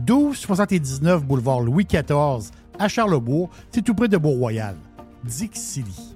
[0.00, 3.50] 1279 boulevard Louis XIV à Charlebourg.
[3.70, 4.76] C'est tout près de Beau-Royal.
[5.24, 6.15] Dixili.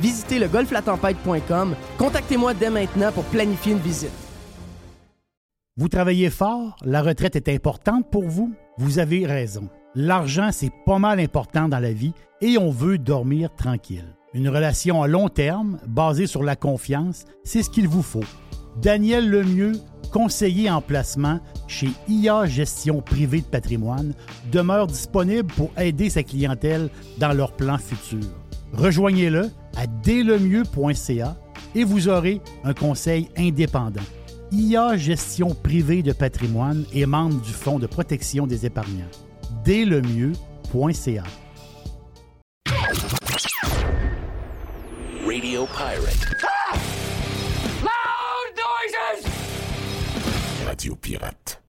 [0.00, 1.74] visitez le golflatempête.com.
[1.98, 4.10] Contactez-moi dès maintenant pour planifier une visite.
[5.76, 8.52] Vous travaillez fort, la retraite est importante pour vous.
[8.76, 9.68] Vous avez raison.
[9.94, 14.16] L'argent, c'est pas mal important dans la vie et on veut dormir tranquille.
[14.34, 18.24] Une relation à long terme, basée sur la confiance, c'est ce qu'il vous faut.
[18.80, 19.72] Daniel Lemieux,
[20.12, 24.14] conseiller en placement chez IA Gestion Privée de Patrimoine,
[24.50, 26.88] demeure disponible pour aider sa clientèle
[27.18, 28.30] dans leurs plans futurs.
[28.72, 31.36] Rejoignez-le à dèslemieux.ca
[31.74, 34.02] et vous aurez un conseil indépendant.
[34.50, 39.10] IA Gestion privée de patrimoine et membre du Fonds de protection des épargnants.
[39.64, 41.24] dèslemieux.ca.
[45.24, 46.36] Radio Pirate.
[47.82, 49.26] Loud noises!
[50.66, 51.61] Radio Pirate.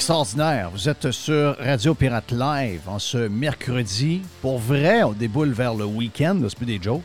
[0.00, 0.68] Extraordinaire.
[0.72, 4.20] Vous êtes sur Radio Pirate Live en ce mercredi.
[4.42, 6.38] Pour vrai, on déboule vers le week-end.
[6.42, 7.00] C'est plus des jokes.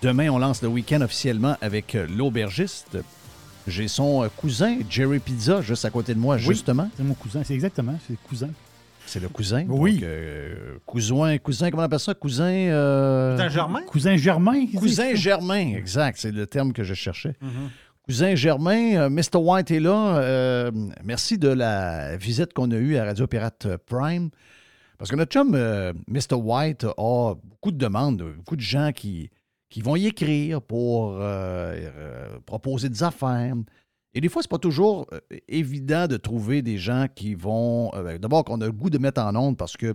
[0.00, 2.96] Demain, on lance le week-end officiellement avec euh, l'aubergiste.
[3.66, 6.88] J'ai son euh, cousin, Jerry Pizza, juste à côté de moi, justement.
[6.96, 8.48] C'est mon cousin, c'est exactement, c'est le cousin.
[9.04, 9.66] C'est le cousin?
[9.68, 9.96] Oui.
[9.96, 12.14] Donc, euh, cousin, cousin, comment on appelle ça?
[12.14, 12.44] Cousin.
[12.50, 13.80] euh, Cousin Germain?
[13.86, 14.66] Cousin Germain.
[14.74, 16.16] Cousin Germain, exact.
[16.18, 17.34] C'est le terme que je cherchais.
[18.10, 19.36] Cousin Germain, euh, Mr.
[19.36, 20.18] White est là.
[20.18, 20.72] Euh,
[21.04, 24.30] merci de la visite qu'on a eue à Radio Pirate Prime.
[24.98, 26.34] Parce que notre chum, euh, Mr.
[26.34, 29.30] White, a beaucoup de demandes, beaucoup de gens qui,
[29.68, 33.54] qui vont y écrire pour euh, euh, proposer des affaires.
[34.12, 37.92] Et des fois, c'est pas toujours euh, évident de trouver des gens qui vont.
[37.94, 39.94] euh, D'abord, qu'on a le goût de mettre en onde parce que.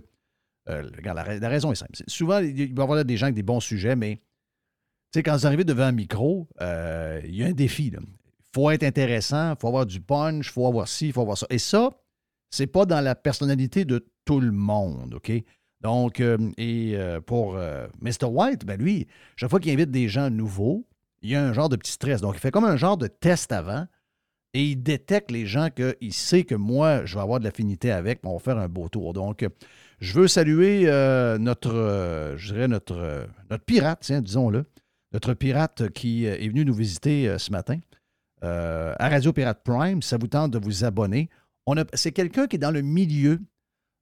[0.70, 1.92] euh, la, la raison est simple.
[2.06, 4.22] Souvent, il va y avoir des gens avec des bons sujets, mais
[5.16, 7.90] sais, quand vous arrivez devant un micro, euh, il y a un défi.
[7.92, 8.00] Il
[8.52, 11.38] faut être intéressant, il faut avoir du punch, il faut avoir ci, il faut avoir
[11.38, 11.46] ça.
[11.50, 11.90] Et ça,
[12.50, 15.32] c'est pas dans la personnalité de tout le monde, OK?
[15.80, 17.54] Donc, euh, et euh, pour
[18.00, 18.26] Mr.
[18.26, 19.06] White, ben lui,
[19.36, 20.86] chaque fois qu'il invite des gens nouveaux,
[21.22, 22.20] il y a un genre de petit stress.
[22.20, 23.86] Donc, il fait comme un genre de test avant
[24.54, 28.20] et il détecte les gens qu'il sait que moi, je vais avoir de l'affinité avec,
[28.24, 29.12] on va faire un beau tour.
[29.12, 29.46] Donc,
[30.00, 30.84] je veux saluer
[31.38, 34.64] notre, je dirais, notre, notre pirate, disons-le,
[35.16, 37.78] notre pirate qui euh, est venu nous visiter euh, ce matin
[38.44, 40.02] euh, à Radio Pirate Prime.
[40.02, 41.30] Ça vous tente de vous abonner,
[41.94, 43.40] c'est quelqu'un qui est dans le milieu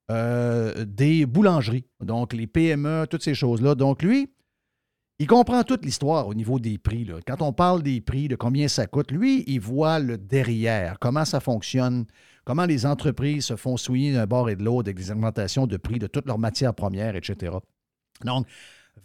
[0.07, 3.73] des boulangeries, donc les PME, toutes ces choses-là.
[3.73, 4.29] Donc, lui,
[5.17, 7.09] Il comprend toute l'histoire au niveau des prix.
[7.25, 11.25] Quand on parle des prix, de combien ça coûte, lui, il voit le derrière, comment
[11.25, 12.05] ça fonctionne,
[12.43, 15.77] comment les entreprises se font souiller d'un bord et de l'autre avec des augmentations de
[15.77, 17.53] prix de toutes leurs matières premières, etc.
[18.23, 18.45] Donc,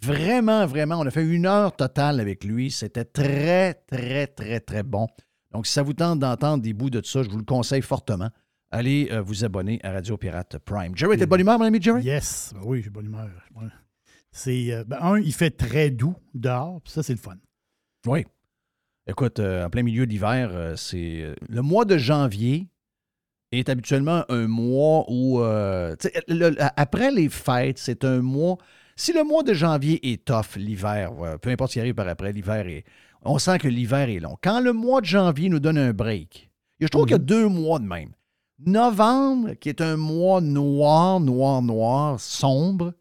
[0.03, 2.71] vraiment, vraiment, on a fait une heure totale avec lui.
[2.71, 5.07] C'était très, très, très, très bon.
[5.53, 8.31] Donc, si ça vous tente d'entendre des bouts de ça, je vous le conseille fortement.
[8.71, 10.97] Allez euh, vous abonner à Radio Pirate Prime.
[10.97, 12.05] Jerry, t'es de bonne humeur, mon ami Jerry?
[12.05, 12.53] Yes.
[12.55, 13.29] Ben oui, j'ai bonne humeur.
[13.57, 13.67] Ouais.
[14.31, 17.35] C'est, euh, ben, un, il fait très doux dehors, puis ça, c'est le fun.
[18.07, 18.25] Oui.
[19.09, 21.35] Écoute, euh, en plein milieu d'hiver, c'est.
[21.49, 22.69] Le mois de janvier
[23.51, 25.41] est habituellement un mois où.
[25.41, 28.57] le- après les fêtes, c'est un mois.
[29.01, 32.35] Si le mois de janvier est tough, l'hiver, peu importe ce qui arrive par après,
[32.35, 32.85] l'hiver est.
[33.23, 34.37] On sent que l'hiver est long.
[34.43, 36.51] Quand le mois de janvier nous donne un break,
[36.81, 38.11] je trouve qu'il y a deux mois de même.
[38.67, 42.93] Novembre, qui est un mois noir, noir, noir, sombre.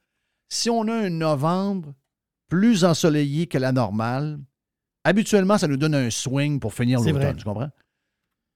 [0.48, 1.94] Si on a un novembre
[2.48, 4.40] plus ensoleillé que la normale,
[5.04, 7.36] habituellement, ça nous donne un swing pour finir l'automne.
[7.36, 7.72] Tu comprends?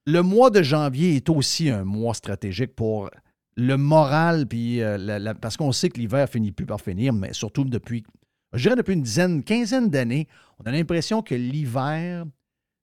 [0.06, 3.10] Le mois de janvier est aussi un mois stratégique pour
[3.56, 7.12] le moral, puis euh, la- la- parce qu'on sait que l'hiver finit plus par finir,
[7.12, 8.04] mais surtout depuis,
[8.52, 10.26] je dirais depuis une dizaine, quinzaine d'années,
[10.58, 12.24] on a l'impression que l'hiver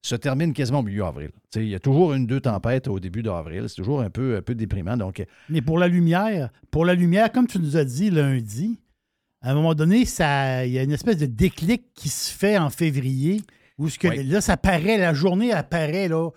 [0.04, 1.30] se termine quasiment au milieu avril.
[1.56, 3.66] Il y a toujours une, deux tempêtes au début d'avril.
[3.68, 4.98] C'est toujours un peu, un peu déprimant.
[4.98, 8.80] Donc, Mais pour la lumière, pour la lumière, comme tu nous as dit lundi,
[9.42, 12.58] à un moment donné, ça, il y a une espèce de déclic qui se fait
[12.58, 13.42] en février,
[13.78, 14.24] où ce que, Oui.
[14.24, 16.30] là, ça paraît, la journée apparaît, là,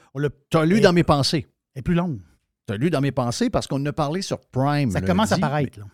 [0.51, 1.47] tu as lu dans mes pensées.
[1.75, 2.19] elle est plus longue.
[2.67, 4.91] Tu as lu dans mes pensées parce qu'on a parlé sur Prime.
[4.91, 5.79] Ça lundi, commence à paraître.
[5.81, 5.87] là.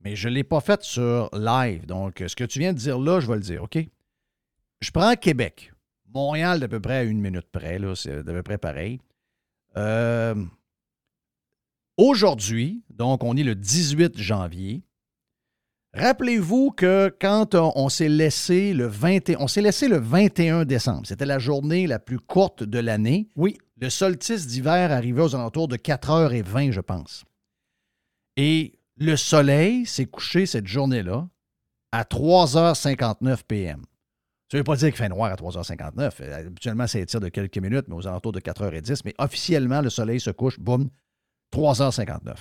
[0.00, 1.86] mais je ne l'ai pas fait sur live.
[1.86, 3.78] Donc, ce que tu viens de dire là, je vais le dire, OK?
[4.80, 5.72] Je prends Québec.
[6.14, 9.00] Montréal, d'à peu près à une minute près, là, c'est d'à peu près pareil.
[9.76, 10.34] Euh,
[11.98, 14.82] Aujourd'hui, donc on est le 18 janvier,
[15.94, 21.06] rappelez-vous que quand on, on s'est laissé le 21, on s'est laissé le 21 décembre,
[21.06, 23.30] c'était la journée la plus courte de l'année.
[23.34, 23.56] Oui.
[23.78, 27.24] Le solstice d'hiver arrivait aux alentours de 4h20, je pense.
[28.36, 31.28] Et le soleil s'est couché cette journée-là
[31.92, 33.84] à 3h59 p.m.
[34.50, 36.12] Ça ne veut pas dire qu'il fait noir à 3h59.
[36.20, 39.02] Euh, Habituellement, ça étire de quelques minutes, mais aux alentours de 4h10.
[39.04, 40.88] Mais officiellement, le soleil se couche, boum,
[41.52, 42.34] 3h59.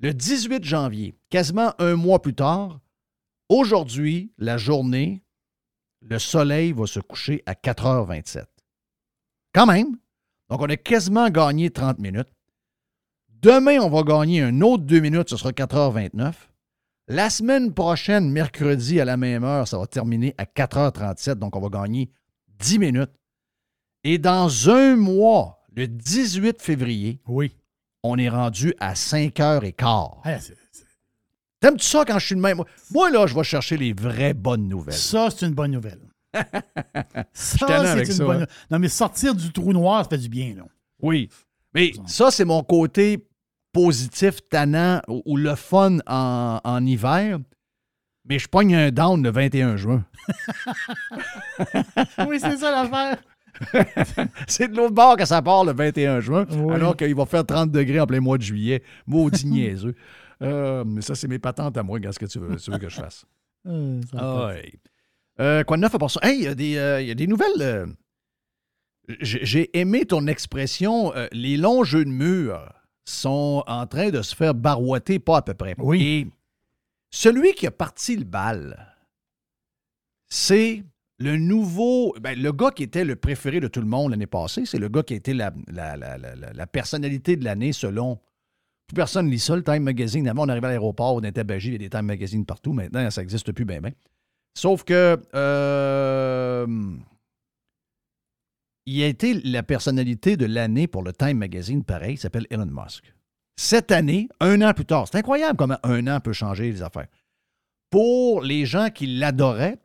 [0.00, 2.80] Le 18 janvier, quasiment un mois plus tard,
[3.48, 5.22] aujourd'hui, la journée,
[6.00, 8.44] le soleil va se coucher à 4h27.
[9.52, 9.96] Quand même.
[10.50, 12.28] Donc, on a quasiment gagné 30 minutes.
[13.40, 16.32] Demain, on va gagner un autre 2 minutes, ce sera 4h29.
[17.08, 21.60] La semaine prochaine, mercredi à la même heure, ça va terminer à 4h37, donc on
[21.60, 22.10] va gagner
[22.58, 23.10] 10 minutes.
[24.04, 27.54] Et dans un mois, le 18 février, Oui.
[28.02, 30.20] on est rendu à 5h15.
[30.24, 30.84] Ah, c'est- c'est-
[31.60, 32.62] T'aimes-tu ça quand je suis de même?
[32.92, 34.94] Moi, là, je vais chercher les vraies bonnes nouvelles.
[34.94, 36.00] Ça, c'est une bonne nouvelle.
[37.32, 38.46] ça, c'est une ça, bonne hein.
[38.70, 40.64] Non, mais sortir du trou noir, ça fait du bien, là.
[41.00, 41.28] Oui.
[41.74, 43.26] Mais ça, c'est mon côté
[43.72, 47.38] positif, tannant ou, ou le fun en, en hiver.
[48.28, 50.04] Mais je pogne un down le 21 juin.
[52.26, 53.18] oui, c'est ça l'affaire.
[54.46, 56.74] C'est de l'autre bord que ça part le 21 juin, Oui.
[56.74, 58.84] alors qu'il va faire 30 degrés en plein mois de juillet.
[59.06, 59.96] Maudit niaiseux.
[60.42, 61.98] Euh, mais ça, c'est mes patentes à moi.
[61.98, 63.24] Qu'est-ce que tu veux, tu veux que je fasse?
[63.66, 64.00] Euh.
[64.12, 64.74] Ouais.
[65.40, 66.20] Euh, quoi de neuf à part ça?
[66.22, 67.60] Hey, il y, a des, euh, y a des nouvelles.
[67.60, 67.86] euh,
[69.20, 71.12] j'ai aimé ton expression.
[71.32, 72.72] les longs jeux de mur
[73.06, 75.74] sont en train de se faire barouetter, pas à peu près.
[75.78, 76.02] Oui.
[76.02, 76.26] Et
[77.10, 78.94] celui qui a parti le bal,
[80.28, 80.84] c'est
[81.18, 82.14] le nouveau.
[82.20, 84.88] ben, le gars qui était le préféré de tout le monde l'année passée, c'est le
[84.88, 88.20] gars qui a été la, la- la- la- la- la personnalité de l'année selon.
[88.88, 90.26] Plus personne lit ça, le Time Magazine.
[90.28, 92.72] Avant, on arrivait à l'aéroport, on était bagé, il y a des Time Magazine partout.
[92.72, 93.92] Maintenant, ça n'existe plus bien, bien.
[94.54, 96.66] Sauf que euh,
[98.86, 102.66] il a été la personnalité de l'année pour le Time Magazine, pareil, il s'appelle Elon
[102.66, 103.14] Musk.
[103.56, 107.08] Cette année, un an plus tard, c'est incroyable comment un an peut changer les affaires.
[107.90, 109.78] Pour les gens qui l'adoraient,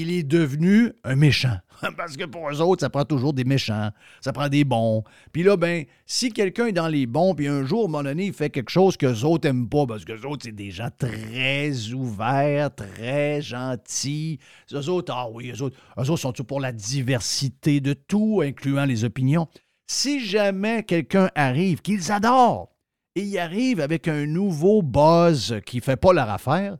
[0.00, 1.58] il est devenu un méchant.
[1.96, 3.90] Parce que pour eux autres, ça prend toujours des méchants,
[4.20, 5.04] ça prend des bons.
[5.32, 8.02] Puis là, ben, si quelqu'un est dans les bons, puis un jour, à un moment
[8.02, 10.52] donné, il fait quelque chose que les autres n'aiment pas, parce que les autres, c'est
[10.52, 14.38] des gens très ouverts, très gentils.
[14.72, 18.42] Eux autres, ah oui, eux autres, eux autres sont tous pour la diversité de tout,
[18.44, 19.48] incluant les opinions?
[19.86, 22.74] Si jamais quelqu'un arrive, qu'ils adorent,
[23.14, 26.76] et il arrive avec un nouveau buzz qui fait pas leur affaire,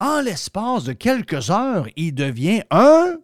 [0.00, 3.16] en l'espace de quelques heures, il devient un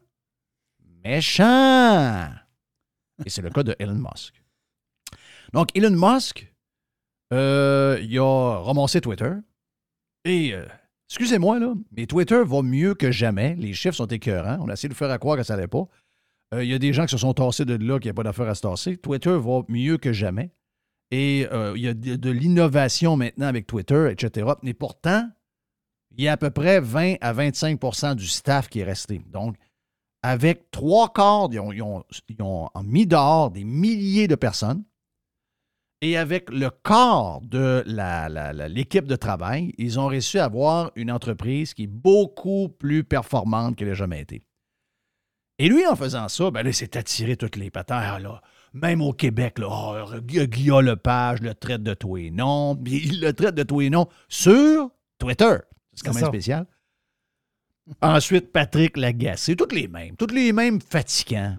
[1.05, 2.29] méchant.
[3.25, 4.43] Et c'est le cas de Elon Musk.
[5.53, 6.53] Donc, Elon Musk,
[7.33, 9.33] euh, il a ramassé Twitter
[10.25, 10.67] et euh,
[11.09, 13.55] excusez-moi, là, mais Twitter va mieux que jamais.
[13.57, 14.59] Les chiffres sont écœurants.
[14.61, 15.87] On a essayé de faire à croire que ça n'allait pas.
[16.55, 18.25] Euh, Il y a des gens qui se sont tassés de là, qui n'ont pas
[18.25, 18.97] d'affaire à se tasser.
[18.97, 20.51] Twitter va mieux que jamais.
[21.11, 24.49] Et il y a de, de l'innovation maintenant avec Twitter, etc.
[24.63, 25.29] Mais pourtant,
[26.17, 29.21] il y a à peu près 20 à 25% du staff qui est resté.
[29.31, 29.57] Donc,
[30.23, 32.05] avec trois quarts, ils ont,
[32.83, 34.85] mis dehors des milliers de personnes.
[36.01, 37.83] Et avec le quart de
[38.69, 43.77] l'équipe de travail, ils ont réussi à avoir une entreprise qui est beaucoup plus performante
[43.77, 44.47] qu'elle n'a jamais été.
[45.59, 48.43] Et lui, en faisant ça, ben là, il s'est attiré toutes les patères, là.
[48.73, 53.33] Même au Québec, là, oh, Guillaume Lepage le traite de tout et non, il le
[53.33, 55.59] traite de tout et non sur Twitter.
[55.95, 56.29] C'est quand même ça.
[56.29, 56.67] spécial.
[58.01, 58.97] Ensuite, Patrick.
[59.37, 61.57] C'est toutes les mêmes, toutes les mêmes fatigants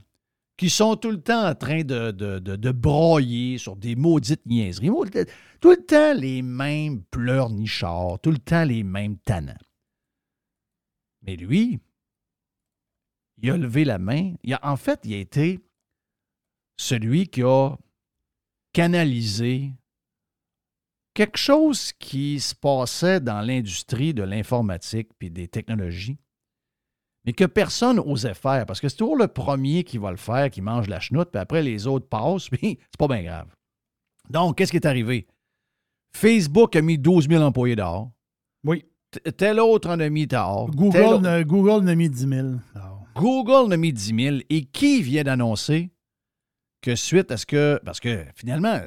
[0.58, 4.46] qui sont tout le temps en train de, de, de- de broyer sur des maudites
[4.46, 4.88] niaiseries.
[4.88, 5.25] Tout le-
[5.60, 9.54] Tout le temps les mêmes pleurnichards, tout le temps les mêmes tannants.
[11.24, 11.80] Mais lui,
[13.38, 14.34] il a levé la main.
[14.44, 15.60] Il a, en fait, il a été
[16.77, 17.75] celui qui a
[18.74, 19.72] canalisé
[21.15, 26.19] quelque chose qui se passait dans l'industrie de l'informatique puis des technologies,
[27.25, 30.51] mais que personne n'osait faire parce que c'est toujours le premier qui va le faire,
[30.51, 33.48] qui mange la chenoute, puis après les autres passent, puis c'est pas bien grave.
[34.29, 35.25] Donc, qu'est-ce qui est arrivé?
[36.15, 38.12] Facebook a mis 12 000 employés dehors.
[38.63, 38.86] Oui.
[39.12, 40.69] T- Tel autre en a mis dehors.
[40.72, 42.48] Google, n'a- Google n'a mis 10 000.
[42.74, 44.38] Alors, Google en a mis 10 000.
[44.50, 45.91] Et qui vient d'annoncer
[46.81, 47.79] que suite à ce que.
[47.86, 48.79] Parce que finalement,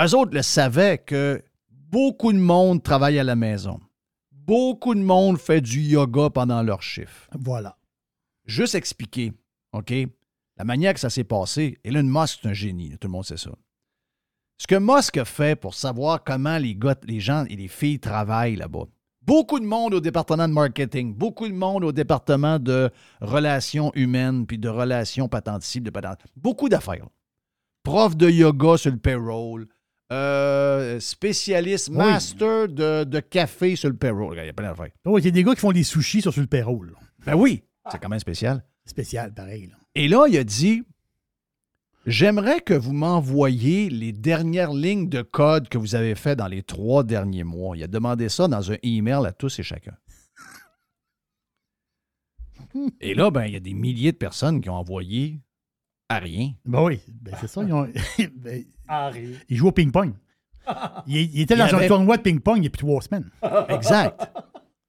[0.00, 3.80] eux autres le savaient que beaucoup de monde travaille à la maison.
[4.30, 7.28] Beaucoup de monde fait du yoga pendant leur chiffre.
[7.38, 7.76] voilà.
[8.44, 9.32] Juste expliquer,
[9.72, 9.92] OK,
[10.56, 11.78] la manière que ça s'est passé.
[11.84, 13.50] Elon Musk, c'est un génie, tout le monde sait ça.
[14.58, 18.00] Ce que Musk a fait pour savoir comment les, gars, les gens et les filles
[18.00, 18.84] travaillent là-bas.
[19.20, 24.46] Beaucoup de monde au département de marketing, beaucoup de monde au département de relations humaines,
[24.46, 26.24] puis de relations patenticibles, de patentes.
[26.36, 27.08] Beaucoup d'affaires.
[27.82, 29.66] Prof de yoga sur le payroll,
[30.12, 31.96] euh, spécialiste, Oui.
[31.96, 34.36] master de, de café sur le payroll.
[34.40, 34.90] Il y a plein d'affaires.
[35.04, 36.94] Oh, il y a des gars qui font des sushis sur, sur le payroll.
[37.24, 38.64] Ben oui, c'est quand même spécial.
[38.84, 39.66] Spécial, pareil.
[39.66, 39.74] là.
[39.96, 40.82] Et là, il a dit
[42.06, 46.62] J'aimerais que vous m'envoyiez les dernières lignes de code que vous avez fait dans les
[46.62, 47.76] trois derniers mois.
[47.76, 49.96] Il a demandé ça dans un email à tous et chacun.
[53.00, 55.40] Et là, ben, il y a des milliers de personnes qui ont envoyé
[56.08, 56.52] à rien.
[56.64, 57.62] Ben oui, ben c'est ça.
[57.62, 57.88] Ils, ont-
[58.36, 58.64] ben,
[59.48, 60.12] ils jouent au ping-pong.
[61.06, 63.00] Il, il était Il dans un avait- tournoi de ping-pong il y a plus trois
[63.00, 63.30] semaines.
[63.68, 64.20] Exact.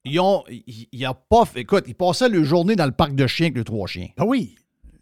[0.04, 0.42] Ils ont.
[0.48, 1.60] Il il a pas fait.
[1.60, 4.08] Écoute, ils passaient leur journée dans le parc de chiens avec les trois chiens.
[4.16, 4.56] Ah oui,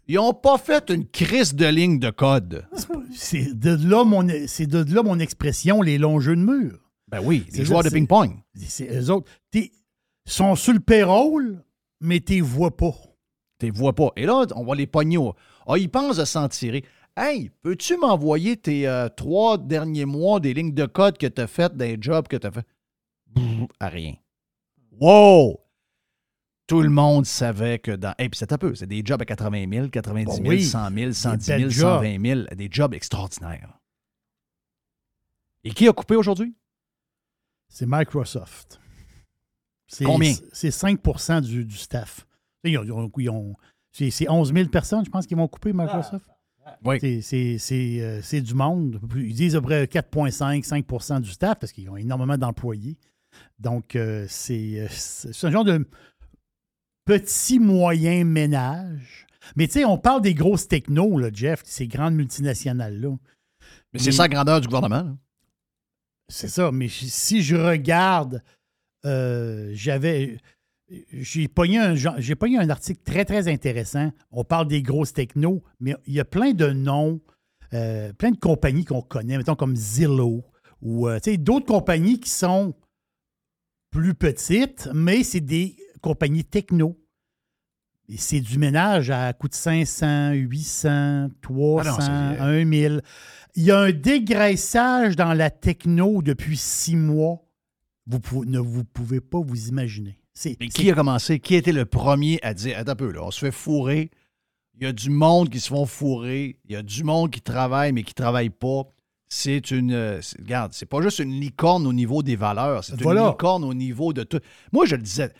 [0.07, 2.65] Ils n'ont pas fait une crise de ligne de code.
[3.11, 6.79] c'est de là mon, c'est de là mon expression, les longs jeux de mur.
[7.07, 8.31] Ben oui, les joueurs de ping-pong.
[8.55, 9.31] C'est eux autres.
[9.49, 9.71] T'es-
[10.25, 11.63] sont sur le payroll,
[12.01, 12.91] mais tu vois pas.
[13.59, 14.11] Tu les vois pas.
[14.17, 15.17] Et là, on va les pogner.
[15.17, 15.33] au-
[15.67, 16.83] Ah, ils pensent de s'en tirer.
[17.15, 21.47] Hey, peux-tu m'envoyer tes euh, trois derniers mois des lignes de code que tu as
[21.47, 22.65] faites, des jobs que tu as fait?
[23.27, 24.15] Brrr, À rien.
[24.99, 25.59] Wow!
[26.67, 28.13] Tout le monde savait que dans.
[28.19, 28.75] Et puis c'est un peu.
[28.75, 30.63] C'est des jobs à 80 000, 90 000, Bon, oui.
[30.63, 32.41] 100 000, 110 000, belles 120 000.
[32.55, 33.79] Des jobs extraordinaires.
[35.63, 36.55] Et qui a coupé aujourd'hui?
[37.69, 38.79] C'est Microsoft.
[39.87, 40.33] C'est- Combien?
[40.51, 42.25] C'est 5 du, du staff.
[42.63, 43.55] Ils ont- ils ont- ils ont-
[43.91, 46.25] c'est c'est 11 000 personnes, je pense, qui vont couper Microsoft.
[46.83, 46.97] Oui.
[46.99, 48.99] C'est- C'est c'est, euh, c'est du monde.
[49.15, 52.97] Ils disent à peu près 4,5, 5% du staff parce qu'ils ont énormément d'employés.
[53.59, 55.87] Donc, euh, c'est euh, c'est un genre de
[57.05, 59.25] petit moyen ménage.
[59.55, 63.15] Mais tu sais, on parle des grosses technos, là, Jeff, ces grandes multinationales-là.
[63.93, 65.17] Mais c'est ça la grandeur du gouvernement.
[66.29, 68.43] C'est ça, mais si je regarde,
[69.05, 70.37] euh, j'avais.
[71.11, 74.11] J'ai pogné, un, j'ai pogné un article très, très intéressant.
[74.31, 77.19] On parle des grosses technos, mais il y a plein de noms,
[77.73, 80.45] euh, plein de compagnies qu'on connaît, mettons comme Zillow
[80.81, 82.73] ou euh, d'autres compagnies qui sont
[83.91, 86.97] plus petites, mais c'est des compagnies techno.
[88.09, 93.01] Et c'est du ménage à coût de 500, 800, 300, Ah c'est- 1000.
[93.55, 97.43] Il y a un dégraissage dans la techno depuis six mois.
[98.05, 100.21] Vous ne vous pouvez pas vous imaginer.
[100.39, 101.39] C'est, qui a commencé?
[101.39, 104.11] Qui était le premier à dire Attends un peu, là, on se fait fourrer.
[104.79, 106.59] Il y a du monde qui se font fourrer.
[106.65, 108.83] Il y a du monde qui travaille, mais qui ne travaille pas.
[109.29, 109.91] C'est une.
[109.93, 113.23] euh, c'est- regarde, c'est pas juste une licorne au niveau des valeurs, c'est Voilà.
[113.23, 114.39] une licorne au niveau de tout.
[114.71, 115.33] Moi, je le disais.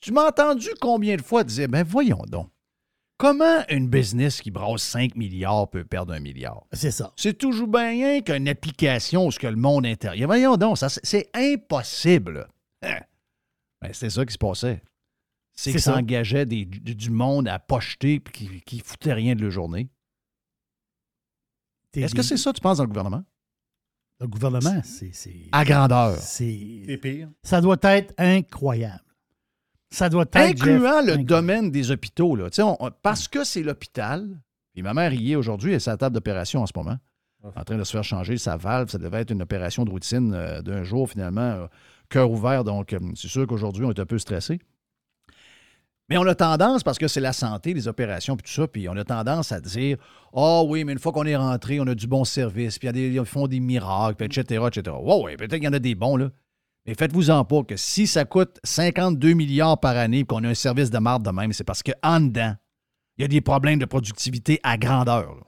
[0.00, 2.48] Tu m'as entendu combien de fois dire Ben voyons donc.
[3.18, 6.64] Comment une business qui brasse 5 milliards peut perdre un milliard?
[6.72, 7.12] c'est ça.
[7.16, 10.26] C'est toujours bien rien qu'une application où ce que le monde intérieur.
[10.26, 12.48] Voyons donc, ça, c'est- c'est impossible.
[12.82, 12.96] Hein?
[13.82, 14.82] Ben, c'était ça qui se passait.
[15.52, 19.42] C'est C'est qu'ils s'engageaient du, du monde à pocheter et qui, qui foutaient rien de
[19.42, 19.90] leur journée.
[21.94, 23.24] Est-ce que c'est ça, tu penses, dans le gouvernement?
[24.20, 25.12] Le gouvernement, c'est.
[25.14, 26.16] c'est- À grandeur.
[26.18, 27.30] c'est- C'est pire.
[27.42, 29.02] Ça doit être incroyable.
[29.90, 30.36] Ça doit être.
[30.36, 31.24] Incluant Jeff, le incroyable.
[31.24, 32.36] domaine des hôpitaux.
[32.36, 32.48] Là.
[32.58, 34.40] On- on- parce que c'est l'hôpital,
[34.74, 36.98] puis ma mère y est aujourd'hui, elle est à sa table d'opération en ce moment,
[37.42, 38.88] en train de se faire changer sa valve.
[38.90, 41.66] Ça devait être une opération de routine euh, d'un jour, finalement, euh,
[42.10, 42.64] cœur ouvert.
[42.64, 44.58] Donc, euh, c'est sûr qu'aujourd'hui, on est un peu stressé.
[46.10, 48.88] Mais on a tendance, parce que c'est la santé, les opérations, puis tout ça, puis
[48.88, 49.96] on a tendance à dire
[50.34, 53.24] Ah oui, mais une fois qu'on est rentré, on a du bon service, puis ils
[53.24, 54.96] font des miracles, etc., etc.
[55.00, 56.30] Ouais, ouais, peut-être qu'il y en a des bons, là.
[56.86, 60.54] Mais faites-vous-en pas que si ça coûte 52 milliards par année et qu'on a un
[60.54, 62.54] service de marde de même, c'est parce qu'en dedans,
[63.16, 65.46] il y a des problèmes de productivité à grandeur.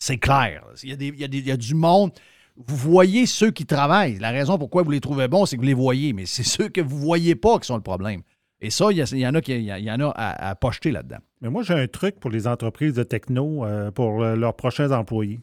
[0.00, 0.64] C'est clair.
[0.82, 2.10] il y a du monde.
[2.56, 4.18] Vous voyez ceux qui travaillent.
[4.18, 6.68] La raison pourquoi vous les trouvez bons, c'est que vous les voyez, mais c'est ceux
[6.68, 8.22] que vous ne voyez pas qui sont le problème.
[8.60, 10.50] Et ça, il y, en a, qui, il y a- il y en a à,
[10.50, 11.18] à pocheter là-dedans.
[11.42, 15.40] Mais moi, j'ai un truc pour les entreprises de techno, euh, pour leurs prochains employés.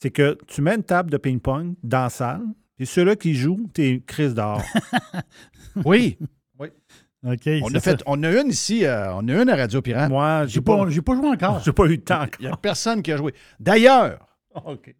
[0.00, 2.42] C'est que tu mets une table de ping-pong dans la salle,
[2.78, 4.62] et ceux-là qui jouent, t'es crise dehors.
[5.84, 6.16] Oui,
[6.58, 7.48] OK.
[7.62, 10.08] on c'est a, fait, on a une ici, euh, on a une à Radio Pirate.
[10.08, 11.60] Moi, J'ai pas, pas, j'ai pas joué encore.
[11.64, 12.60] j'ai pas eu le temps Il n'y a encore.
[12.60, 13.34] personne qui a joué.
[13.60, 14.18] D'ailleurs,
[14.64, 14.94] OK.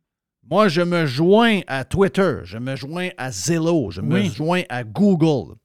[0.50, 4.82] Moi, je me joins à Twitter, je me joins à Zillow, je me joins à
[4.84, 5.56] Google.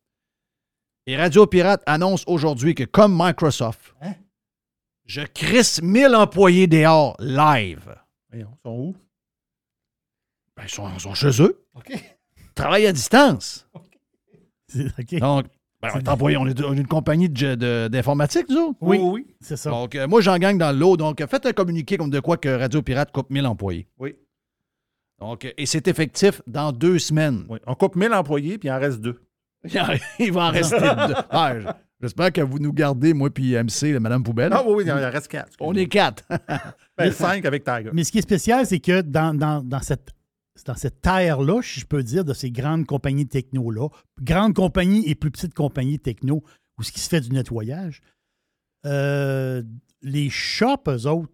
[1.08, 4.14] Et Radio Pirate annonce aujourd'hui que, comme Microsoft, Hein?
[5.06, 7.96] je crisse 1000 employés dehors live.
[8.30, 8.96] Voyons, ils sont où?
[10.56, 11.66] Ben, ils, sont, ils sont chez eux.
[11.76, 11.92] OK.
[12.56, 13.68] Travaillent à distance.
[14.76, 15.16] OK.
[15.20, 15.46] Donc,
[15.82, 18.78] ben, on, est employé, on est on est une compagnie de- de- d'informatique, nous autres.
[18.82, 19.28] Oui, oui.
[19.42, 19.70] c'est ça.
[19.70, 20.96] Donc, euh, moi, j'en gagne dans le lot.
[20.98, 23.88] Donc, faites un communiqué comme de quoi que Radio Pirate coupe 1000 employés.
[23.98, 24.16] Oui.
[25.24, 27.46] Donc, et c'est effectif dans deux semaines.
[27.48, 27.58] oui.
[27.66, 29.22] On coupe 1000 employés, puis il en reste deux.
[30.20, 31.14] Il va en rester deux.
[31.30, 31.54] Ah,
[32.02, 34.52] J'espère que vous nous gardez, moi puis MC, Madame Poubelle.
[34.52, 35.54] Ah oui, oui, il en reste quatre.
[35.62, 36.26] On est quatre.
[36.98, 37.90] Ben, cinq avec Tiger.
[37.94, 40.10] Mais ce qui est spécial, c'est que dans, dans, dans cette
[40.66, 43.88] dans cette terre-là, si je peux dire, de ces grandes compagnies techno-là,
[44.22, 46.44] grandes compagnies et plus petites compagnies techno,
[46.78, 48.02] où ce qui se fait du nettoyage,
[48.86, 49.64] euh,
[50.02, 51.32] les shops, eux autres,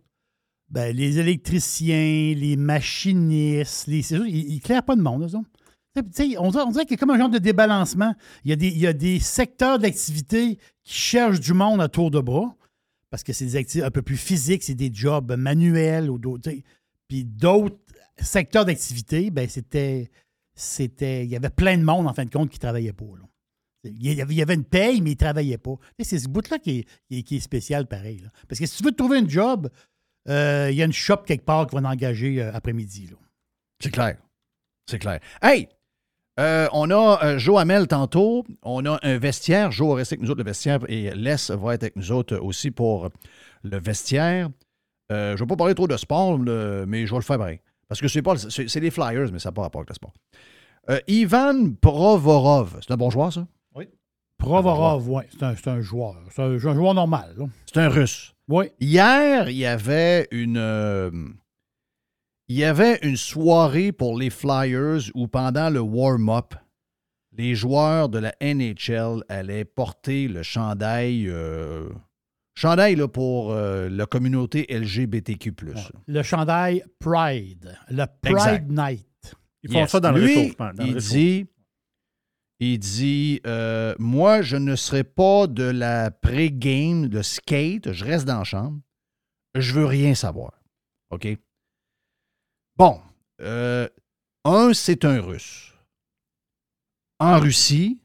[0.69, 5.27] ben, les électriciens, les machinistes, les, sûr, ils ne clairent pas de monde,
[5.95, 8.13] on dirait, qu'il y a comme un genre de débalancement.
[8.45, 11.89] Il y a des, il y a des secteurs d'activité qui cherchent du monde à
[11.89, 12.55] tour de bras
[13.09, 16.51] parce que c'est des activités un peu plus physiques, c'est des jobs manuels ou d'autres.
[17.07, 17.77] Puis d'autres
[18.17, 20.11] secteurs d'activité, ben c'était.
[20.53, 21.23] C'était.
[21.25, 23.05] Il y avait plein de monde, en fin de compte, qui ne travaillait pas.
[23.05, 23.25] là.
[23.85, 25.75] Il y, avait, une paye, mais ils ne travaillaient pas.
[26.01, 28.21] C'est ce bout-là qui est, qui est- spécial, pareil.
[28.49, 29.69] Parce que si tu veux trouver un job,
[30.27, 33.09] euh, il y a une shop quelque part qui va t'engager euh, après-midi.
[33.81, 34.17] C'est clair.
[34.89, 35.19] C'est clair.
[35.41, 35.67] Hey!
[36.39, 38.45] euh, on a euh, Joe Hamel tantôt.
[38.63, 39.71] On a un vestiaire.
[39.71, 40.79] Joe va rester avec nous autres, le vestiaire.
[40.87, 43.09] Et Les va être avec nous autres aussi pour
[43.63, 44.49] le vestiaire.
[45.11, 47.37] Euh, je ne vais pas parler trop de sport, le- mais je vais le faire
[47.37, 47.59] pareil.
[47.87, 50.13] Parce que c'est pas c'est les Flyers, mais ça n'a pas rapport avec le sport.
[50.89, 52.77] Euh, Ivan Provorov.
[52.81, 53.47] C'est un bon joueur, ça?
[54.37, 56.15] Provorov, oui, c'est un, joueur.
[56.31, 57.35] C'est un, un joueur normal.
[57.65, 58.33] C'est un russe.
[58.49, 58.65] Oui.
[58.79, 60.57] Hier, il y avait une.
[60.57, 61.11] euh,
[62.47, 66.55] il y avait une soirée pour les Flyers où pendant le warm-up,
[67.37, 71.27] les joueurs de la NHL allaient porter le chandail.
[71.29, 71.89] euh,
[72.55, 75.53] chandail là, pour euh, la communauté LGBTQ.
[76.07, 77.77] Le chandail Pride.
[77.89, 78.67] Le Pride Exact.
[78.71, 79.35] Night.
[79.63, 79.91] Ils font Yes.
[79.91, 80.71] ça dans le Lui, réchauffement.
[80.73, 81.15] dans le il réchauffement.
[81.19, 81.45] dit,
[82.59, 88.25] il dit euh, Moi, je ne serai pas de la pré-game, de skate, je reste
[88.25, 88.79] dans la chambre.
[89.55, 90.53] Je veux rien savoir.
[91.11, 91.27] OK?
[92.77, 93.01] Bon.
[93.41, 93.87] euh,
[94.45, 95.73] un, c'est un russe.
[97.19, 98.01] En Russie,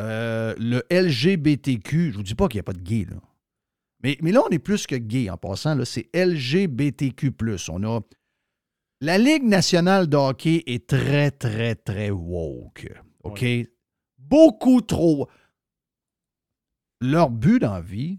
[0.00, 3.16] euh, le LGBTQ, je vous dis pas qu'il n'y a pas de gay, là.
[4.02, 5.82] Mais, mais là, on est plus que gay en passant.
[5.86, 7.32] C'est LGBTQ.
[7.70, 8.00] On a
[9.00, 12.90] la Ligue nationale de hockey est très, très, très woke.
[13.24, 13.44] OK?
[14.18, 15.28] Beaucoup trop.
[17.00, 18.18] Leur but dans la vie,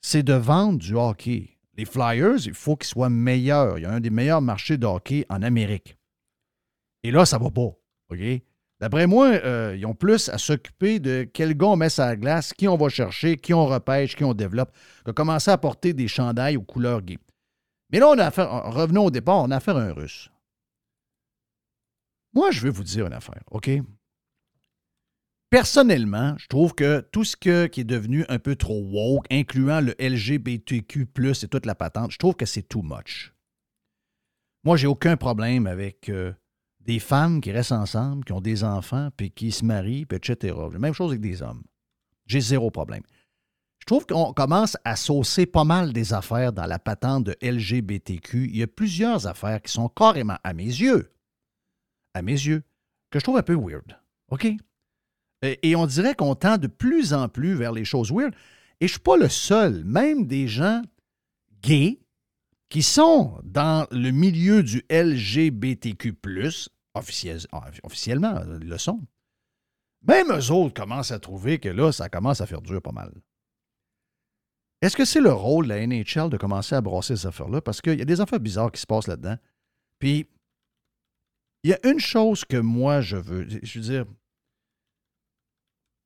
[0.00, 1.58] c'est de vendre du hockey.
[1.74, 3.78] Les Flyers, il faut qu'ils soient meilleurs.
[3.78, 5.96] Il y a un des meilleurs marchés de hockey en Amérique.
[7.02, 7.70] Et là, ça va pas.
[8.10, 8.18] OK?
[8.80, 12.16] D'après moi, euh, ils ont plus à s'occuper de quel gars on met sur la
[12.16, 14.72] glace, qui on va chercher, qui on repêche, qui on développe,
[15.04, 17.18] que commencer à porter des chandails aux couleurs gays.
[17.90, 20.30] Mais là, on a affaire, revenons au départ, on a affaire à un russe.
[22.38, 23.68] Moi, je veux vous dire une affaire, OK?
[25.50, 29.80] Personnellement, je trouve que tout ce que- qui est devenu un peu trop woke, incluant
[29.80, 31.08] le LGBTQ,
[31.42, 33.34] et toute la patente, je trouve que c'est too much.
[34.62, 36.32] Moi, j'ai aucun problème avec euh,
[36.78, 40.54] des femmes qui restent ensemble, qui ont des enfants, puis qui se marient, puis etc.
[40.78, 41.64] Même chose avec des hommes.
[42.26, 43.02] J'ai zéro problème.
[43.80, 48.44] Je trouve qu'on commence à saucer pas mal des affaires dans la patente de LGBTQ.
[48.48, 51.10] Il y a plusieurs affaires qui sont carrément, à mes yeux,
[52.18, 52.62] à mes yeux,
[53.10, 53.98] que je trouve un peu weird.
[54.30, 54.46] OK?
[55.42, 58.34] Et, on dirait qu'on tend de plus en plus vers les choses weird.
[58.80, 59.84] Et je ne suis pas le seul.
[59.84, 60.82] Même des gens
[61.62, 62.00] gays
[62.68, 66.14] qui sont dans le milieu du LGBTQ,
[66.94, 67.46] officiel-
[67.82, 69.00] officiellement, ils le sont.
[70.06, 73.12] Même eux autres commencent à trouver que là, ça commence à faire dur pas mal.
[74.80, 77.60] Est-ce que c'est le rôle de la NHL de commencer à brasser ces affaires-là?
[77.60, 79.36] Parce qu'il y a des affaires bizarres qui se passent là-dedans.
[79.98, 80.28] Puis,
[81.68, 83.46] il y a une chose que moi, je veux.
[83.62, 84.06] Je veux dire,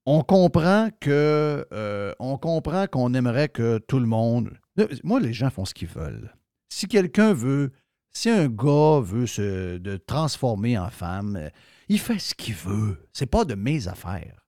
[0.06, 1.64] on comprend que.
[1.72, 4.58] euh, on comprend qu'on aimerait que tout le monde.
[5.04, 6.34] Moi, les gens font ce qu'ils veulent.
[6.68, 7.70] Si quelqu'un veut.
[8.14, 11.48] Si un gars veut se transformer en femme,
[11.88, 13.08] il fait ce qu'il veut.
[13.12, 14.44] C'est pas de mes affaires.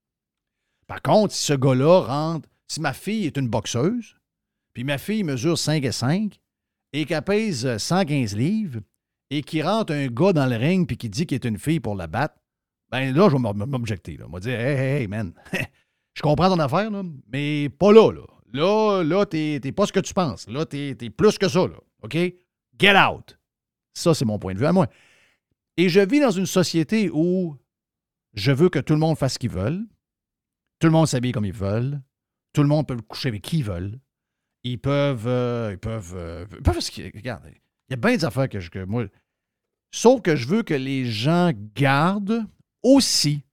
[0.87, 4.17] Par contre, si ce gars-là rentre, si ma fille est une boxeuse,
[4.75, 6.39] puis ma fille mesure 5 et 5
[6.93, 8.81] et qu'elle pèse euh, 115 livres
[9.31, 11.81] et qu'il rentre un gars dans le ring puis qui dit qu'il est une fille
[11.81, 12.37] pour la battre,
[12.91, 14.17] ben là, je vais m'objecter.
[14.19, 15.33] Je vais dire, hey, hey, man,
[16.15, 16.91] je comprends ton affaire,
[17.33, 18.23] mais pas là, là.
[18.53, 20.49] Là, là, t'es pas ce que tu penses.
[20.49, 21.77] Là, t'es es plus que ça, là.
[22.03, 22.17] OK?
[22.79, 23.37] Get out.
[23.95, 24.87] Ça, c'est mon point de vue à moi.
[25.77, 27.57] Et je vis dans une société où
[28.35, 29.85] je veux que tout le monde fasse ce qu'ils veulent.
[30.79, 32.01] Tout le monde s'habille comme ils veulent.
[32.53, 33.99] Tout le monde peut coucher avec qui ils veulent.
[34.63, 35.27] Ils peuvent.
[35.27, 36.15] euh, ils peuvent.
[36.17, 36.79] euh, ils peuvent
[37.15, 37.51] Regarde,
[37.95, 39.07] y a bien des affaires que, je, que moi.
[39.91, 42.45] Sauf que je veux que les gens gardent
[42.83, 43.45] aussi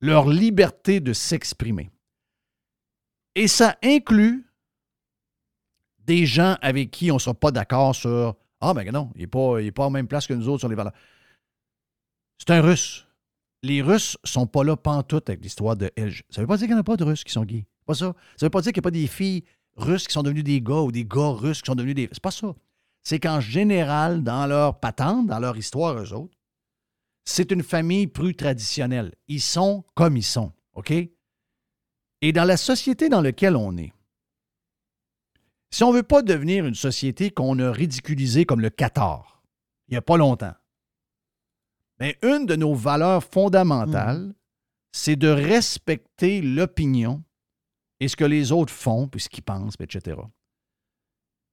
[0.00, 1.90] leur liberté de s'exprimer.
[3.34, 4.46] Et ça inclut
[5.98, 9.26] des gens avec qui on ne sera pas d'accord sur Ah, ben non, il n'est
[9.26, 10.94] pas, pas en même place que nous autres sur les valeurs.
[12.38, 13.06] C'est un Russe.
[13.62, 16.22] Les Russes sont pas là pantoute avec l'histoire de LG.
[16.30, 17.66] Ça veut pas dire qu'il n'y en a pas de Russes qui sont gays.
[17.86, 18.14] Pas ça.
[18.36, 19.44] Ça veut pas dire qu'il n'y a pas des filles
[19.76, 22.08] russes qui sont devenues des gars ou des gars russes qui sont devenus des.
[22.10, 22.54] C'est pas ça.
[23.02, 26.38] C'est qu'en général, dans leur patente, dans leur histoire, eux autres,
[27.24, 29.14] c'est une famille plus traditionnelle.
[29.28, 30.52] Ils sont comme ils sont.
[30.74, 30.92] OK?
[30.92, 33.92] Et dans la société dans laquelle on est,
[35.70, 39.42] si on ne veut pas devenir une société qu'on a ridiculisée comme le Qatar,
[39.88, 40.54] il n'y a pas longtemps,
[41.98, 44.34] mais une de nos valeurs fondamentales,
[44.92, 47.22] c'est de respecter l'opinion
[48.00, 50.20] et ce que les autres font, puis ce qu'ils pensent, etc.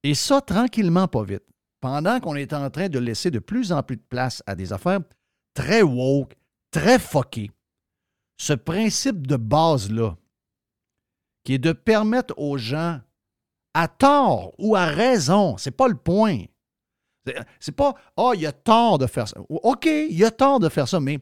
[0.02, 1.44] Et ça, tranquillement, pas vite.
[1.80, 4.72] Pendant qu'on est en train de laisser de plus en plus de place à des
[4.72, 5.00] affaires
[5.54, 6.34] très woke,
[6.70, 7.50] très fuckées,
[8.38, 10.16] ce principe de base-là,
[11.44, 13.00] qui est de permettre aux gens,
[13.74, 16.44] à tort ou à raison, c'est pas le point.
[17.60, 19.38] C'est- pas, ah, il a tort de faire ça.
[19.48, 21.18] OK, il a tort de faire ça, mais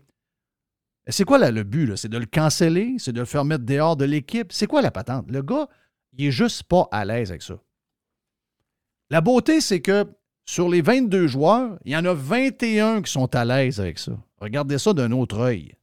[1.09, 1.97] c'est quoi le but?
[1.97, 2.97] C'est de le canceller?
[2.99, 4.53] C'est de le faire mettre dehors de l'équipe?
[4.53, 5.31] C'est quoi la patente?
[5.31, 5.69] Le gars,
[6.13, 7.59] il est juste pas à l'aise avec ça.
[9.11, 10.07] La beauté, c'est que
[10.45, 14.13] sur les 22 joueurs, il y en a 21 qui sont à l'aise avec ça.
[14.41, 15.75] Regardez ça d'un autre œil.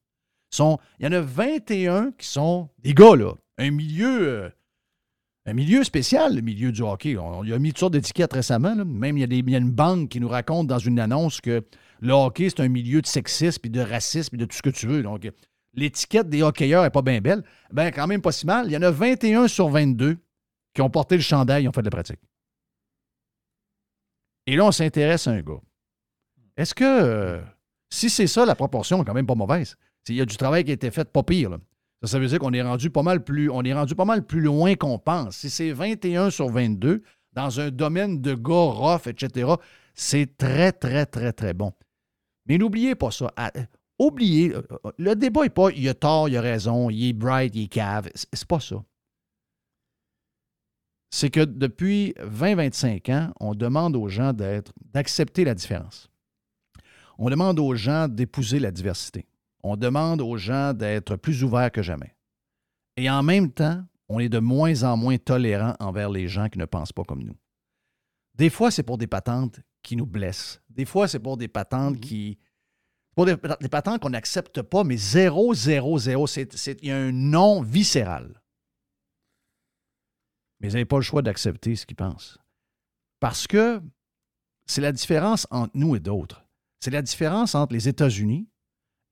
[0.60, 3.34] Il y en a 21 qui sont des gars, là.
[3.58, 4.50] Un milieu, euh,
[5.46, 7.18] un milieu spécial, le milieu du hockey.
[7.18, 8.76] On, il a mis toutes sortes d'étiquettes récemment.
[8.76, 11.00] Même il y, a des, il y a une banque qui nous raconte dans une
[11.00, 11.64] annonce que
[12.00, 14.70] le hockey, c'est un milieu de sexisme et de racisme et de tout ce que
[14.70, 15.04] tu veux.
[15.04, 15.30] Donc,
[15.74, 17.44] l'étiquette des hockeyeurs n'est pas bien belle.
[17.72, 18.68] Ben, quand même pas si mal.
[18.68, 20.18] Il y en a 21 sur 22
[20.74, 22.20] qui ont porté le chandail et ont fait de la pratique.
[24.48, 25.62] Et là, on s'intéresse à un gars.
[26.58, 27.42] Est-ce que, euh,
[27.90, 29.76] si c'est ça, la proportion est quand même pas mauvaise?
[30.08, 31.58] Il y a du travail qui a été fait pas pire.
[32.02, 34.26] Ça, ça veut dire qu'on est rendu pas mal plus, on est rendu pas mal
[34.26, 35.38] plus loin qu'on pense.
[35.38, 37.02] Si c'est 21 sur 22
[37.34, 39.54] dans un domaine de gars rough, etc.,
[39.94, 41.74] c'est très, très, très, très bon.
[42.46, 43.32] Mais n'oubliez pas ça.
[43.36, 43.52] Ah,
[43.98, 44.62] Oubliez, euh,
[44.98, 47.68] le débat n'est pas il a tort, il a raison, il est bright, il est
[47.68, 48.10] cave.
[48.14, 48.84] C'est pas ça.
[51.10, 56.10] C'est que depuis 20-25 ans, on demande aux gens d'être, d'accepter la différence.
[57.18, 59.26] On demande aux gens d'épouser la diversité.
[59.64, 62.16] On demande aux gens d'être plus ouverts que jamais.
[62.98, 66.60] Et en même temps, on est de moins en moins tolérant envers les gens qui
[66.60, 67.36] ne pensent pas comme nous.
[68.36, 70.62] Des fois, c'est pour des patentes qui nous blessent.
[70.70, 72.38] Des fois, c'est pour des patentes qui.
[73.16, 76.28] Pour des, des patentes qu'on n'accepte pas, mais zéro, zéro, zéro.
[76.28, 78.42] Il y a un non viscéral.
[80.60, 82.38] Mais vous n'avez pas le choix d'accepter ce qu'ils pensent.
[83.20, 83.82] Parce que
[84.66, 86.46] c'est la différence entre nous et d'autres.
[86.80, 88.48] C'est la différence entre les États-Unis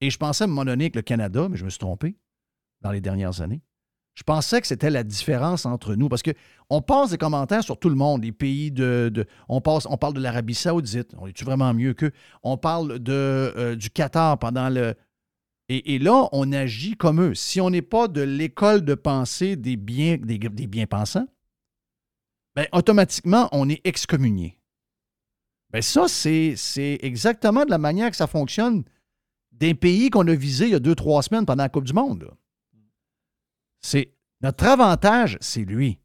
[0.02, 2.18] et je pensais à un moment avec le Canada, mais je me suis trompé
[2.82, 3.62] dans les dernières années.
[4.16, 6.32] Je pensais que c'était la différence entre nous parce que
[6.70, 9.10] on passe des commentaires sur tout le monde, les pays de.
[9.12, 11.16] de- on, passe, on parle de l'Arabie Saoudite.
[11.18, 12.12] On est-tu vraiment mieux qu'eux?
[12.44, 14.94] On parle de, euh, du Qatar pendant le.
[15.70, 17.34] Et, et là, on agit comme eux.
[17.34, 21.26] Si on n'est pas de l'école de pensée des bien, des, des bien-pensants,
[22.56, 24.60] ben, automatiquement, on est excommunié.
[25.72, 26.56] Ben, ça, c'est,
[27.02, 28.84] exactement de la manière que ça fonctionne
[29.52, 31.94] des pays qu'on a visés il y a deux, trois semaines pendant la Coupe du
[31.94, 32.32] Monde.
[33.80, 36.00] C'est notre avantage, c'est lui.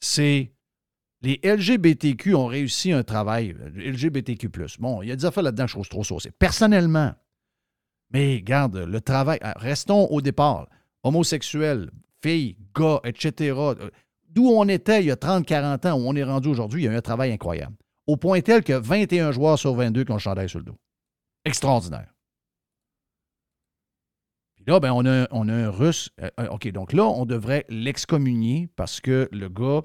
[0.00, 0.52] C'est
[1.22, 3.54] les LGBTQ ont réussi un travail.
[3.74, 4.50] LGBTQ.
[4.78, 6.30] Bon, il y a des affaires là-dedans, je trouve trop saucé.
[6.30, 7.14] Personnellement,
[8.10, 9.38] mais regarde, le travail.
[9.42, 10.68] ah, Restons au départ.
[11.02, 11.90] Homosexuels,
[12.22, 13.54] filles, gars, etc.
[14.30, 16.88] D'où on était il y a 30-40 ans, où on est rendu aujourd'hui, il y
[16.88, 17.76] a eu un travail incroyable.
[18.06, 20.78] Au point tel que 21 joueurs sur 22 qui ont le chandail sur le dos.
[21.44, 22.12] Extraordinaire.
[24.54, 26.10] Puis là, ben, on, a, on a un Russe.
[26.20, 29.82] euh, euh, OK, donc là, on devrait l'excommunier parce que le gars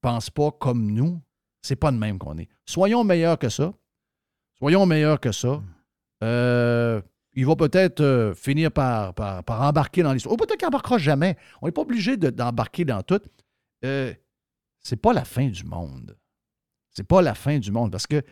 [0.00, 1.20] pense pas comme nous.
[1.62, 2.48] C'est pas de même qu'on est.
[2.66, 3.72] Soyons meilleurs que ça.
[4.58, 5.62] Soyons meilleurs que ça.
[6.22, 7.00] Euh,
[7.38, 10.32] il va peut-être euh, finir par, par, embarquer dans l'histoire.
[10.34, 11.36] Ou peut-être qu'il n'embarquera jamais.
[11.62, 13.20] On n'est pas obligé de- d'embarquer dans tout.
[13.84, 14.12] Euh,
[14.80, 16.16] c'est pas la fin du monde.
[16.90, 18.22] C'est pas la fin du monde parce que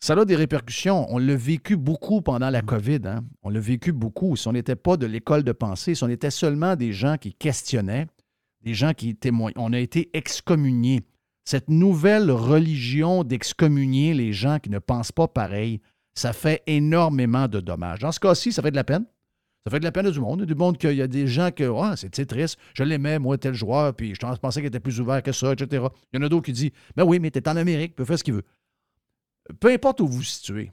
[0.00, 1.06] ça a des répercussions.
[1.08, 3.00] On l'a vécu beaucoup pendant la COVID.
[3.04, 3.24] hein.
[3.42, 4.34] On l'a vécu beaucoup.
[4.34, 7.32] Si on n'était pas de l'école de pensée, si on était seulement des gens qui
[7.32, 8.08] questionnaient,
[8.62, 11.02] des gens qui témoignent, on a été excommuniés.
[11.44, 15.80] Cette nouvelle religion d'excommunier les gens qui ne pensent pas pareil,
[16.14, 18.00] ça fait énormément de dommages.
[18.00, 19.04] Dans ce cas-ci, ça fait de la peine.
[19.64, 20.40] Ça fait de la peine à du monde.
[20.40, 23.18] Il a du monde qu'il y a des gens que Ah, c'est triste, je l'aimais,
[23.18, 25.86] moi, tel joueur, puis je pensais qu'il était plus ouvert que ça, etc.
[26.12, 28.18] Il y en a d'autres qui disent Ben oui, mais t'es en Amérique, peut faire
[28.18, 28.44] ce qu'il veut.
[29.60, 30.72] Peu importe où vous situez,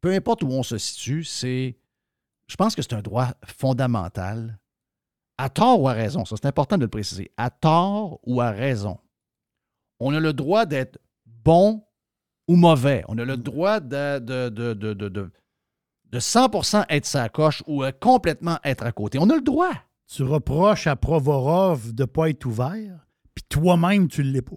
[0.00, 1.76] peu importe où on se situe, c'est.
[2.46, 4.58] Je pense que c'est un droit fondamental,
[5.38, 6.24] à tort ou à raison.
[6.24, 7.30] Ça, c'est important de le préciser.
[7.36, 8.98] À tort ou à raison.
[10.00, 11.83] On a le droit d'être bon
[12.48, 13.04] ou mauvais.
[13.08, 15.30] On a le droit de, de, de, de, de, de-
[16.10, 19.18] de 100% être sa coche ou euh, complètement être à côté.
[19.18, 19.72] On a le droit.
[20.06, 24.54] Tu reproches à Provorov de ne pas être ouvert, puis toi-même, tu ne l'es pas.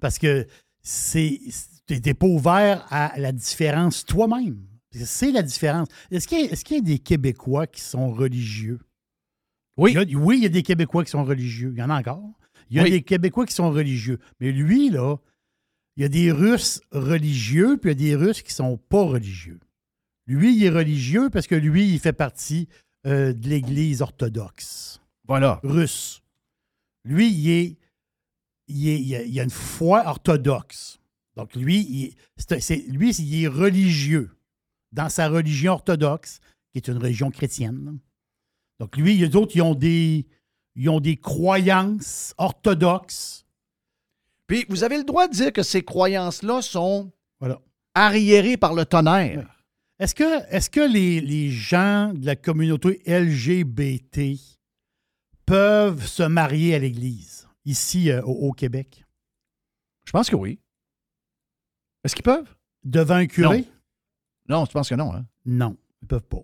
[0.00, 0.46] Parce que
[0.82, 1.38] c'est
[1.86, 4.64] tu n'es pas ouvert à la différence toi-même.
[4.92, 5.88] C'est la différence.
[6.10, 8.78] Est-ce qu'il y, y a des Québécois qui sont religieux?
[9.76, 9.90] Oui.
[9.92, 11.72] Il y a- oui, il y a des Québécois qui sont religieux.
[11.74, 12.22] Il y en a encore.
[12.70, 12.90] Il y a Oui.
[12.92, 14.18] des Québécois qui sont religieux.
[14.40, 15.16] Mais lui, là,
[15.96, 19.02] il y a des Russes religieux, puis il y a des Russes qui sont pas
[19.04, 19.60] religieux.
[20.26, 22.68] Lui, il est religieux parce que lui, il fait partie
[23.06, 25.60] euh, de l'Église orthodoxe Voilà.
[25.62, 26.22] russe.
[27.04, 27.76] Lui, il est,
[28.68, 30.98] il est- il a, il a une foi orthodoxe.
[31.36, 34.30] Donc, lui, il, est- lui, il est religieux
[34.92, 36.40] dans sa religion orthodoxe,
[36.72, 37.98] qui est une religion chrétienne.
[38.80, 40.24] Donc, lui, les autres, ils ont des,
[40.74, 43.43] ils ont des croyances orthodoxes.
[44.46, 47.60] Puis vous avez le droit de dire que ces croyances-là sont Voilà.
[47.94, 49.50] arriérées par le tonnerre.
[49.98, 50.14] Est-ce
[50.70, 54.38] que, les, les gens de la communauté LGBT
[55.46, 59.04] peuvent se marier à l'Église, ici euh, au, au Québec,
[60.04, 60.58] Je pense que oui.
[62.02, 62.54] Est-ce qu'ils peuvent?
[62.82, 63.64] devant un curé?
[64.48, 65.24] Non, tu penses que non, hein?
[65.46, 66.42] Non, ils peuvent pas.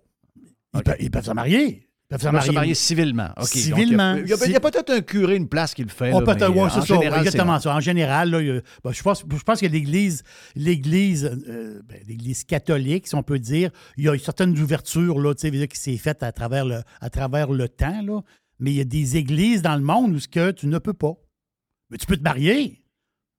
[0.99, 1.87] Ils peuvent se marier.
[2.11, 2.47] Peuvent se marier.
[2.47, 3.29] se marier civilement.
[3.31, 3.37] OK.
[3.37, 4.15] donc Civilement.
[4.15, 5.81] Il y a, il y a- il y a peut-être un curé, une place qui
[5.83, 6.11] le fait.
[6.13, 7.75] Oh, là, peut-être, c'est ça, général, exactement ça.
[7.75, 10.23] En général, là, il ben, je, pense, je pense que l'Église,
[10.55, 15.33] l'Église, euh, ben, l'Église catholique, si on peut dire, il y a certaines ouvertures là,
[15.33, 18.21] tu sais, qui s'est faites à travers le, à travers le temps, là,
[18.59, 20.93] mais il y a des églises dans le monde où ce que tu ne peux
[20.93, 21.13] pas.
[21.89, 22.83] Mais tu peux te marier,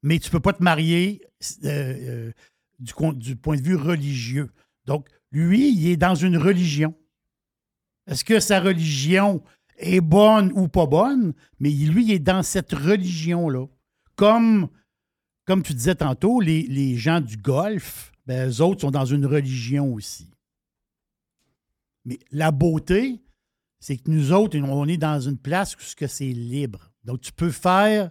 [0.02, 1.20] mais tu ne peux pas te marier
[1.64, 2.32] euh, euh,
[2.78, 4.50] du point de vue religieux.
[4.86, 6.94] Donc, lui, il est dans une religion.
[8.12, 9.42] Est-ce que sa religion
[9.78, 11.32] est bonne ou pas bonne?
[11.58, 13.66] Mais lui, est dans cette religion-là.
[14.16, 14.68] Comme,
[15.46, 19.24] comme tu disais tantôt, les, les gens du golf, ben, eux autres sont dans une
[19.24, 20.28] religion aussi.
[22.04, 23.22] Mais la beauté,
[23.80, 26.92] c'est que nous autres, on est dans une place où c'est libre.
[27.04, 28.10] Donc, tu peux faire,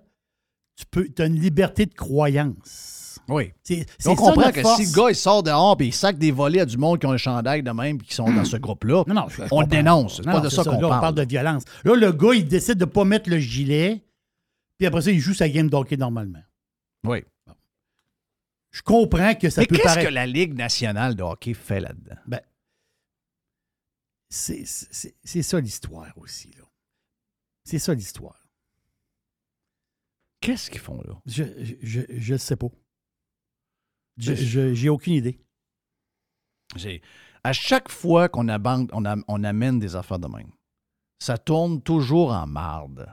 [0.81, 3.19] tu peux, as une liberté de croyance.
[3.27, 3.51] Oui.
[3.63, 4.81] C'est, On comprend que force.
[4.81, 7.05] si le gars il sort dehors et il sac des volets à du monde qui
[7.05, 9.47] ont un chandail de même et qui sont dans ce groupe-là, Non, non, je- je
[9.51, 10.17] on le dénonce.
[10.17, 10.85] C'est pas non, de ça qu'on parle.
[10.85, 11.63] on parle de violence.
[11.83, 14.03] Là, le gars, il décide de ne pas mettre le gilet,
[14.77, 16.41] puis après ça, il joue sa game d'hockey normalement.
[17.05, 17.23] Oui.
[18.71, 20.09] Je comprends que ça Mais peut qu'est-ce paraître.
[20.09, 22.15] que la Ligue nationale de hockey fait là-dedans?
[22.25, 22.39] Ben,
[24.29, 24.65] c'est
[25.43, 26.49] ça l'histoire aussi.
[26.57, 26.63] Là.
[27.65, 28.40] C'est ça l'histoire.
[30.41, 31.13] Qu'est-ce qu'ils font là?
[31.25, 31.49] Je ne
[31.81, 32.67] je, je sais pas.
[34.17, 35.39] J'ai aucune idée.
[37.43, 40.51] À chaque fois qu'on on, on amène des affaires de même,
[41.19, 43.07] ça tourne toujours en marde.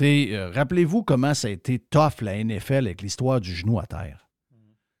[0.00, 4.28] Euh, Rappelez-vous comment ça a été tough la NFL avec l'histoire du genou à terre.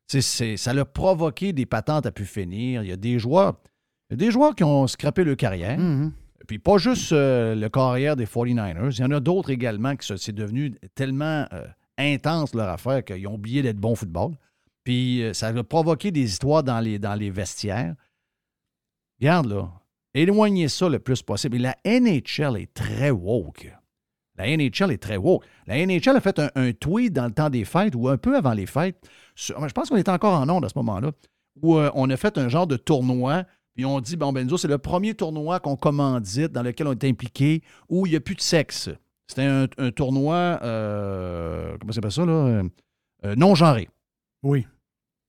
[0.08, 2.82] C'est- ça a provoqué des patentes à pu finir.
[2.82, 3.58] Il y a des joueurs,
[4.10, 5.78] il y a des joueurs qui ont scrappé leur carrière.
[5.78, 6.12] Mhm.
[6.46, 8.96] Puis pas juste euh, le carrière des 49ers.
[8.96, 11.64] Il y en a d'autres également qui c'est devenu tellement euh,
[11.98, 14.32] intense leur affaire qu'ils ont oublié d'être bon football.
[14.84, 17.94] Puis euh, ça a provoqué des histoires dans les, dans les vestiaires.
[19.20, 19.70] Regarde là,
[20.14, 21.56] éloignez ça le plus possible.
[21.56, 23.72] Et la NHL est très woke.
[24.36, 25.44] La NHL est très woke.
[25.66, 28.54] La NHL a fait un, tweet dans le temps des fêtes ou un peu avant
[28.54, 28.96] les fêtes.
[29.36, 31.12] je pense qu'on était encore en onde à ce moment-là,
[31.60, 34.78] où on a fait un genre de tournoi puis on dit, bon, Benzo, c'est le
[34.78, 38.40] premier tournoi qu'on commandite, dans lequel on est impliqué, où il n'y a plus de
[38.40, 38.90] sexe.
[39.26, 42.32] C'était un, un tournoi, euh, comment ça s'appelle ça, là?
[42.32, 42.68] Euh,
[43.24, 43.88] euh, non-genré.
[44.42, 44.66] Oui.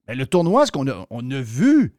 [0.07, 1.93] Ben, le tournoi, ce qu'on a, on a vu,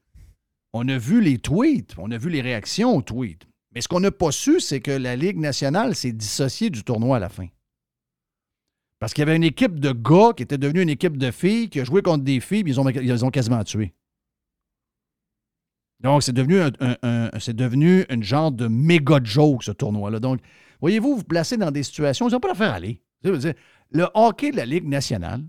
[0.74, 3.46] on a vu les tweets, on a vu les réactions aux tweets.
[3.74, 7.16] Mais ce qu'on n'a pas su, c'est que la Ligue nationale s'est dissociée du tournoi
[7.16, 7.46] à la fin.
[8.98, 11.68] Parce qu'il y avait une équipe de gars qui était devenue une équipe de filles
[11.70, 13.94] qui a joué contre des filles, puis ils ont, ils les ont quasiment tués.
[16.00, 20.20] Donc, c'est devenu, un, une genre de méga joke, ce tournoi-là.
[20.20, 20.40] Donc,
[20.80, 23.00] voyez-vous, vous placez dans des situations, ils n'ont pas la faire aller.
[23.22, 25.42] Le hockey de la Ligue nationale,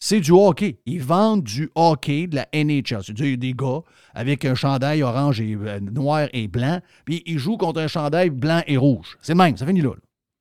[0.00, 0.80] c'est du hockey.
[0.86, 3.02] Ils vendent du hockey de la NHL.
[3.02, 3.80] C'est-à-dire des gars
[4.14, 8.30] avec un chandail orange et euh, noir et blanc, puis ils jouent contre un chandail
[8.30, 9.18] blanc et rouge.
[9.20, 9.92] C'est même, ça finit là.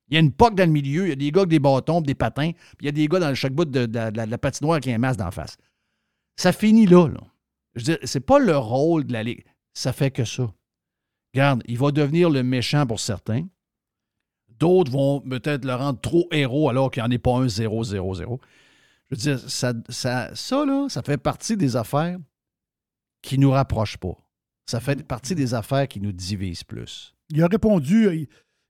[0.10, 1.60] Il y a une poque dans le milieu, il y a des gars avec des
[1.60, 4.80] bâtons, des patins, puis il y a des gars dans chaque bout de la patinoire
[4.80, 5.58] qui a un masque d'en face.
[6.38, 7.19] Ça finit là, là.
[7.77, 9.45] Je veux dire, c'est pas le rôle de la Ligue.
[9.73, 10.51] Ça fait que ça.
[11.33, 13.45] Regarde, il va devenir le méchant pour certains.
[14.49, 18.39] D'autres vont peut-être le rendre trop héros alors qu'il n'y en est pas un 0-0-0.
[19.09, 22.17] Je veux dire, ça, ça, ça, là, ça fait partie des affaires
[23.21, 24.17] qui nous rapprochent pas.
[24.65, 27.13] Ça fait partie des affaires qui nous divisent plus.
[27.29, 28.27] Il a répondu.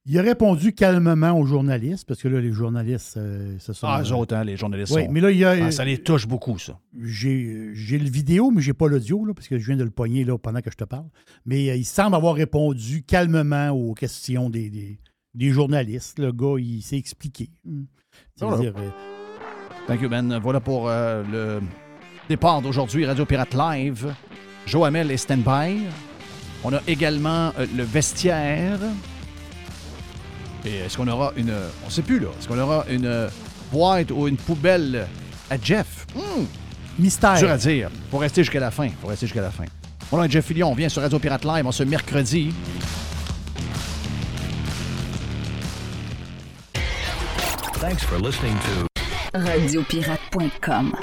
[0.08, 3.88] Il- a répondu calmement aux journalistes, parce que là, les journalistes, euh, ce sont.
[3.88, 5.52] Ah, eux autres, hein, les journalistes Oui, sont- mais là, il y a.
[5.66, 6.80] Ah, ça les touche beaucoup, ça.
[7.02, 9.92] J'ai j'ai le vidéo, mais j'ai pas l'audio, là, parce que je viens de le
[9.92, 11.08] pogner là, pendant que je te parle.
[11.46, 15.00] Mais euh, il semble avoir répondu calmement aux questions des, des,
[15.36, 16.20] des journalistes.
[16.20, 17.50] Le gars, il s'est expliqué.
[17.66, 17.84] Hmm.
[18.36, 18.90] C'est-à-dire, euh,
[19.88, 20.40] Thank you, Ben.
[20.40, 21.62] Voilà pour euh, le
[22.30, 24.14] départ d'aujourd'hui, Radio Pirate Live.
[24.66, 25.78] Joe Hamel est stand-by.
[26.64, 28.80] On a également euh, le vestiaire.
[30.68, 31.54] Et est-ce qu'on aura une.
[31.86, 32.28] On sait plus, là.
[32.38, 33.30] Est-ce qu'on aura une euh,
[33.72, 35.08] boîte ou une poubelle
[35.50, 36.06] à Jeff?
[36.14, 36.44] Hmm,
[37.00, 37.38] mystère.
[37.38, 37.90] dur à dire.
[38.12, 38.90] Faut rester jusqu'à la fin.
[39.02, 39.64] Faut rester jusqu'à la fin.
[40.12, 40.70] Mon nom est Jeff Fillion.
[40.72, 42.54] On vient sur Radio Pirate Live en ce mercredi.
[47.80, 48.88] Thanks for listening to
[49.40, 50.98] Radiopirate.com.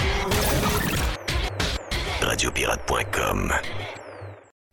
[2.20, 3.52] Radiopirate.com.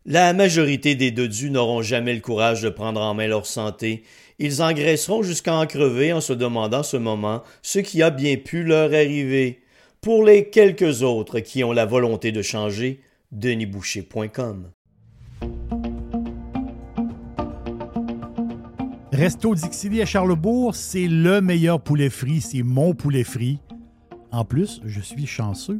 [0.06, 4.02] La majorité des dodus n'auront jamais le courage de prendre en main leur santé.
[4.40, 8.64] Ils engraisseront jusqu'à en crever en se demandant ce moment ce qui a bien pu
[8.64, 9.62] leur arriver.
[10.02, 14.72] Pour les quelques autres qui ont la volonté de changer, denisboucher.com.
[19.12, 22.42] Resto Dixili à Charlebourg, c'est le meilleur poulet frit.
[22.42, 23.60] C'est mon poulet frit.
[24.32, 25.80] En plus, je suis chanceux.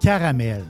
[0.00, 0.64] Caramel.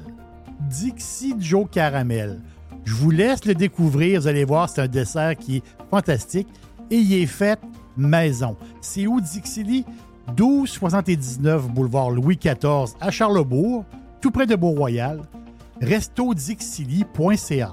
[0.60, 2.40] Dixie Joe Caramel.
[2.84, 4.20] Je vous laisse le découvrir.
[4.20, 6.48] Vous allez voir, c'est un dessert qui est fantastique.
[6.90, 7.58] Et il est fait
[7.96, 8.56] maison.
[8.80, 9.84] C'est où Dixili?
[10.28, 13.84] 1279 boulevard Louis XIV à Charlebourg,
[14.20, 15.20] tout près de Beau-Royal.
[15.80, 17.72] restodixili.ca.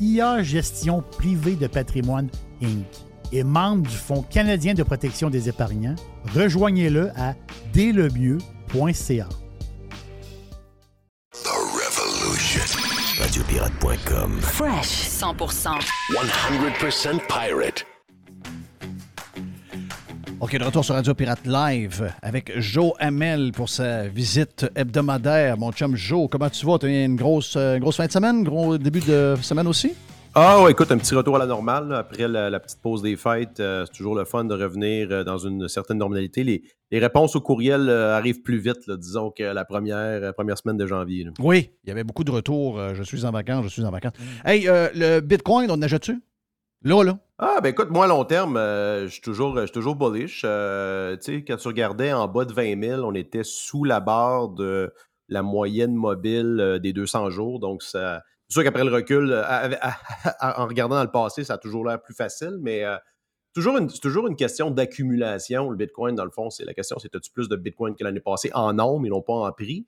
[0.00, 2.28] IA Gestion Privée de Patrimoine
[2.62, 2.86] Inc.
[3.32, 5.96] est membre du Fonds canadien de protection des épargnants.
[6.34, 7.34] Rejoignez-le à
[7.72, 9.28] dèslemieux.ca.
[13.20, 14.40] Radiopirate.com.
[14.40, 15.80] Fresh 100%.
[16.12, 17.86] 100% pirate.
[20.44, 25.56] OK, de retour sur Radio Pirate Live avec Joe Hamel pour sa visite hebdomadaire.
[25.56, 26.76] Mon chum Joe, comment tu vas?
[26.78, 29.94] Tu as eu une grosse, euh, grosse fin de semaine, gros début de semaine aussi?
[30.34, 33.00] Ah ouais, écoute, un petit retour à la normale là, après la, la petite pause
[33.00, 33.58] des fêtes.
[33.58, 36.44] euh, c'est toujours le fun de revenir euh, dans une certaine normalité.
[36.44, 40.58] Les, les réponses au courriel euh, arrivent plus vite, là, disons, que la première, première
[40.58, 41.24] semaine de janvier.
[41.24, 41.30] là.
[41.38, 42.78] Oui, il y avait beaucoup de retours.
[42.92, 44.12] je suis en vacances, je suis en vacances.
[44.44, 46.20] Hey, euh, le Bitcoin, on en achète-tu?
[46.84, 47.18] Là, là.
[47.38, 50.42] Ah, ben écoute, moi, à long terme, euh, je suis toujours, toujours bullish.
[50.44, 54.00] Euh, tu sais, quand tu regardais en bas de 20 000, on était sous la
[54.00, 54.92] barre de
[55.28, 57.58] la moyenne mobile euh, des 200 jours.
[57.58, 59.32] Donc, ça, c'est sûr qu'après le recul,
[60.42, 62.84] en regardant dans le passé, ça a toujours l'air plus facile, mais
[63.54, 65.70] toujours une- c'est toujours une question d'accumulation.
[65.70, 68.20] Le Bitcoin, dans le fond, c'est la question, c'est as-tu plus de Bitcoin que l'année
[68.20, 69.86] passée en nombre et non pas en prix?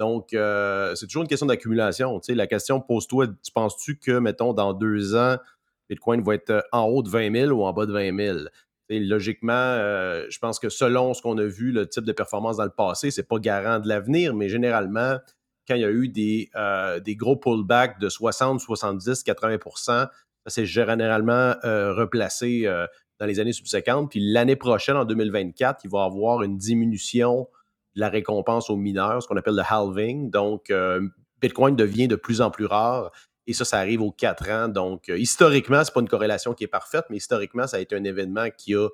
[0.00, 2.18] Donc, c'est toujours une question d'accumulation.
[2.20, 5.36] Tu sais, la question, pose-toi, tu penses-tu que, mettons, dans deux ans,
[5.88, 8.38] Bitcoin va être euh, en haut de 20 000 ou en bas de 20 000?
[8.90, 12.56] Et logiquement, euh, je pense que selon ce qu'on a vu, le type de performance
[12.56, 15.18] dans le passé, c'est pas garant de l'avenir, mais généralement,
[15.66, 20.08] quand il y a eu des, euh, gros pullbacks de 60, 70, 80%
[20.46, 22.62] ça s'est généralement replacé
[23.20, 24.08] dans les années subséquentes.
[24.08, 27.48] Puis l'année prochaine, en 2024, il va y avoir une diminution
[27.94, 30.30] de la récompense aux mineurs, ce qu'on appelle le halving.
[30.30, 30.72] Donc,
[31.42, 33.12] Bitcoin devient de plus en plus rare.
[33.48, 34.68] Et ça, ça arrive aux quatre ans.
[34.68, 37.96] Donc, euh, historiquement, c'est pas une corrélation qui est parfaite, mais historiquement, ça a été
[37.96, 38.88] un événement qui a,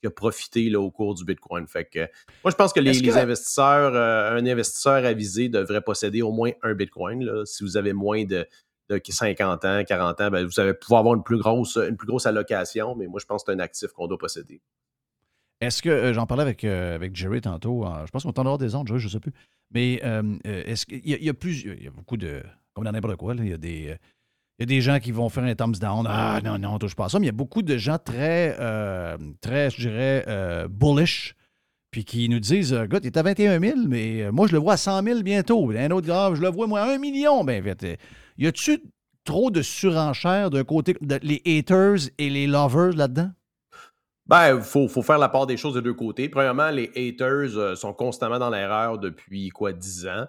[0.00, 1.66] qui a profité là, au cours du Bitcoin.
[1.68, 2.00] Fait que,
[2.42, 6.22] moi, je pense que les, Est-ce que- les investisseurs, euh, un investisseur avisé devrait posséder
[6.22, 7.22] au moins un Bitcoin.
[7.24, 7.44] là.
[7.44, 8.46] Si vous avez moins de,
[8.88, 12.06] de 50 ans, 40 ans, ben, vous allez pouvoir avoir une plus grosse, une plus
[12.06, 14.62] grosse allocation, mais moi, je pense que c'est un actif qu'on doit posséder.
[15.60, 18.44] Est-ce que, euh, j'en parlais avec, euh, avec Jerry tantôt, je pense qu'on est en
[18.44, 19.32] dehors des ondes, Jerry, je ne sais plus.
[19.74, 22.42] Mais euh, est-ce qu'il y, a- il y a plus, il y a beaucoup de,
[22.78, 23.88] comme dans n'importe quoi, il y a des...
[23.88, 23.96] euh,
[24.58, 26.04] il y a des gens qui vont faire un thumbs down.
[26.08, 27.20] Ah non, non, on touche pas à ça.
[27.20, 31.36] Mais il y a beaucoup de gens très, euh, très je dirais, euh, bullish.
[31.92, 34.76] Puis qui nous disent, gars, t'es à 21 000, mais moi, je le vois à
[34.76, 35.70] 100 000 bientôt.
[35.70, 37.44] Un autre, ah, je le vois, moi, à 1 million.
[37.44, 37.98] Ben, fait,
[38.36, 38.82] y a-tu
[39.24, 43.30] trop de surenchères d'un côté, les haters et les lovers là-dedans?
[44.26, 46.28] Ben, il faut, faut faire la part des choses de deux côtés.
[46.28, 50.26] Premièrement, les haters sont constamment dans l'erreur depuis quoi, 10 ans.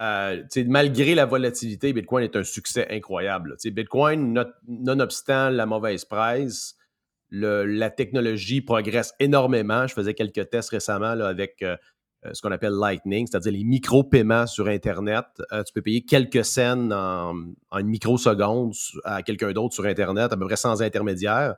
[0.00, 3.56] Euh, malgré la volatilité, Bitcoin est un succès incroyable.
[3.64, 6.76] Bitcoin, nonobstant la mauvaise presse,
[7.30, 9.86] la technologie progresse énormément.
[9.86, 11.76] Je faisais quelques tests récemment avec euh,
[12.24, 15.26] euh, ce qu'on appelle Lightning, c'est-à-dire les micro-paiements sur Internet.
[15.66, 17.34] Tu peux payer quelques cents en,
[17.70, 18.72] en une microseconde
[19.04, 21.56] à quelqu'un d'autre sur Internet, à peu près sans intermédiaire.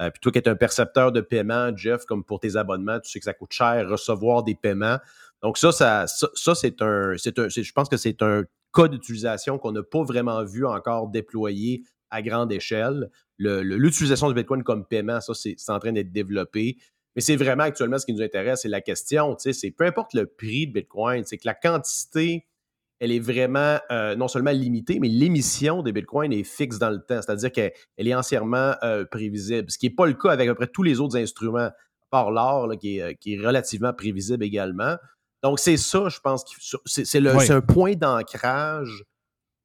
[0.00, 3.10] Euh, puis toi qui es un percepteur de paiement, Jeff, comme pour tes abonnements, tu
[3.10, 4.98] sais que ça coûte cher recevoir des paiements.
[5.42, 9.72] Donc ça, ça, ça, c'est un, un je pense que c'est un cas d'utilisation qu'on
[9.72, 13.10] n'a pas vraiment vu encore déployé à grande échelle.
[13.38, 16.76] Le- le- L'utilisation du Bitcoin comme paiement, ça, c'est en train d'être développé.
[17.14, 19.84] Mais c'est vraiment actuellement ce qui nous intéresse, c'est la question, tu sais, c'est peu
[19.86, 22.46] importe le prix de Bitcoin, c'est que la quantité,
[22.98, 26.98] elle est vraiment euh, non seulement limitée, mais l'émission des Bitcoin est fixe dans le
[26.98, 30.46] temps, c'est-à-dire qu'elle elle est entièrement euh, prévisible, ce qui n'est pas le cas avec
[30.48, 31.70] à peu près tous les autres instruments.
[32.10, 34.96] Transport l'or, qui, est, qui est relativement prévisible également.
[35.46, 36.44] Donc, c'est ça, je pense,
[36.86, 37.50] c'est Oui.
[37.50, 39.04] un point d'ancrage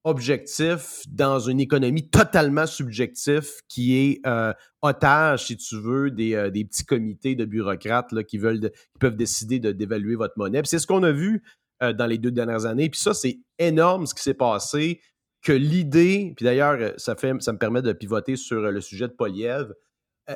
[0.04, 4.52] objectif dans une économie totalement subjectif qui est euh,
[4.82, 8.70] otage, si tu veux, des, euh, des petits comités de bureaucrates là, qui, veulent de-
[8.70, 10.62] qui peuvent décider de d'évaluer votre monnaie.
[10.66, 11.44] C'est ce qu'on a vu
[11.84, 12.90] euh, dans les deux dernières années.
[12.90, 15.02] Puis ça, c'est énorme ce qui s'est passé,
[15.44, 19.14] que l'idée, puis d'ailleurs, ça, fait, ça me permet de pivoter sur le sujet de
[19.14, 19.72] Poliev,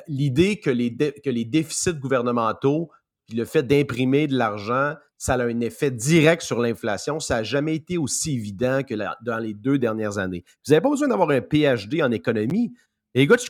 [0.07, 2.89] l'idée que les, que les déficits gouvernementaux,
[3.27, 7.19] puis le fait d'imprimer de l'argent, ça a un effet direct sur l'inflation.
[7.19, 10.43] Ça n'a jamais été aussi évident que la- dans les deux dernières années.
[10.65, 12.73] Vous n'avez pas besoin d'avoir un PhD en économie.
[13.13, 13.41] Les gars de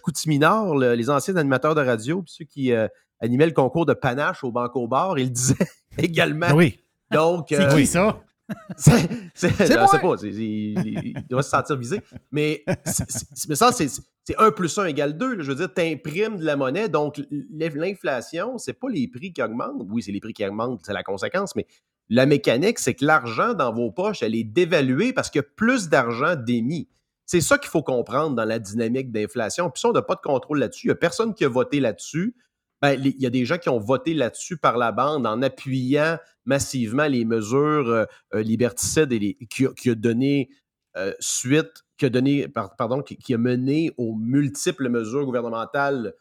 [0.76, 2.88] le- les anciens animateurs de radio, puis ceux qui euh,
[3.20, 5.56] animaient le concours de panache au Banco Bar, ils le disaient
[5.98, 6.54] également.
[6.54, 6.80] Oui.
[7.12, 8.22] Donc, C'est euh, qui ça?
[8.78, 8.92] c'est,
[9.34, 9.88] c'est, C'est je moi.
[9.88, 12.00] sais pas, c'est- c'est- il, doit se sentir visé.
[12.32, 13.88] Mais, c'est, c'est- mais ça, c'est,
[14.26, 15.36] c'est 1 plus 1 égale 2.
[15.36, 15.44] là.
[15.44, 19.42] Je veux dire, tu imprimes de la monnaie, donc l'inflation, c'est pas les prix qui
[19.42, 19.84] augmentent.
[19.90, 21.68] Oui, c'est les prix qui augmentent, c'est la conséquence, mais
[22.10, 25.48] la mécanique, c'est que l'argent dans vos poches, elle est dévaluée parce qu'il y a
[25.56, 26.88] plus d'argent d'émis.
[27.26, 29.70] C'est ça qu'il faut comprendre dans la dynamique d'inflation.
[29.72, 30.88] Puis ça, on n'a pas de contrôle là-dessus.
[30.88, 32.36] Il n'y a personne qui a voté là-dessus.
[32.82, 36.18] Ben, il y a des gens qui ont voté là-dessus par la bande en appuyant
[36.46, 38.06] massivement les mesures euh,
[38.36, 40.50] euh, liberticides et qui, qui a donné
[40.98, 46.14] euh, suite, qui a donné, par- pardon, qui, a mené aux multiples mesures gouvernementales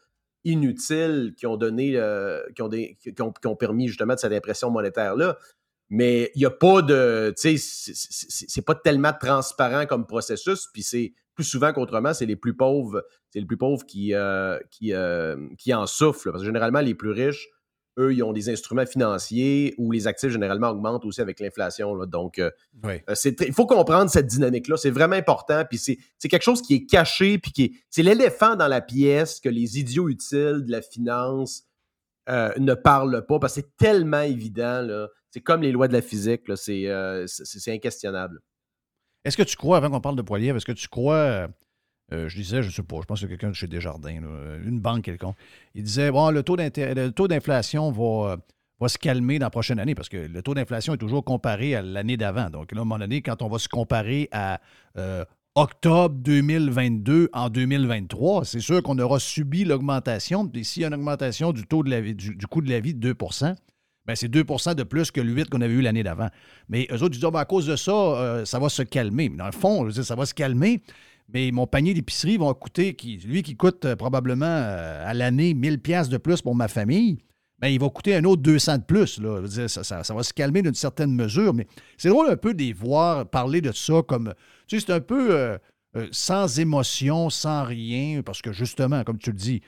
[0.43, 2.61] inutiles qui ont donné, euh, qui,
[3.47, 5.37] ont permis justement cette impression monétaire-là.
[5.89, 7.33] Mais il n'y a pas de.
[7.39, 12.35] Tu sais, c'est- pas tellement transparent comme processus, puis c'est plus souvent qu'autrement, c'est les
[12.35, 14.93] plus pauvres, c'est les plus pauvres qui, euh, qui,
[15.57, 16.27] qui en souffrent.
[16.27, 16.31] là.
[16.31, 17.49] Parce que généralement, les plus riches,
[17.97, 22.05] eux, ils ont des instruments financiers où les actifs généralement augmentent aussi avec l'inflation.
[22.05, 22.51] Donc, euh,
[22.83, 22.95] Oui.
[23.09, 23.15] euh,
[23.47, 24.77] il faut comprendre cette dynamique-là.
[24.77, 25.63] C'est vraiment important.
[25.69, 27.37] Puis c'est quelque chose qui est caché.
[27.37, 31.63] Puis qui est- c'est l'éléphant dans la pièce que les idiots utiles de la finance
[32.27, 34.87] euh, ne parlent pas parce que c'est tellement évident.
[35.29, 36.41] C'est comme les lois de la physique.
[36.55, 37.25] C'est euh.
[39.23, 41.47] Est-ce que tu crois, avant qu'on parle de Poiliev, est-ce que tu crois,
[42.13, 44.21] euh, je disais, je ne sais pas, je pense que quelqu'un de chez Desjardins,
[44.63, 45.35] une banque quelconque,
[45.73, 46.55] il disait, bon, le taux
[47.27, 48.37] d'inflation va, euh,
[48.79, 51.75] va se calmer dans la prochaine année parce que le taux d'inflation est toujours comparé
[51.75, 52.51] à l'année d'avant.
[52.51, 54.61] Donc là, à un moment donné, quand on va se comparer à
[54.97, 55.25] euh,
[55.55, 60.47] octobre 2022 en 2023, c'est sûr qu'on aura subi l'augmentation.
[60.47, 62.79] Puis s'il y a une augmentation du taux de la vie, du, coût de la
[62.79, 63.55] vie de 2%
[64.07, 66.29] ben c'est 2% de plus que le 8 qu'on avait eu l'année d'avant.
[66.69, 69.29] Mais eux autres, disent, Ah, ben, à cause de ça, ça va se calmer.
[69.29, 70.83] Mais dans le fond, je dire, ça va se calmer,
[71.33, 72.95] mais mon panier d'épicerie va coûter,
[73.25, 77.17] lui qui coûte euh, probablement euh, à l'année 1000 pièces de plus pour ma famille,
[77.59, 79.19] ben, il va coûter un autre 200 de plus.
[79.19, 79.45] Là.
[79.67, 81.67] Ça, va se calmer d'une certaine mesure, mais
[81.97, 84.33] c'est drôle un peu de les voir parler de ça comme,
[84.67, 85.57] tu sais, c'est un peu euh,
[86.11, 89.61] sans émotion, sans rien, parce que justement, comme tu le dis,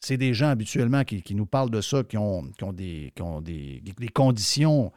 [0.00, 3.22] c'est des gens habituellement qui, nous parlent de ça, qui ont, qui ont des, qui
[3.22, 3.82] ont des
[4.12, 4.92] conditions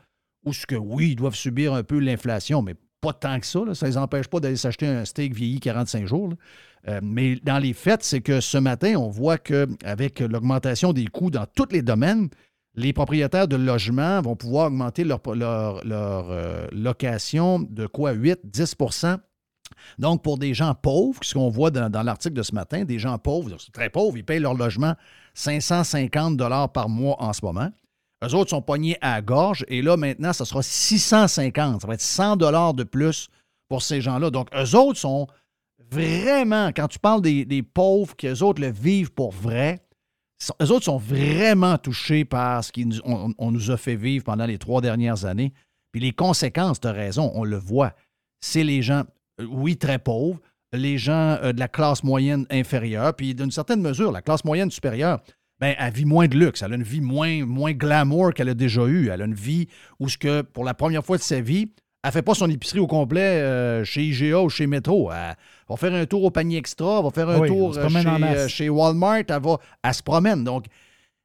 [0.45, 3.59] où ce que oui, ils doivent subir un peu l'inflation, mais pas tant que ça.
[3.73, 6.33] Ça ne les empêche pas d'aller s'acheter un steak vieilli 45 jours.
[6.87, 11.31] Euh, mais dans les faits, c'est que ce matin, on voit qu'avec l'augmentation des coûts
[11.31, 12.29] dans tous les domaines,
[12.75, 18.11] les propriétaires de logements vont pouvoir augmenter leur, leur, leur, euh, location de quoi?
[18.11, 19.17] 8, 10%
[19.97, 22.99] donc, pour des gens pauvres, ce qu'on voit dans, dans l'article de ce matin, des
[22.99, 24.95] gens pauvres, très pauvres, ils payent leur logement
[25.33, 26.37] 550
[26.73, 27.69] par mois en ce moment.
[28.23, 31.81] Eux autres sont pognés à gorge et là, maintenant, ça sera 650.
[31.81, 32.35] Ça va être 100
[32.73, 33.29] de plus
[33.69, 34.29] pour ces gens-là.
[34.29, 35.27] Donc, eux autres sont
[35.91, 39.79] vraiment, quand tu parles des, des pauvres, qu'eux autres le vivent pour vrai,
[40.37, 44.45] sont- eux autres sont vraiment touchés par ce qu'on on nous a fait vivre pendant
[44.45, 45.53] les trois dernières années.
[45.91, 47.93] Puis les conséquences, as raison, on le voit.
[48.41, 49.03] C'est les gens,
[49.41, 50.39] euh, oui, très pauvres,
[50.71, 54.69] les gens euh, de la classe moyenne inférieure, puis d'une certaine mesure, la classe moyenne
[54.69, 55.19] supérieure,
[55.59, 58.53] ben, elle vit moins de luxe, elle a une vie moins, moins glamour qu'elle a
[58.53, 59.09] déjà eue.
[59.11, 59.67] Elle a une vie
[59.99, 62.49] où, ce que, pour la première fois de sa vie, elle ne fait pas son
[62.49, 65.11] épicerie au complet euh, chez IGA ou chez Metro.
[65.11, 65.35] Elle
[65.67, 68.07] va faire un tour au panier extra, elle va faire un Oui, tour euh, chez,
[68.07, 70.45] euh, chez Walmart, elle, va, elle se promène.
[70.45, 70.67] Donc,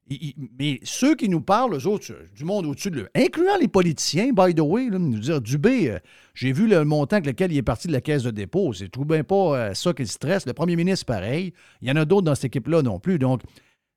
[0.09, 3.57] il- il- mais ceux qui nous parlent, eux autres, du monde au-dessus de eux, incluant
[3.61, 5.99] les politiciens, by the way, là, nous dire Dubé, euh,
[6.35, 8.73] j'ai vu le montant avec lequel il est parti de la caisse de dépôt.
[8.73, 10.45] C'est tout bien pas ça qui le stresse.
[10.45, 11.53] Le premier ministre, pareil.
[11.83, 13.21] Il y en a d'autres dans cette équipe-là non plus.
[13.21, 13.43] Donc,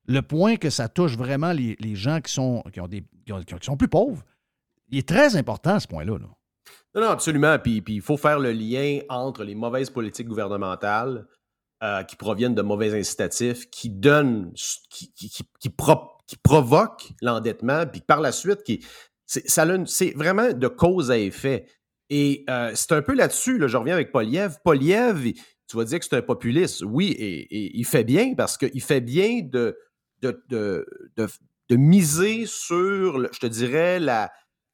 [0.08, 3.42] le point que ça touche vraiment les, gens qui sont, qui, ont des, qui, ont-
[3.42, 4.24] qui sont plus pauvres,
[4.88, 6.18] il est très important, ce point-là.
[6.18, 6.26] là.
[6.94, 7.58] Non, non, absolument.
[7.58, 11.26] Puis il faut faire le lien entre les mauvaises politiques gouvernementales
[11.82, 14.52] euh, qui proviennent de mauvais incitatifs, qui donnent,
[14.90, 18.60] qui, qui, qui, qui pro- qui provoquent l'endettement, puis par la suite,
[19.26, 21.66] c'est, vraiment de cause à effet.
[22.10, 24.56] Et euh, c'est un peu là-dessus, là, je reviens avec Poliev.
[24.64, 25.32] Poliev,
[25.68, 26.82] tu vas dire que c'est un populiste.
[26.82, 29.76] Oui, et, et il fait bien parce qu'il fait bien de,
[30.22, 30.86] de,
[31.70, 34.30] miser sur, je te dirais, la,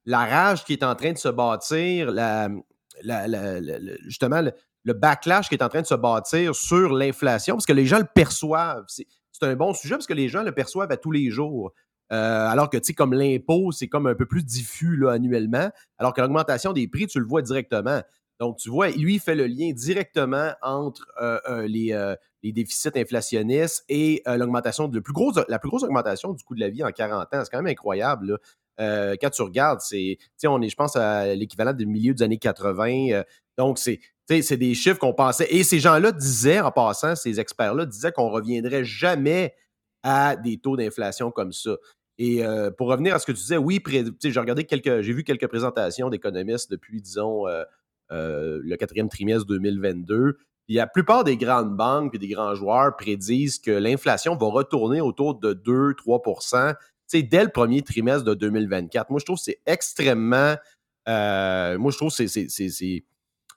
[0.06, 2.10] rage qui est en train de se bâtir,
[4.04, 4.42] justement,
[4.84, 7.98] le, backlash qui est en train de se bâtir sur l'inflation, parce que les gens
[7.98, 8.84] le perçoivent.
[8.88, 9.06] C'est
[9.42, 11.72] un bon sujet parce que les gens le perçoivent à tous les jours.
[12.12, 16.12] Euh, alors que, tu sais, comme l'impôt, c'est comme un peu plus diffus annuellement, alors
[16.12, 18.02] que l'augmentation des prix, tu le vois directement.
[18.40, 22.90] Donc, tu vois, lui, il fait le lien directement entre euh, euh, les, les déficits
[22.94, 24.96] inflationnistes et euh, l'augmentation de
[25.48, 27.40] la plus grosse augmentation du coût de la vie en 40 ans.
[27.42, 28.32] C'est quand même incroyable.
[28.32, 28.38] là.
[28.80, 32.38] Euh, quand tu regardes, c'est, on est, je pense, à l'équivalent du milieu des années
[32.38, 33.12] 80.
[33.12, 33.22] euh,
[33.56, 35.46] donc, c'est, c'est des chiffres qu'on pensait.
[35.50, 39.54] Et ces gens-là disaient, en passant, ces experts-là disaient qu'on reviendrait jamais
[40.02, 41.76] à des taux d'inflation comme ça.
[42.18, 42.42] Et
[42.76, 43.82] pour revenir à ce que tu disais, oui,
[44.22, 47.44] j'ai regardé quelques, j'ai vu quelques présentations d'économistes depuis, disons,
[48.10, 50.38] le quatrième trimestre 2022.
[50.68, 55.34] La plupart des grandes banques et des grands joueurs prédisent que l'inflation va retourner autour
[55.38, 56.74] de 2-3%
[57.06, 59.10] tu sais, dès le premier trimestre de 2024.
[59.10, 60.54] Moi, je trouve que c'est extrêmement.
[61.08, 62.48] euh, moi, je trouve que c'est.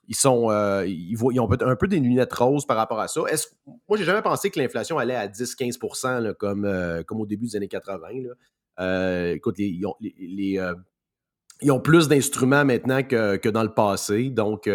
[0.06, 0.50] ils sont.
[0.50, 3.22] euh, ils, ont un peu des lunettes roses par rapport à ça.
[3.30, 3.48] Est-ce,
[3.88, 7.46] moi, j'ai jamais pensé que l'inflation allait à 10-15 là, comme, euh, comme au début
[7.46, 8.08] des années 80.
[8.22, 8.34] là.
[8.80, 9.80] Euh, écoute, les-
[11.60, 14.28] ils ont plus d'instruments maintenant que, que dans le passé.
[14.30, 14.68] Donc,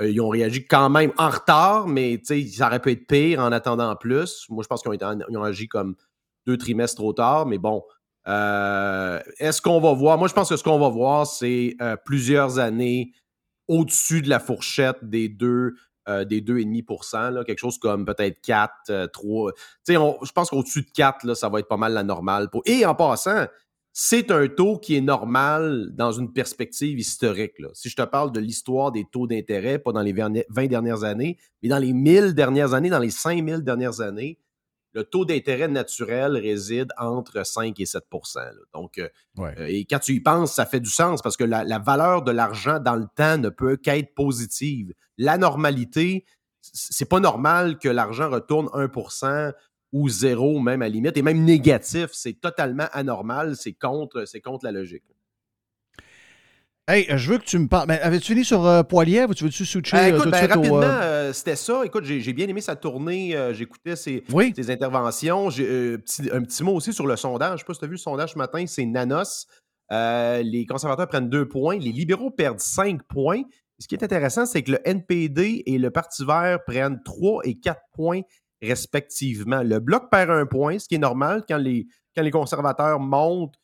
[0.00, 3.52] euh, ils ont réagi quand même en retard, mais ça aurait pu être pire en
[3.52, 4.46] attendant plus.
[4.48, 4.90] Moi, je pense qu'ils
[5.36, 5.94] ont, agi comme
[6.46, 7.82] deux trimestres trop tard, mais bon.
[8.28, 10.18] Euh, Est-ce qu'on va voir?
[10.18, 13.12] Moi, je pense que ce qu'on va voir, c'est euh, plusieurs années
[13.68, 15.74] au-dessus de la fourchette des deux,
[16.26, 19.52] des 2,5 là, quelque chose comme peut-être 4, euh, 3.
[19.52, 22.02] Tu sais, on- je pense qu'au-dessus de 4, là, ça va être pas mal la
[22.02, 22.48] normale.
[22.64, 23.46] Et en passant,
[23.92, 27.58] c'est un taux qui est normal dans une perspective historique.
[27.58, 27.68] là.
[27.74, 31.38] Si je te parle de l'histoire des taux d'intérêt, pas dans les 20 dernières années,
[31.62, 34.38] mais dans les 1000 dernières années, dans les 5000 dernières années,
[34.92, 38.50] le taux d'intérêt naturel réside entre 5 et 7 là.
[38.74, 39.54] Donc, euh, Ouais.
[39.58, 42.22] euh, et quand tu y penses, ça fait du sens parce que la, la valeur
[42.22, 44.92] de l'argent dans le temps ne peut qu'être positive.
[45.16, 46.24] La normalité,
[46.60, 48.88] c'est pas normal que l'argent retourne 1
[49.92, 52.08] ou zéro, même à la limite, et même négatif.
[52.12, 53.56] C'est totalement anormal.
[53.56, 55.02] C'est contre, c'est contre la logique.
[56.88, 57.86] Hey, euh, je veux que tu me parles.
[57.88, 60.30] Mais avais-tu fini sur euh, Poilievre ou tu veux-tu switcher Euh, euh, écoute, tout de
[60.32, 61.82] ben, suite au, rapidement, euh, euh, c'était ça.
[61.84, 63.36] Écoute, j'ai bien aimé sa tournée.
[63.36, 64.52] euh, J'écoutais ses, Oui.
[64.56, 65.50] ses interventions.
[65.60, 67.50] Euh, petit- un petit mot aussi sur le sondage.
[67.50, 68.64] Je ne sais pas si tu as vu le sondage ce matin.
[68.66, 69.46] C'est Nanos.
[69.92, 71.78] Euh, les conservateurs prennent deux points.
[71.78, 73.42] Les libéraux perdent cinq points.
[73.78, 77.54] Ce qui est intéressant, c'est que le NPD et le Parti vert prennent trois et
[77.54, 78.22] quatre points
[78.62, 79.62] respectivement.
[79.62, 83.56] Le Bloc perd un point, ce qui est normal quand les, quand les conservateurs montent.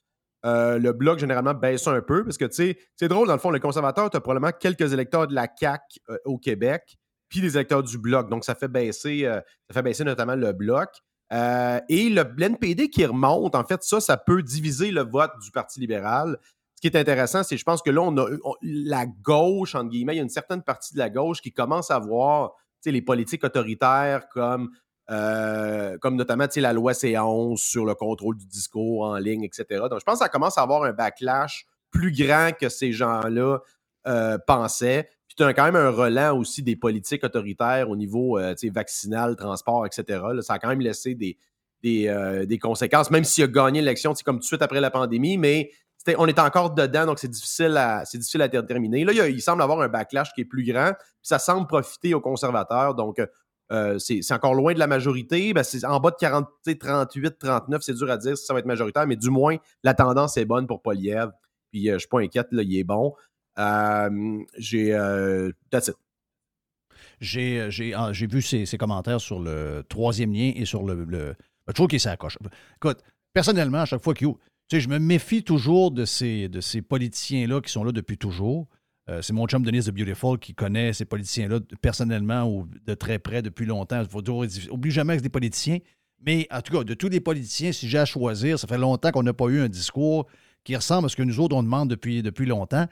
[0.44, 3.40] euh, le bloc, généralement, baisse un peu parce que, tu sais, c'est drôle, dans le
[3.40, 6.96] fond, les conservateurs, tu as probablement quelques électeurs de la CAQ euh, au Québec,
[7.28, 8.30] puis des électeurs du bloc.
[8.30, 10.90] Donc, ça fait baisser, euh, ça fait baisser notamment le bloc.
[11.32, 15.80] Et le l'NPD qui remonte, en fait, ça, ça peut diviser le vote du Parti
[15.80, 16.38] libéral.
[16.76, 18.28] Ce qui est intéressant, c'est je pense que là, on a
[18.62, 21.90] la gauche, entre guillemets, il y a une certaine partie de la gauche qui commence
[21.90, 22.52] à voir
[22.84, 24.70] les politiques autoritaires comme,
[25.08, 29.84] euh, comme notamment la loi C11 sur le contrôle du discours en ligne, etc.
[29.88, 33.60] Donc, je pense que ça commence à avoir un backlash plus grand que ces gens-là
[34.08, 35.08] euh, pensaient.
[35.28, 39.36] Puis tu as quand même un relent aussi des politiques autoritaires au niveau euh, vaccinal,
[39.36, 40.20] transport, etc.
[40.40, 41.38] Ça a quand même laissé des,
[42.60, 45.70] conséquences, même s'il a gagné l'élection comme tout de suite après la pandémie, mais
[46.18, 48.04] on est encore dedans, donc c'est difficile à,
[48.48, 49.04] déterminer.
[49.04, 52.14] Là, il, il semble avoir un backlash qui est plus grand, puis ça semble profiter
[52.14, 53.20] aux conservateurs, donc
[53.72, 55.52] euh, c'est encore loin de la majorité.
[55.52, 58.44] Ben, c'est en bas de 40, tu sais, 38, 39, c'est dur à dire si
[58.44, 61.30] ça va être majoritaire, mais du moins, la tendance est bonne pour Poliev.
[61.72, 63.14] Puis euh, je ne suis pas inquiète, là, il est bon.
[64.58, 64.94] J'ai.
[64.94, 65.96] Euh, that's it.
[67.20, 71.34] J'ai, ah, vu ses, commentaires sur le troisième lien et sur le.
[71.66, 72.38] je trouve qu'il s'accroche.
[72.76, 72.98] Écoute,
[73.32, 74.28] personnellement, à chaque fois qu'il
[74.68, 78.18] tu sais, je me méfie toujours de ces, de ces politiciens-là qui sont là depuis
[78.18, 78.66] toujours.
[79.08, 83.18] Euh, c'est mon chum Denis de Beautiful qui connaît ces politiciens-là personnellement ou de très
[83.18, 84.00] près depuis longtemps.
[84.00, 84.44] Il faut toujours,
[84.86, 85.78] jamais que c'est des politiciens.
[86.24, 89.12] Mais en tout cas, de tous les politiciens, si j'ai à choisir, ça fait longtemps
[89.12, 90.26] qu'on n'a pas eu un discours
[90.64, 92.86] qui ressemble à ce que nous autres, on demande depuis, longtemps.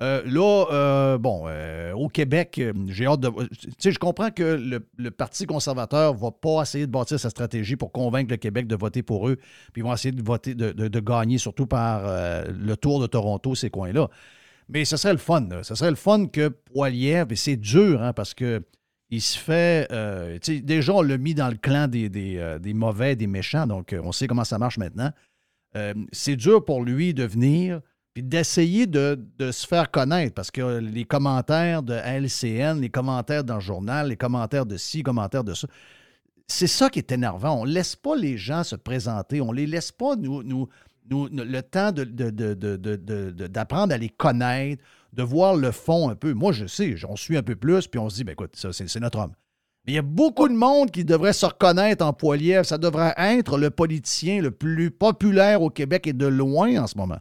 [0.00, 1.46] Euh, là, euh, bon,
[1.94, 3.30] au Québec, j'ai hâte de.
[3.52, 7.30] Tu sais, je comprends que le, Parti conservateur ne va pas essayer de bâtir sa
[7.30, 9.36] stratégie pour convaincre le Québec de voter pour eux,
[9.72, 12.02] puis ils vont essayer de voter, de, de- gagner, surtout par
[12.48, 14.08] le tour de Toronto, ces coins-là.
[14.72, 15.46] Mais ce serait le fun.
[15.62, 18.62] Ce serait le fun que Poilievre, et c'est dur, hein, parce que
[19.10, 19.86] il se fait.
[19.92, 23.92] euh, déjà, on l'a mis dans le clan des, des, euh, mauvais, des méchants, donc
[23.92, 25.10] euh, on sait comment ça marche maintenant.
[25.76, 27.80] Euh, c'est dur pour lui de venir
[28.14, 33.54] puis d'essayer de, se faire connaître parce que les commentaires de LCN, les commentaires dans
[33.54, 35.66] le journal, les commentaires de ci, commentaires de ça,
[36.46, 37.62] c'est ça qui est énervant.
[37.62, 39.40] On ne laisse pas les gens se présenter.
[39.40, 40.68] On ne les laisse pas nous, nous,
[41.10, 44.82] le temps de- de- d'apprendre à les connaître,
[45.12, 46.32] de voir le fond un peu.
[46.32, 48.72] Moi, je sais, j'en suis un peu plus, puis on se dit, ben écoute, ça,
[48.72, 49.32] c'est, notre homme.
[49.86, 52.64] Mais il y a beaucoup de monde qui devrait se reconnaître en Poilievre.
[52.64, 56.96] Ça devrait être le politicien le plus populaire au Québec et de loin en ce
[56.96, 57.18] moment.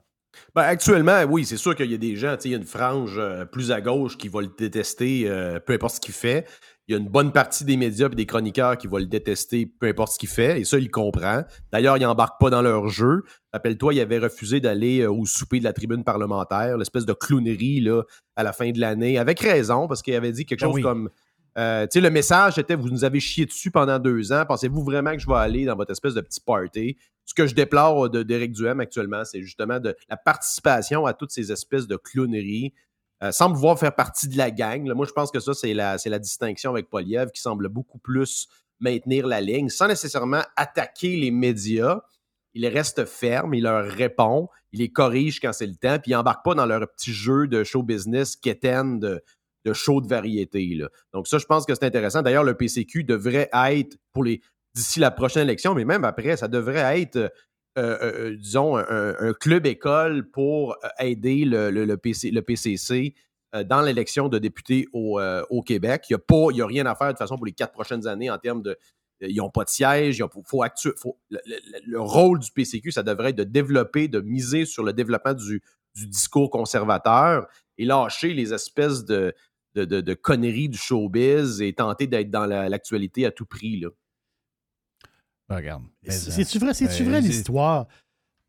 [0.55, 3.15] Ben, actuellement, oui, c'est sûr qu'il y a des gens, il y a une frange
[3.17, 6.45] euh, plus à gauche qui va le détester, euh, peu importe ce qu'il fait.
[6.87, 9.65] Il y a une bonne partie des médias et des chroniqueurs qui vont le détester,
[9.65, 11.43] peu importe ce qu'il fait, et ça, il comprend.
[11.71, 13.23] D'ailleurs, il n'embarque pas dans leur jeu.
[13.53, 17.81] Rappelle-toi, il avait refusé d'aller euh, au souper de la tribune parlementaire, l'espèce de clownerie
[17.81, 18.01] là,
[18.35, 20.81] à la fin de l'année, avec raison, parce qu'il avait dit quelque Ah chose oui.
[20.81, 21.09] comme
[21.57, 24.45] euh, tu sais, le message était vous nous avez chié dessus pendant deux ans.
[24.47, 26.97] Pensez-vous vraiment que je vais aller dans votre espèce de petit party?
[27.25, 31.31] Ce que je déplore de- d'Éric Duhem actuellement, c'est justement de la participation à toutes
[31.31, 32.73] ces espèces de clowneries.
[33.23, 34.91] Euh, semble vouloir faire partie de la gang.
[34.93, 38.47] Moi, je pense que ça, c'est la, distinction avec Poliev qui semble beaucoup plus
[38.79, 42.01] maintenir la ligne sans nécessairement attaquer les médias.
[42.53, 46.15] Il reste ferme, il leur répond, il les corrige quand c'est le temps, puis il
[46.15, 49.23] n'embarque pas dans leur petit jeu de show business quétaine de,
[49.65, 50.79] de show de variété.
[51.13, 52.23] Donc ça, je pense que c'est intéressant.
[52.23, 54.41] D'ailleurs, le PCQ devrait être, pour les
[54.73, 57.31] d'ici la prochaine élection, mais même après, ça devrait être,
[57.77, 63.13] euh, euh, euh, disons, un, un club école pour aider le, le- PC, le PCC
[63.65, 65.19] dans l'élection de députés au,
[65.49, 66.05] au Québec.
[66.09, 66.15] Il
[66.53, 68.37] n'y a, a rien à faire de toute façon pour les quatre prochaines années en
[68.37, 68.77] termes de...
[69.19, 70.17] Ils n'ont pas de siège.
[70.17, 70.93] il faut, actu-
[71.29, 74.93] le, le- le rôle du PCQ, ça devrait être de développer, de miser sur le
[74.93, 75.61] développement du,
[75.95, 77.45] du discours conservateur
[77.77, 79.33] et lâcher les espèces de,
[79.75, 83.79] de, de- conneries du showbiz et tenter d'être dans la- l'actualité à tout prix.
[83.79, 83.89] Là.
[85.51, 85.83] Ben, regarde.
[86.07, 87.87] C'est- euh, C'est-tu vrai, c'est-tu ben, vrai c'est- l'histoire?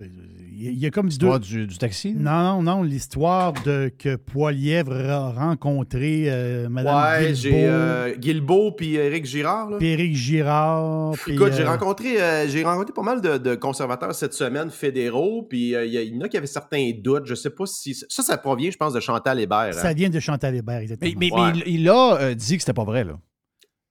[0.05, 1.47] Il y a- il y a comme du l'histoire deux.
[1.47, 2.13] du, du taxi?
[2.13, 8.17] Non, non, non, l'histoire de que Poilièvre a rencontré euh, Mme ouais, j'ai Guilbeault, euh,
[8.17, 9.71] Guilbeault puis Éric Girard.
[9.71, 9.77] Là.
[9.79, 11.13] puis Éric Girard.
[11.13, 14.71] puis, Écoute, j'ai euh, rencontré, euh, j'ai rencontré pas mal de, de conservateurs cette semaine
[14.71, 17.27] fédéraux, puis euh, il y, en a qui avaient certains doutes.
[17.27, 19.73] Je sais pas si ça, ça provient, je pense, de Chantal Hébert.
[19.75, 19.95] Ça hein.
[19.95, 21.13] vient de Chantal Hébert, exactement.
[21.17, 21.53] Mais, mais- Ouais.
[21.55, 23.21] mais il, il a euh, dit que c'était pas vrai, là.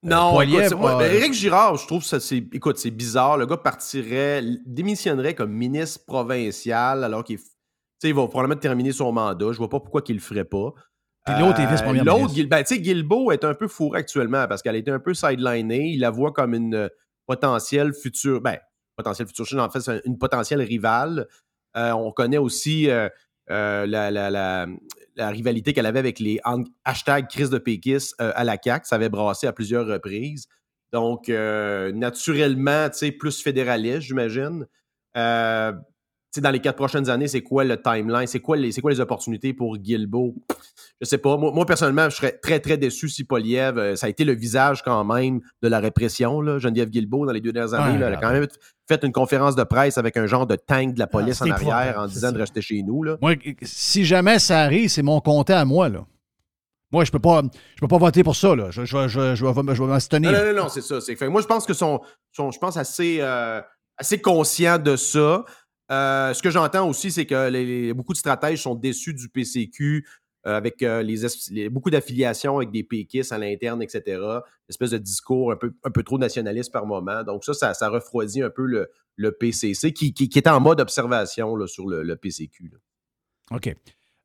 [0.03, 3.37] Non, écoute, c'est- moi, euh, ben, Éric Girard, je trouve ça, c'est, écoute, c'est bizarre.
[3.37, 7.47] Le gars partirait, démissionnerait comme ministre provincial, alors qu'il, f- tu
[7.99, 9.51] sais, il va probablement terminer son mandat.
[9.51, 10.73] Je vois pas pourquoi qu'il le ferait pas.
[11.25, 12.35] Puis l'autre est vice-premier L'autre, ministre.
[12.35, 14.99] Guil- ben, tu sais, Guilbeault est un peu fourré actuellement parce qu'elle a été un
[14.99, 15.89] peu sidelinée.
[15.89, 16.89] Il la voit comme une euh,
[17.27, 18.57] potentielle future, ben,
[18.97, 21.27] potentielle future chine, en fait, c'est une potentielle rivale.
[21.77, 23.07] Euh, on connaît aussi euh,
[23.51, 24.65] euh, la, la- la-
[25.15, 26.39] la rivalité qu'elle avait avec les
[26.85, 28.85] hashtags crise de Pékis euh, à la CAQ.
[28.85, 30.47] Ça avait brassé à plusieurs reprises.
[30.91, 34.67] Donc, euh, naturellement, tu sais, plus fédéraliste, j'imagine.
[35.17, 35.73] Euh,
[36.37, 38.27] dans les quatre prochaines années, c'est quoi le timeline?
[38.27, 40.35] C'est quoi les, c'est quoi les opportunités pour Guilbeault?
[41.01, 41.35] Je sais pas.
[41.35, 44.33] Moi, moi, personnellement, je serais très, très déçu si Poliev, euh, ça a été le
[44.33, 46.39] visage quand même de la répression.
[46.39, 46.57] Là.
[46.59, 48.47] Geneviève Guilbeault, dans les deux dernières années, Ouais, là, elle a quand même
[48.87, 51.57] fait une conférence de presse avec un genre de tank de la police Ah, en
[51.57, 52.31] c'est arrière en disant ça.
[52.33, 53.03] de rester chez nous.
[53.03, 53.17] Là.
[53.21, 56.05] Moi, si jamais ça arrive, c'est mon compte à moi, là.
[56.93, 57.41] Moi, je peux pas,
[57.75, 58.69] je peux pas voter pour ça, là.
[58.69, 60.31] Je, je, je, je vais, m'abstenir.
[60.31, 60.99] Non, non, non, non, c'est ça.
[60.99, 62.01] C'est, fait, que moi, je pense que sont,
[62.33, 63.61] sont je pense, assez, euh,
[63.97, 65.45] assez conscients de ça.
[65.91, 70.07] Euh, ce que j'entends aussi, c'est que beaucoup de stratèges sont déçus du PCQ
[70.47, 74.19] euh, avec euh, les, es- les- beaucoup d'affiliations avec des péquistes à l'interne, etc.
[74.69, 77.23] Espèce de discours un peu, un peu trop nationaliste par moment.
[77.23, 81.87] Donc ça, ça, refroidit un peu le, le PCC qui, était en mode observation sur
[81.87, 82.71] le, le PCQ.
[82.71, 82.77] là.
[83.57, 83.75] OK.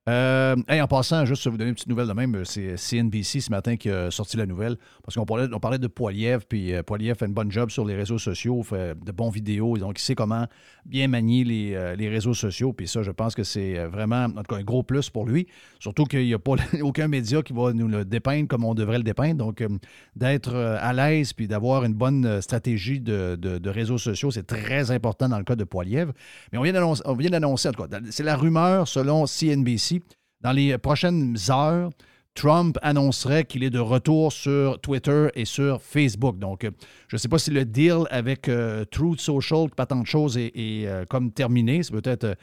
[0.09, 3.51] Euh, hey, en passant, juste vous donner une petite nouvelle de même, c'est CNBC ce
[3.51, 4.77] matin qui a sorti la nouvelle.
[5.03, 7.85] Parce qu'on parlait, on parlait de Poiliev, puis euh, Poiliev fait une bonne job sur
[7.85, 10.47] les réseaux sociaux, fait de bons vidéos, donc il sait comment
[10.85, 12.73] bien manier les, euh, les réseaux sociaux.
[12.73, 15.49] Puis ça, je pense que c'est euh, vraiment, un gros plus pour lui.
[15.81, 18.99] Surtout qu'il n'y a pas aucun média qui va nous le dépeindre comme on devrait
[18.99, 19.45] le dépeindre.
[19.45, 19.69] Donc, euh,
[20.15, 24.47] d'être euh, à l'aise puis d'avoir une bonne euh, stratégie de, de- réseaux sociaux, c'est
[24.47, 26.13] très important dans le cas de Poiliev.
[26.53, 29.96] Mais on vient d'annoncer, on vient d'annoncer, en tout cas, c'est la rumeur selon CNBC.
[30.41, 31.91] Dans les prochaines heures,
[32.37, 36.39] Trump annoncerait qu'il est de retour sur Twitter et sur Facebook.
[36.39, 36.71] Donc, euh,
[37.09, 40.37] je ne sais pas si le deal avec euh, Truth Social, pas tant de choses,
[40.37, 41.83] est, euh, comme terminé.
[41.83, 42.37] C'est peut-être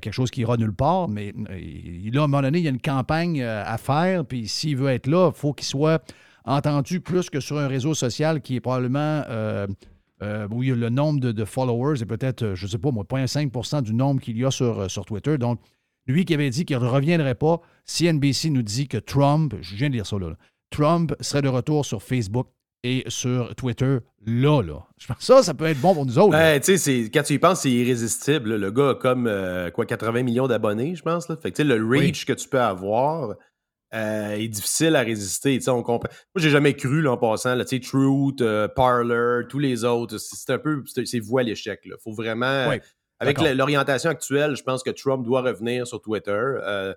[0.00, 2.70] quelque chose qui ira nulle part, mais là, à un moment donné, il y a
[2.70, 6.02] une campagne à faire, puis s'il veut être là, il faut qu'il soit
[6.46, 9.22] entendu plus que sur un réseau social qui est probablement...
[10.50, 13.04] où il y a le nombre de, followers est peut-être, je ne sais pas, moi,
[13.04, 15.36] 0,5% du nombre qu'il y a sur, sur Twitter.
[15.36, 15.60] Donc,
[16.06, 19.88] lui qui avait dit qu'il ne reviendrait pas, CNBC nous dit que Trump, je viens
[19.88, 20.36] de lire ça là, là,
[20.70, 22.48] Trump serait de retour sur Facebook
[22.82, 24.86] et sur Twitter là, là.
[24.98, 26.32] Je pense que ça, ça peut être bon pour nous autres.
[26.32, 26.54] là.
[26.54, 28.50] Ben, tu sais, quand tu y penses, c'est irrésistible.
[28.50, 28.58] là.
[28.58, 31.28] Le gars a comme euh, quoi, 80 millions d'abonnés, je pense.
[31.28, 31.36] Là.
[31.36, 33.34] Fait que, tu sais, le reach que tu peux avoir,
[33.94, 35.56] euh, est difficile à résister.
[35.56, 36.08] Tu sais, on comprend.
[36.34, 39.84] Moi, j'ai jamais cru, là, en passant, là, tu sais, Truth, euh, Parler, tous les
[39.84, 41.80] autres, c'est un peu, c'est à l'échec.
[41.84, 42.76] Il faut vraiment, Oui,
[43.18, 46.30] avec l'orientation actuelle, je pense que Trump doit revenir sur Twitter.
[46.32, 46.94] Euh,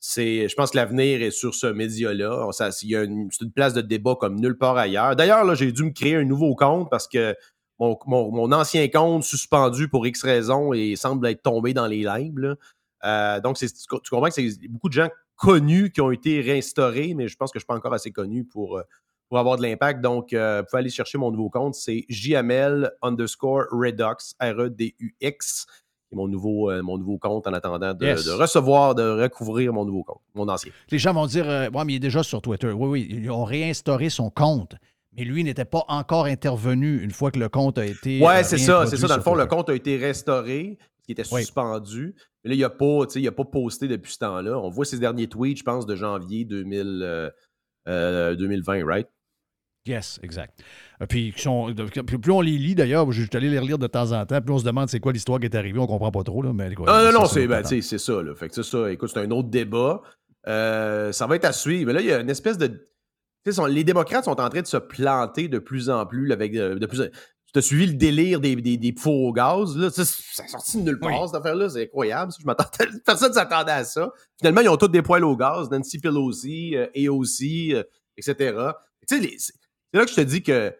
[0.00, 2.50] c'est, je pense que l'avenir est sur ce média-là.
[2.52, 5.14] Ça, il y a une, c'est une place de débat comme nulle part ailleurs.
[5.16, 7.36] D'ailleurs, là, j'ai dû me créer un nouveau compte parce que
[7.78, 12.02] mon, mon- mon ancien compte suspendu pour X raisons et semble être tombé dans les
[12.02, 12.56] limbes.
[13.04, 13.68] Euh, donc, tu
[14.10, 17.58] comprends que c'est beaucoup de gens connus qui ont été réinstaurés, mais je pense que
[17.58, 18.82] je ne suis pas encore assez connu pour, euh,
[19.32, 20.02] pour avoir de l'impact.
[20.02, 21.74] Donc, euh, vous pouvez aller chercher mon nouveau compte.
[21.74, 25.66] C'est JML underscore Redux, R-E-D-U-X.
[26.12, 28.26] Mon nouveau, euh, mon nouveau compte en attendant de, Yes.
[28.26, 30.70] de recevoir, de recouvrir mon nouveau compte, mon ancien.
[30.90, 32.70] Les gens vont dire euh, Ouais, mais il est déjà sur Twitter.
[32.72, 34.74] Oui, oui, ils ont réinstauré son compte.
[35.16, 38.20] Mais lui n'était pas encore intervenu une fois que le compte a été.
[38.20, 39.06] Ouais, euh, c'est ça, c'est ça.
[39.08, 40.76] Dans le fond, le compte a été restauré,
[41.06, 41.40] qui était Oui.
[41.40, 42.14] suspendu.
[42.44, 44.58] Mais là, il n'a pas, tu sais, il a pas posté depuis ce temps-là.
[44.58, 47.30] On voit ses derniers tweets, je pense, de janvier 2000, euh,
[47.88, 49.08] euh, 2020, right?
[49.84, 50.60] Yes, exact.
[51.00, 53.88] Euh, Puis, sont- de- plus on les lit, d'ailleurs, je suis allé les relire de
[53.88, 56.12] temps en temps, plus on se demande c'est quoi l'histoire qui est arrivée, on comprend
[56.12, 56.40] pas trop.
[56.42, 57.64] Là, mais, quoi, Non, non, c'est ben,
[57.98, 58.22] ça.
[58.22, 58.34] Là.
[58.36, 58.90] Fait que c'est ça.
[58.92, 60.00] Écoute, c'est un autre débat.
[60.46, 61.86] Euh, ça va être à suivre.
[61.88, 62.88] Mais là, il y a une espèce de.
[63.50, 66.30] sont- les démocrates sont en train de se planter de plus en plus.
[66.32, 67.02] avec euh, de plus
[67.52, 69.76] Tu as suivi le délire des, des, des au gaz.
[69.76, 69.90] Là.
[69.90, 71.26] Ça, sorti de nulle part, Oui.
[71.26, 71.68] cette affaire-là.
[71.68, 72.32] C'est incroyable.
[72.40, 74.10] Je m'attendais- Personne ne s'attendait à ça.
[74.38, 75.68] Finalement, ils ont tous des poils au gaz.
[75.70, 77.82] Nancy Pelosi, euh, AOC, euh,
[78.16, 78.54] etc.
[79.06, 79.36] Tu sais, les-
[79.92, 80.70] c'est là que je te dis que euh,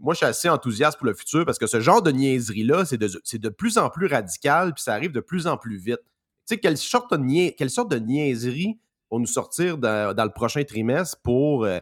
[0.00, 2.96] moi, je suis assez enthousiaste pour le futur parce que ce genre de niaiserie-là, c'est
[2.96, 6.00] de, plus en plus radical puis ça arrive de plus en plus vite.
[6.46, 8.78] Tu sais, quelle sorte de, quelle sorte de niaiserie
[9.10, 11.78] vont nous sortir dans, le prochain trimestre pour, euh,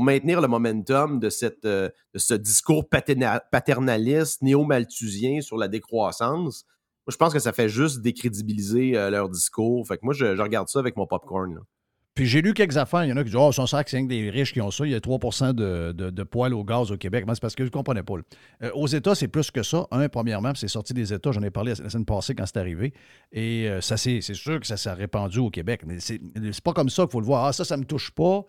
[0.00, 1.30] maintenir le momentum de,
[1.64, 6.66] euh, ce discours paterna- paternaliste, néo-malthusien sur la décroissance?
[7.06, 9.86] Moi, je pense que ça fait juste décrédibiliser leur discours.
[9.88, 11.54] Fait que moi, je, je regarde ça avec mon popcorn.
[11.54, 11.60] là.
[12.14, 13.04] Puis j'ai lu quelques affaires.
[13.04, 14.84] Il y en a qui disent Oh, son sac, c'est des riches qui ont ça.
[14.84, 15.18] Il y a 3
[15.52, 17.24] de, de, de poils au gaz au Québec.
[17.24, 18.14] Moi, c'est parce que je ne comprenais pas.
[18.62, 19.86] Euh, aux États, c'est plus que ça.
[19.90, 21.32] Un, premièrement, c'est sorti des États.
[21.32, 22.92] J'en ai parlé la semaine passée quand c'est arrivé.
[23.32, 25.82] Et euh, ça, c'est sûr que ça s'est répandu au Québec.
[25.86, 26.20] Mais c'est
[26.62, 27.46] pas comme ça qu'il faut le voir.
[27.46, 28.44] Ah, ça, ça me touche pas.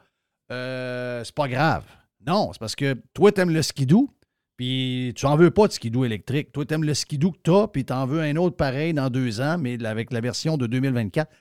[0.52, 1.86] Euh, c'est pas grave.
[2.26, 4.10] Non, c'est parce que toi, t'aimes le skidoo.
[4.58, 6.52] Puis tu n'en veux pas de skidoo électrique.
[6.52, 9.58] Toi, t'aimes le skidoo que t'as, puis t'en veux un autre pareil dans deux ans,
[9.58, 11.32] mais avec la version de 2024.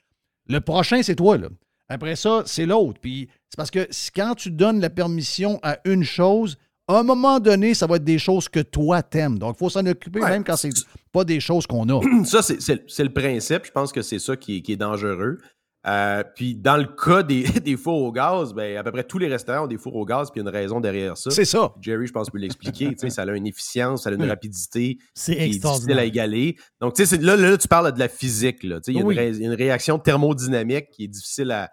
[0.49, 1.49] Le prochain, c'est toi, là.
[1.89, 2.99] Après ça, c'est l'autre.
[3.01, 6.57] Puis c'est parce que quand tu donnes la permission à une chose,
[6.89, 9.39] à un moment donné, ça va être des choses que toi t'aimes.
[9.39, 10.31] Donc, il faut s'en occuper Ouais.
[10.31, 10.71] même quand c'est
[11.13, 12.01] pas des choses qu'on a.
[12.25, 12.59] ça, c'est-
[13.03, 13.67] le principe.
[13.67, 15.39] Je pense que c'est ça qui est dangereux.
[15.85, 19.19] Euh, puis dans le cas des, des fours au gaz, ben, à peu près tous
[19.19, 21.31] les restaurants ont des fours au gaz, puis il y a une raison derrière ça.
[21.31, 21.73] C'est ça.
[21.81, 22.91] Jerry, je pense, peut l'expliquer.
[22.91, 24.29] Tu sais, ça a une efficience, ça a une Oui.
[24.29, 26.57] rapidité C'est qui est difficile à égaler.
[26.81, 28.63] Donc, tu sais, là, là, tu parles de la physique.
[28.63, 28.81] Là.
[28.81, 29.17] Tu sais, Il y a une Oui.
[29.17, 31.69] ré- une réaction thermodynamique qui est difficile à.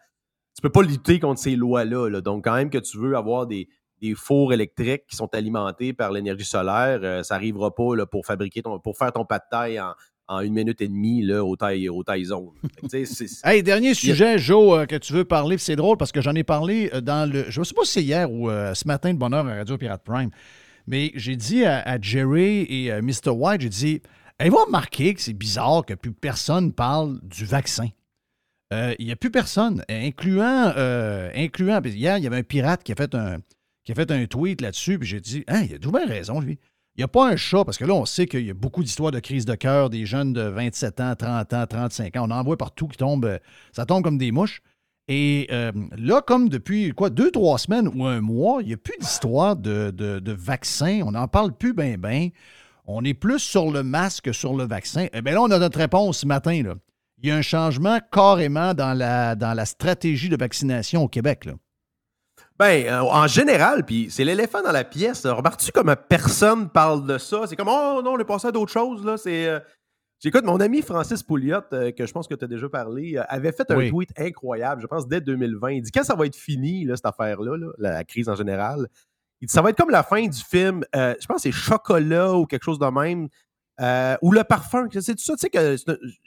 [0.55, 2.10] Tu peux pas lutter contre ces lois-là.
[2.10, 2.22] là.
[2.22, 3.70] Donc, quand même que tu veux avoir des,
[4.01, 8.26] des fours électriques qui sont alimentés par l'énergie solaire, euh, ça n'arrivera pas là, pour
[8.26, 9.93] fabriquer ton, pour faire ton pas de taille en,
[10.30, 12.49] en une minute et demie là, au taille, au taille zone.
[12.89, 13.03] Fait
[13.43, 16.43] Hey, dernier sujet, Joe, euh, que tu veux parler, c'est drôle parce que j'en ai
[16.43, 17.45] parlé euh, dans le.
[17.49, 19.77] Je ne sais pas si c'est hier ou euh, ce matin de bonheur à Radio
[19.77, 20.30] Pirate Prime,
[20.88, 23.32] mais j'ai dit à, à Jerry et à Mr.
[23.32, 24.01] White, j'ai dit
[24.38, 27.89] Avez-vous remarqué que c'est bizarre que plus personne parle du vaccin?
[28.71, 30.71] Euh, Il n'y a plus personne, incluant.
[31.36, 33.38] incluant hier, il y avait un pirate qui a fait un,
[33.84, 36.39] qui a fait un tweet là-dessus, puis j'ai dit Hein, il a tout bien raison,
[36.39, 36.59] lui.
[36.99, 38.83] Il n'y a pas un chat, parce que là, on sait qu'il y a beaucoup
[38.83, 42.25] d'histoires de crise de cœur, des jeunes de 27 ans, 30 ans, 35 ans.
[42.27, 43.37] On en voit partout qui tombent, euh,
[43.71, 44.61] ça tombe comme des mouches.
[45.07, 48.77] Et euh, là, comme depuis quoi, deux, trois semaines ou un mois, il n'y a
[48.77, 50.99] plus d'histoire de, de, vaccin.
[51.05, 52.31] On n'en parle plus bien, bien.
[52.85, 55.07] On est plus sur le masque que sur le vaccin.
[55.13, 56.63] Eh bien là, on a notre réponse ce matin.
[56.63, 56.75] Là.
[57.23, 61.47] Il y a un changement carrément dans la, dans la stratégie de vaccination au Québec.
[62.60, 65.26] Ben, euh, en général, puis c'est l'éléphant dans la pièce.
[65.26, 67.43] Remarques-tu comme personne parle de ça?
[67.47, 69.16] C'est comme, oh non, on est passé à d'autres choses, là.
[69.18, 69.47] C'est.
[69.47, 69.60] euh,
[70.22, 73.24] J'écoute, mon ami Francis Pouliot, euh, que je pense que tu as déjà parlé, euh,
[73.30, 73.89] avait fait un Oui.
[73.89, 75.72] tweet incroyable, je pense, dès 2020.
[75.72, 78.89] Il dit, quand ça va être fini, là, cette affaire-là, là, la crise en général,
[79.39, 81.51] il dit, ça va être comme la fin du film, euh, je pense que c'est
[81.53, 83.30] Chocolat ou quelque chose de même,
[84.22, 84.89] ou Le Parfum.
[84.91, 85.78] C'est ça, tu sais que,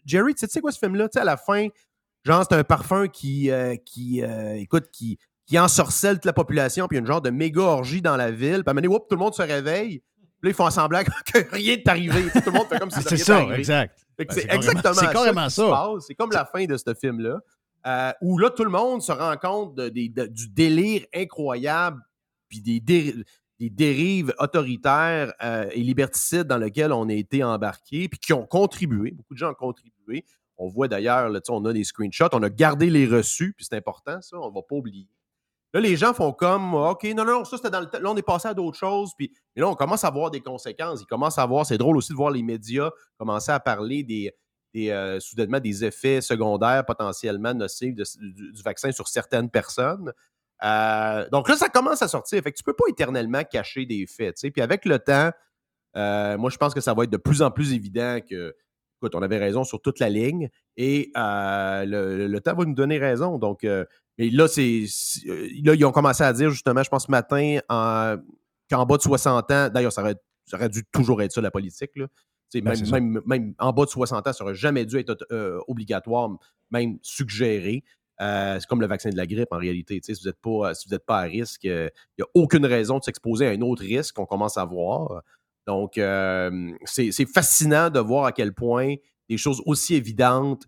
[0.07, 1.11] Jerry, tu sais- tu sais quoi ce film-là?
[1.11, 1.69] Tu sais, à la fin,
[2.25, 6.87] genre, c'est un parfum qui, euh, qui euh, écoute, qui, qui ensorcelle toute la population,
[6.89, 8.75] puis il y a une genre de méga orgie dans la ville, puis à un
[8.75, 9.99] moment donné, whoop, tout le monde se réveille.
[10.41, 12.23] Puis là, ils font semblant que rien n'est arrivé.
[12.33, 13.99] Tout le monde fait comme si C'est ça, exact.
[14.19, 15.69] Ben, c'est exactement c'est carrément qui se ça.
[15.71, 16.05] passe.
[16.07, 17.39] C'est comme la fin de ce film-là.
[17.87, 22.01] euh, où là, tout le monde se rend compte de- des- de- du délire incroyable
[22.49, 23.15] puis des, dé-
[23.59, 28.47] des dérives autoritaires euh, et liberticides dans lesquelles on a été embarqué puis qui ont
[28.47, 29.11] contribué.
[29.13, 30.25] Beaucoup de gens ont contribué.
[30.59, 33.53] On voit d'ailleurs, là, tu sais, on a des screenshots, on a gardé les reçus,
[33.57, 35.09] puis c'est important, ça, on ne va pas oublier.
[35.75, 38.01] Là, les gens font comme OK, non, non, ça c'était dans le temps.
[38.01, 39.13] Là, on est passé à d'autres choses.
[39.17, 41.01] Puis là, on commence à voir des conséquences.
[41.01, 44.35] Ils commencent à voir, c'est drôle aussi de voir les médias commencer à parler des,
[44.75, 50.13] des euh, soudainement des effets secondaires potentiellement nocifs du, vaccin sur certaines personnes.
[50.63, 52.43] Euh, donc là, ça commence à sortir.
[52.43, 54.37] Fait que tu peux pas éternellement cacher des faits.
[54.53, 55.31] Puis avec le temps,
[55.97, 58.55] euh, moi, je pense que ça va être de plus en plus évident que,
[59.03, 62.75] écoute, on avait raison sur toute la ligne et euh, le, le temps va nous
[62.75, 63.39] donner raison.
[63.39, 63.85] Donc, euh,
[64.19, 64.85] mais là, c'est,
[65.65, 68.17] là, ils ont commencé à dire justement, je pense ce matin, en-
[68.71, 71.51] qu'en bas de 60 ans, d'ailleurs, ça aurait, ça aurait dû toujours être ça, la
[71.51, 71.91] politique.
[71.97, 72.07] Là.
[72.55, 72.75] Ben, même,
[73.15, 76.31] même, même en bas de 60 ans, ça aurait jamais dû être euh, obligatoire,
[76.71, 77.83] même suggéré.
[78.21, 79.99] Euh, c'est comme le vaccin de la grippe en réalité.
[80.03, 81.89] Si vous n'êtes pas, si vous êtes pas à risque, euh,
[82.19, 85.23] il n'y a aucune raison de s'exposer à un autre risque qu'on commence à voir.
[85.67, 88.95] Donc, euh, c'est fascinant de voir à quel point
[89.29, 90.65] des choses aussi évidentes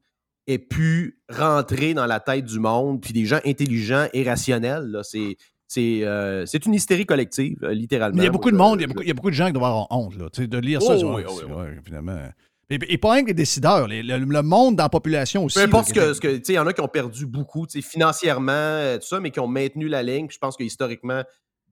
[0.47, 5.01] aient pu rentrer dans la tête du monde, puis des gens intelligents et rationnels.
[5.03, 5.36] C'est
[5.66, 8.20] c'est euh, c'est une hystérie collective, euh, littéralement.
[8.22, 9.34] Il y a beaucoup de monde, il y a beaucoup, il y a beaucoup de
[9.34, 10.92] gens qui doivent avoir honte là, de lire ça.
[10.92, 11.53] Oh, disent, oui, ouais, oui, oui.
[11.55, 12.18] ouais, finalement.
[12.70, 15.59] Et, et pas rien que les décideurs, les- le, le monde dans la population aussi.
[15.59, 18.97] Peu importe ce là, que, ce il y en a qui ont perdu beaucoup, financièrement,
[19.01, 20.28] tout ça, mais qui ont maintenu la ligne.
[20.30, 21.22] Je pense que historiquement,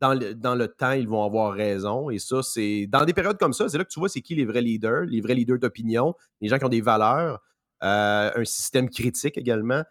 [0.02, 2.10] dans le, temps, ils vont avoir raison.
[2.10, 4.34] Et ça, c'est dans des périodes comme ça, c'est là que tu vois c'est qui
[4.34, 7.40] les vrais leaders, les vrais leaders d'opinion, les gens qui ont des valeurs,
[7.84, 9.84] euh, un système critique également.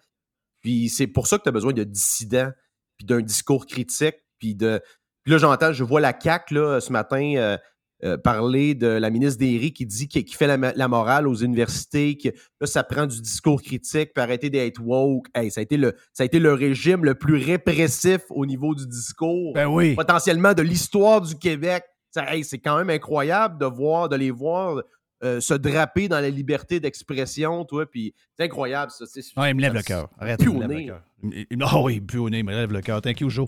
[0.59, 2.51] Puis c'est pour ça que tu as besoin de dissidents,
[2.97, 4.82] puis d'un discours critique, puis de.
[5.24, 7.57] Puis là, j'entends, je vois la CAQ là, ce matin euh,
[8.04, 12.18] euh, parler de la ministre Derry qui dit qui, qui fait la, morale aux universités,
[12.18, 12.30] que
[12.60, 15.28] là, ça prend du discours critique, puis arrêter d'être woke.
[15.36, 18.76] Hey, ça, a été le, ça a été le régime le plus répressif au niveau
[18.76, 19.95] du discours, Ben oui.
[19.95, 21.84] potentiellement de l'histoire du Québec.
[22.16, 24.82] Hey, c'est quand même incroyable de voir, de les voir
[25.24, 29.05] euh, se draper dans la liberté d'expression, toi, puis c'est incroyable, ça.
[29.05, 30.09] c'est- Ouais, il me lève le cœur.
[30.19, 31.01] Arrête, Plus il me lève le cœur.
[31.24, 33.01] Il- Ah oui, plus au nez, il me lève le cœur.
[33.01, 33.47] Thank you, Joe.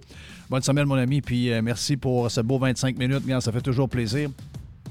[0.50, 3.24] Bonne semaine, mon ami, puis euh, merci pour ce beau 25 minutes.
[3.42, 4.30] Ça fait toujours plaisir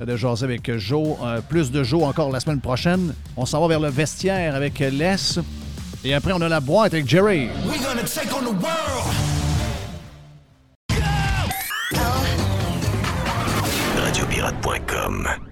[0.01, 1.17] de jaser avec Joe.
[1.23, 3.15] Euh, plus de Joe encore la semaine prochaine.
[3.37, 5.39] On s'en va vers le vestiaire avec Les.
[6.05, 7.49] Et après, on a la boîte avec Jerry.
[14.13, 15.52] Radiopirate.com.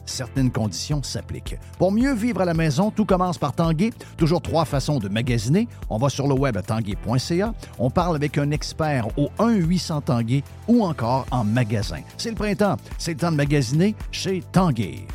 [0.05, 1.57] Certaines conditions s'appliquent.
[1.77, 3.91] Pour mieux vivre à la maison, tout commence par Tanguay.
[4.17, 5.67] Toujours trois façons de magasiner.
[5.89, 7.53] On va sur le web à tanguay.ca.
[7.79, 12.01] On parle avec un expert au 1-800 Tanguay ou encore en magasin.
[12.17, 12.77] C'est le printemps.
[12.97, 15.07] C'est le temps de magasiner chez Tanguay.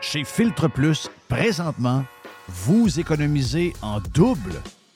[0.00, 2.04] Chez Filtre Plus, présentement,
[2.48, 4.60] vous économisez en double.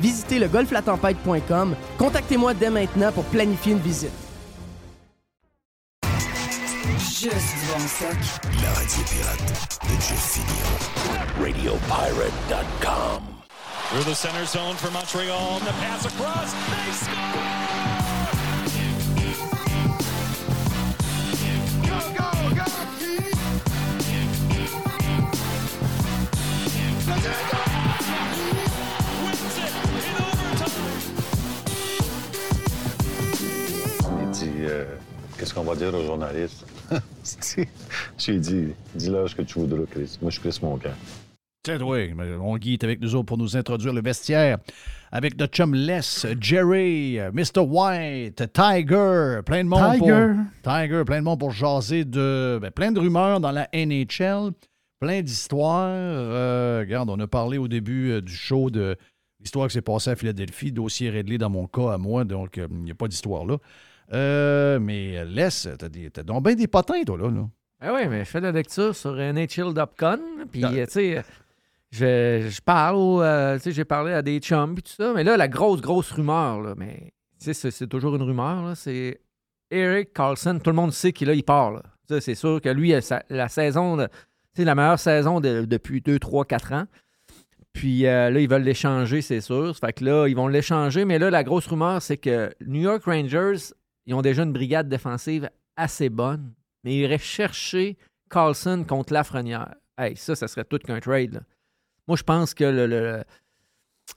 [0.00, 1.76] Visitez le golflatempête.com.
[1.98, 4.12] Contactez-moi dès maintenant pour planifier une visite.
[6.98, 8.16] Juste bon stock.
[8.62, 10.38] La radio pirate de Jeff.
[11.38, 13.22] RadioPirate.com.
[13.90, 15.58] Through the center zone for Montreal.
[15.58, 16.52] And the pass across.
[16.52, 17.69] They score!
[34.70, 34.84] Euh,
[35.38, 36.66] Qu'est-ce qu'on va dire aux journalistes?
[38.18, 40.18] J'ai dit Dis-leur ce que tu voudras, Chris.
[40.20, 40.90] Moi, je Chris Moncan.
[41.62, 42.10] Tiens, oui,
[42.58, 44.58] Guy est avec nous autres pour nous introduire le vestiaire.
[45.12, 46.00] Avec notre chum Les,
[46.40, 47.60] Jerry, Mr.
[47.60, 50.28] White, Tiger, plein de monde Tiger.
[50.62, 50.72] pour...
[50.72, 52.58] Tiger, plein de monde pour jaser de...
[52.62, 54.52] ben, plein de rumeurs dans la NHL,
[55.00, 55.90] plein d'histoires.
[55.90, 58.96] Euh, regarde, on a parlé au début euh, du show de
[59.40, 62.68] l'histoire qui s'est passée à Philadelphie, dossier réglé dans mon cas à moi, donc euh,
[62.70, 63.56] il n'y a pas d'histoire là.
[64.12, 65.48] Euh, mais Les,
[65.78, 67.28] t'as, des- t'as donc bien des potins, toi, là.
[67.30, 67.48] là.
[67.80, 71.22] Ah oui, mais je fais de la lecture sur NHL.com, puis euh, tu sais,
[71.90, 75.24] je, je parle, euh, tu sais, j'ai parlé à des chums, puis tout ça, mais
[75.24, 78.74] là, la grosse, grosse rumeur, là, mais tu sais, c'est, c'est toujours une rumeur, là,
[78.74, 79.20] c'est
[79.70, 81.82] Eric Carlson, tout le monde sait qu'il là, il part, là.
[82.20, 83.96] C'est sûr que lui, sa- la saison,
[84.54, 86.86] sais, la meilleure saison de- depuis 2, 3, 4 ans.
[87.72, 89.72] Puis euh, là, ils veulent l'échanger, c'est sûr.
[89.78, 91.04] Fait que là, ils vont l'échanger.
[91.04, 93.58] Mais là, la grosse rumeur, c'est que New York Rangers,
[94.10, 96.52] ils ont déjà une brigade défensive assez bonne,
[96.84, 97.96] mais ils iraient chercher
[98.28, 99.74] Carlson contre Lafrenière.
[99.96, 101.34] Hey, ça, ça serait tout qu'un trade.
[101.34, 101.40] là.
[102.08, 103.22] Moi, je pense que le, le, le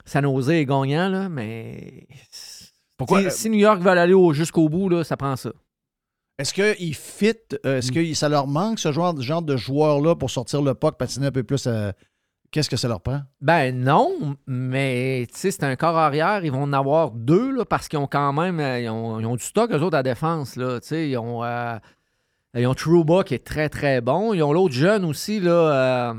[0.04, 2.06] San Jose est gagnant, là, mais.
[2.96, 5.52] Pourquoi- Si, si New York veut aller au- jusqu'au bout, là, ça prend ça.
[6.38, 7.34] Est-ce qu'ils fit,
[7.64, 10.96] euh, est-ce que ça leur manque, ce genre, genre de joueur-là, pour sortir le puck,
[10.98, 11.66] patiner un peu plus?
[11.68, 11.92] euh,
[12.54, 13.20] Qu'est-ce que ça leur prend?
[13.40, 16.44] Ben non, mais c'est un corps arrière.
[16.44, 19.26] Ils vont en avoir deux là, parce qu'ils ont quand même euh, ils ont, ils
[19.26, 20.54] ont du stock, eux autres, à défense.
[20.54, 21.76] Là, ils, ont, euh,
[22.56, 24.34] ils ont Trouba qui est très, très bon.
[24.34, 26.14] Ils ont l'autre jeune aussi, là, euh,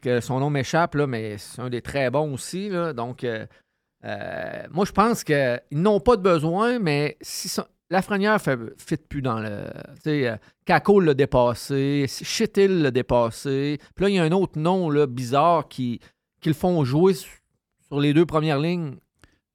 [0.00, 2.68] que son nom m'échappe, mais c'est un des très bons aussi.
[2.68, 3.46] Là, donc, euh,
[4.72, 9.22] moi, je pense qu'ils n'ont pas de besoin, mais si son- Lafrenière ne fit plus
[9.22, 9.66] dans le.
[9.96, 13.78] Tu sais, euh, Kako l'a dépassé, Chitil l'a dépassé.
[13.94, 16.00] Puis là, il y a un autre nom là, bizarre qui,
[16.40, 17.42] qui le font jouer su-
[17.86, 18.96] sur les deux premières lignes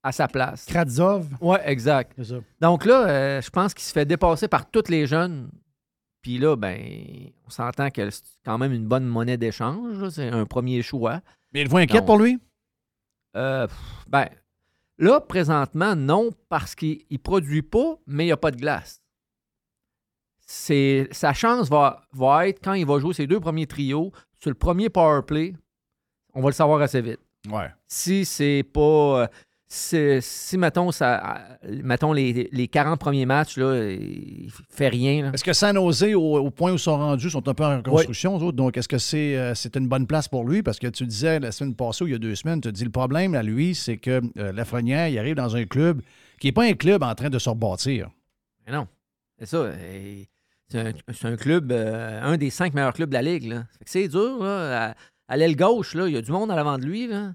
[0.03, 0.65] à sa place.
[0.65, 1.27] Kradzov.
[1.41, 2.21] Ouais, exact.
[2.23, 2.35] Ça.
[2.61, 5.49] Donc là, euh, je pense qu'il se fait dépasser par tous les jeunes.
[6.21, 6.79] Puis là, ben,
[7.45, 10.09] on s'entend que c'est quand même une bonne monnaie d'échange.
[10.09, 11.21] C'est un premier choix.
[11.53, 12.39] Mais êtes-vous inquiète Donc, pour lui?
[13.35, 13.77] euh, pff,
[14.07, 14.27] ben,
[14.97, 19.01] là, présentement, non, parce qu'il ne produit pas, mais il n'y a pas de glace.
[20.45, 24.49] C'est, sa chance va, va être quand il va jouer ses deux premiers trios sur
[24.49, 25.53] le premier power play.
[26.33, 27.19] On va le savoir assez vite.
[27.49, 27.69] Ouais.
[27.87, 29.29] Si c'est pas.
[29.70, 31.39] Si, mettons, ça,
[31.84, 35.24] mettons les, les 40 premiers matchs, là, il fait rien.
[35.24, 35.32] là.
[35.33, 37.82] Est-ce que San Jose, au, au point où ils sont rendus, sont un peu en
[37.82, 38.55] construction, eux autres?
[38.58, 40.63] Donc, est-ce que c'est euh, c'est une bonne place pour lui?
[40.63, 42.71] Parce que tu disais la semaine passée, ou il y a deux semaines, tu as
[42.71, 46.01] dit le problème à lui, c'est que euh, Lafrenière, il arrive dans un club
[46.39, 48.09] qui n'est pas un club en train de se rebâtir.
[48.66, 48.87] Mais non.
[49.39, 49.71] C'est ça.
[50.70, 53.46] C'est un, c'est un club, euh, un des cinq meilleurs clubs de la Ligue.
[53.50, 53.66] là.
[53.79, 54.43] Fait que C'est dur.
[54.43, 54.96] Là, à,
[55.28, 57.08] à l'aile gauche, là, il y a du monde à l'avant de lui.
[57.08, 57.33] là.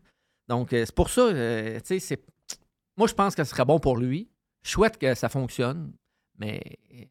[0.53, 1.23] Donc, euh, c'est pour ça.
[1.23, 2.23] euh, tu sais, c'est-
[2.99, 4.29] moi, je pense que ce serait bon pour lui.
[4.63, 5.93] Je souhaite que ça fonctionne.
[6.39, 6.61] Mais
[6.95, 7.05] euh,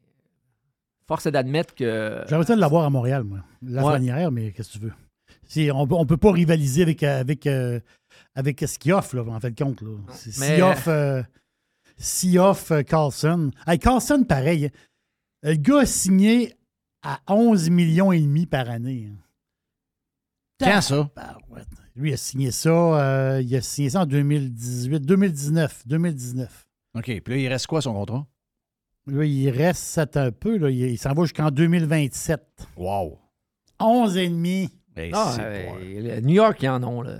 [1.08, 2.22] force est d'admettre que.
[2.28, 3.40] J'aimerais ça l'avoir à Montréal, moi.
[3.62, 4.30] La Ouais.
[4.30, 4.92] Mais qu'est-ce que tu veux?
[5.48, 7.80] C'est- on ne peut pas rivaliser avec, avec, euh,
[8.36, 9.82] avec ce qu'il offre, là, en fait, compte.
[9.82, 9.88] Là.
[10.38, 11.22] Mais- S'il offre, euh,
[12.70, 13.50] euh, Carlson.
[13.66, 14.70] Hey, Carlson, pareil.
[15.42, 16.54] Le gars a signé
[17.02, 19.10] à 11 millions et demi par année.
[20.60, 21.10] Quand ça?
[21.14, 21.66] Tabarouette.
[21.96, 26.66] Lui, il a signé ça, euh, il a signé ça en 2018, 2019, 2019.
[26.96, 27.04] OK.
[27.04, 28.26] Puis là, il reste quoi son contrat?
[29.06, 32.40] Là, il reste ça un peu, là, il, il s'en va jusqu'en 2027.
[32.76, 33.18] Wow.
[33.80, 34.68] 11 et demi.
[35.12, 37.02] Ah, euh, New York, ils en ont.
[37.02, 37.16] là.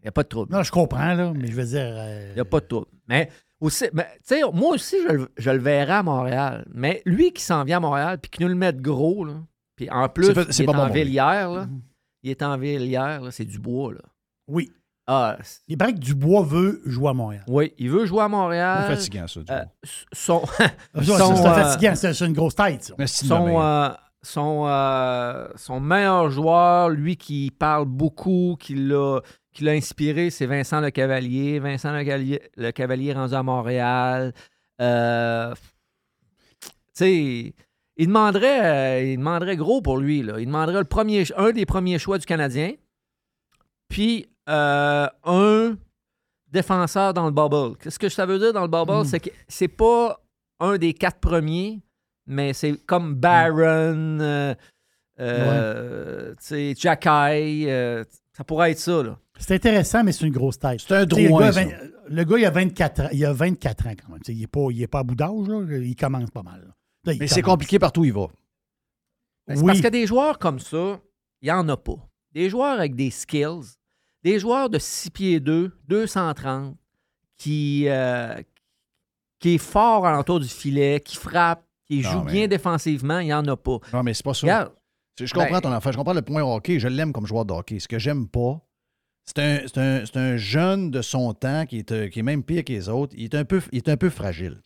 [0.00, 0.52] Il n'y a pas de trouble.
[0.52, 1.80] Non, je comprends, là, mais je veux dire.
[1.94, 2.86] euh, Il n'y a pas de trouble.
[3.08, 3.28] Mais
[3.60, 6.66] aussi, mais, tu sais, moi aussi, je, le- je le verrais à Montréal.
[6.72, 9.34] Mais lui qui s'en vient à Montréal, puis qui nous le met de gros, là,
[9.76, 11.04] puis en plus, C'est pas- c'est il pas est bon en lui.
[11.04, 11.66] Villière, là.
[11.66, 11.80] Mhm.
[12.22, 14.00] Il est en Villière, là, c'est du bois, là.
[14.48, 14.70] Oui.
[15.06, 17.42] Ah, Il paraît que Dubois veut jouer à Montréal.
[17.48, 18.84] oui, il veut jouer à Montréal.
[18.86, 19.40] C'est fatigant, ça.
[19.40, 19.64] du Euh,
[20.12, 22.94] son, Ça, C'est son, c'est euh, fatigant, c'est une grosse tête, ça.
[22.96, 23.56] Merci de son, nommer.
[23.58, 23.88] euh,
[24.22, 29.20] son, euh, son meilleur joueur, lui qui parle beaucoup, qui l'a,
[29.52, 31.58] qui l'a inspiré, c'est Vincent Le Cavalier.
[31.58, 34.32] Vincent Le Cavalier, le Cavalier rendu à Montréal.
[34.80, 35.52] Euh,
[36.62, 37.54] tu sais,
[38.00, 40.22] il demanderait, euh, il demanderait gros pour lui.
[40.22, 40.40] Là.
[40.40, 42.72] Il demanderait le premier, un des premiers choix du Canadien,
[43.88, 45.76] puis euh, un
[46.50, 47.76] défenseur dans le bubble.
[47.76, 49.02] Qu'est-ce que ça veut dire dans le bubble?
[49.02, 49.04] Mm.
[49.04, 50.18] C'est que c'est pas
[50.60, 51.82] un des quatre premiers,
[52.26, 54.54] mais c'est comme Barron, euh,
[55.20, 56.34] euh,
[56.74, 58.02] Jacky, euh,
[58.32, 59.02] ça pourrait être ça.
[59.02, 59.18] Là.
[59.38, 60.80] C'est intéressant, mais c'est une grosse tête.
[60.80, 61.28] C'est un sais,
[62.08, 64.22] le, gars, le il a 24 ans, il a 24 ans quand même.
[64.26, 65.76] Il n'est pas, il est pas à bout d'âge, là.
[65.82, 66.62] il commence pas mal.
[66.66, 66.74] là.
[67.04, 68.26] Là, Mais c'est compliqué partout où il va.
[69.46, 69.66] Ben, c'est Oui.
[69.68, 71.00] Parce que des joueurs comme ça,
[71.40, 71.96] il n'y en a pas.
[72.32, 73.76] Des joueurs avec des skills,
[74.22, 76.76] des joueurs de 6 pieds 2, 230,
[77.36, 78.40] qui, euh,
[79.38, 83.26] qui est fort alentour du filet, qui frappe, qui Non, joue mais- bien défensivement, il
[83.26, 83.78] n'y en a pas.
[83.92, 84.46] Non, mais c'est pas ça.
[84.46, 84.72] Regarde,
[85.18, 85.92] Je je comprends Ben- ton affaire.
[85.92, 86.78] Je comprends le point hockey.
[86.78, 87.78] Je l'aime comme joueur de hockey.
[87.78, 88.58] Ce que j'aime pas,
[89.26, 92.22] c'est un, c'est un- c'est un jeune de son temps qui est, euh, qui est
[92.22, 93.14] même pire que les autres.
[93.18, 94.62] Il est, un peu, il est un peu fragile.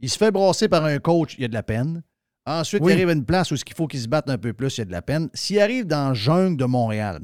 [0.00, 2.02] Il se fait brasser par un coach, il y a de la peine.
[2.44, 2.92] Ensuite, Oui.
[2.92, 4.80] il arrive à une place où il faut qu'il se batte un peu plus, il
[4.80, 5.28] y a de la peine.
[5.34, 7.20] S'il arrive dans le jungle de Montréal,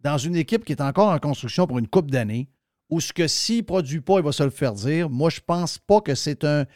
[0.00, 2.48] dans une équipe qui est encore en construction pour une coupe d'années,
[2.90, 5.40] où ce que s'il ne produit pas, il va se le faire dire, moi, je
[5.44, 6.66] pense pas que c'est un.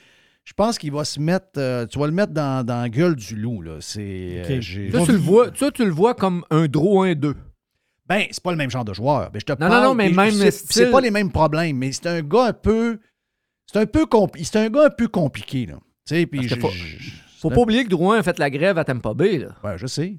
[0.44, 1.46] Je pense qu'il va se mettre.
[1.58, 3.60] euh, tu vas le mettre dans, dans la gueule du loup.
[3.62, 3.76] Là.
[3.80, 4.42] C'est.
[4.48, 7.34] Euh, toi, tu le vois, toi, tu le vois comme un draw 1-2.
[8.08, 9.30] ben, c'est pas le même genre de joueur.
[9.34, 10.84] Mais je te Non, parle, non, non, mais même c'est- style.
[10.86, 12.98] C'est pas les mêmes problèmes, mais c'est un gars un peu.
[13.72, 15.74] C'est un peu compli- C'est un gars un peu compliqué, là.
[16.06, 16.28] Tu sais,
[16.60, 17.10] faut- je-
[17.40, 19.38] Faut pas oublier que Drouin a fait la grève à Tampa Bay.
[19.38, 19.48] Là.
[19.62, 20.16] Ouais, je sais.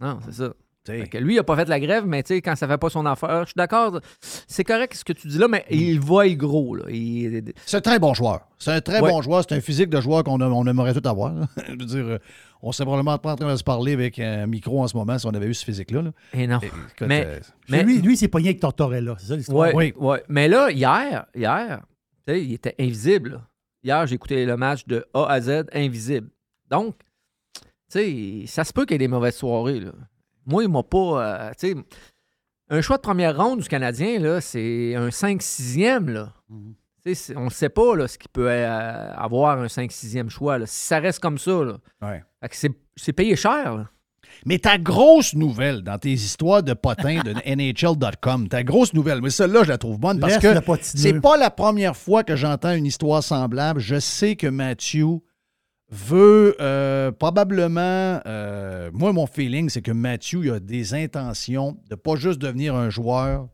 [0.00, 0.52] Non, c'est ça.
[0.84, 1.00] Tu sais.
[1.02, 2.78] Fait que lui, il n'a pas fait la grève, mais tu sais, quand ça fait
[2.78, 4.00] pas son affaire, je suis d'accord.
[4.20, 6.74] C'est correct ce que tu dis là, mais il voit gros.
[6.74, 6.84] Là.
[6.90, 8.40] Il- C'est un très bon joueur.
[8.58, 9.10] C'est un très Ouais.
[9.10, 9.44] bon joueur.
[9.46, 11.34] C'est un physique de joueur qu'on on aimerait tout avoir.
[11.66, 12.18] je veux dire, euh,
[12.62, 15.18] on serait probablement pas en train de se parler avec un micro en ce moment
[15.18, 16.00] si on avait eu ce physique-là.
[16.02, 16.12] là.
[16.32, 16.58] Eh non.
[16.62, 16.72] Écoute,
[17.06, 17.38] Mais- euh,
[17.68, 19.16] Mais- Lui, lui, il s'est pogné avec Tortorella.
[19.18, 19.74] C'est ça l'histoire.
[19.74, 20.06] Ouais, Oui.
[20.06, 20.22] ouais.
[20.28, 21.82] Mais là, hier, hier,
[22.26, 23.30] tu sais, il était invisible.
[23.32, 23.46] là.
[23.82, 26.28] Hier, j'ai écouté le match de A à Z, invisible.
[26.68, 26.96] Donc,
[27.54, 29.80] tu sais, ça se peut qu'il y ait des mauvaises soirées.
[29.80, 29.92] Là.
[30.46, 31.48] Moi, il m'a pas.
[31.48, 31.76] euh, tu sais,
[32.68, 36.08] un choix de première ronde du Canadien, là, c'est un 5-6e.
[36.10, 36.32] Là.
[36.48, 36.74] Mhm.
[37.36, 40.58] On ne sait pas là, ce qu'il peut euh, avoir un 5-6e choix.
[40.58, 40.66] là.
[40.66, 41.78] Si ça reste comme ça, là.
[42.02, 42.22] ouais.
[42.52, 43.76] C'est, c'est payé cher.
[43.76, 43.90] là.
[44.46, 49.30] Mais ta grosse nouvelle dans tes histoires de potins de NHL.com, ta grosse nouvelle, mais
[49.30, 52.74] celle-là, je la trouve bonne parce Laisse que c'est pas la première fois que j'entends
[52.74, 53.80] une histoire semblable.
[53.80, 55.20] Je sais que Matthew
[55.90, 58.20] veut euh, probablement.
[58.26, 62.90] euh, moi, mon feeling, c'est que il a des intentions de pas juste devenir un
[62.90, 63.48] joueur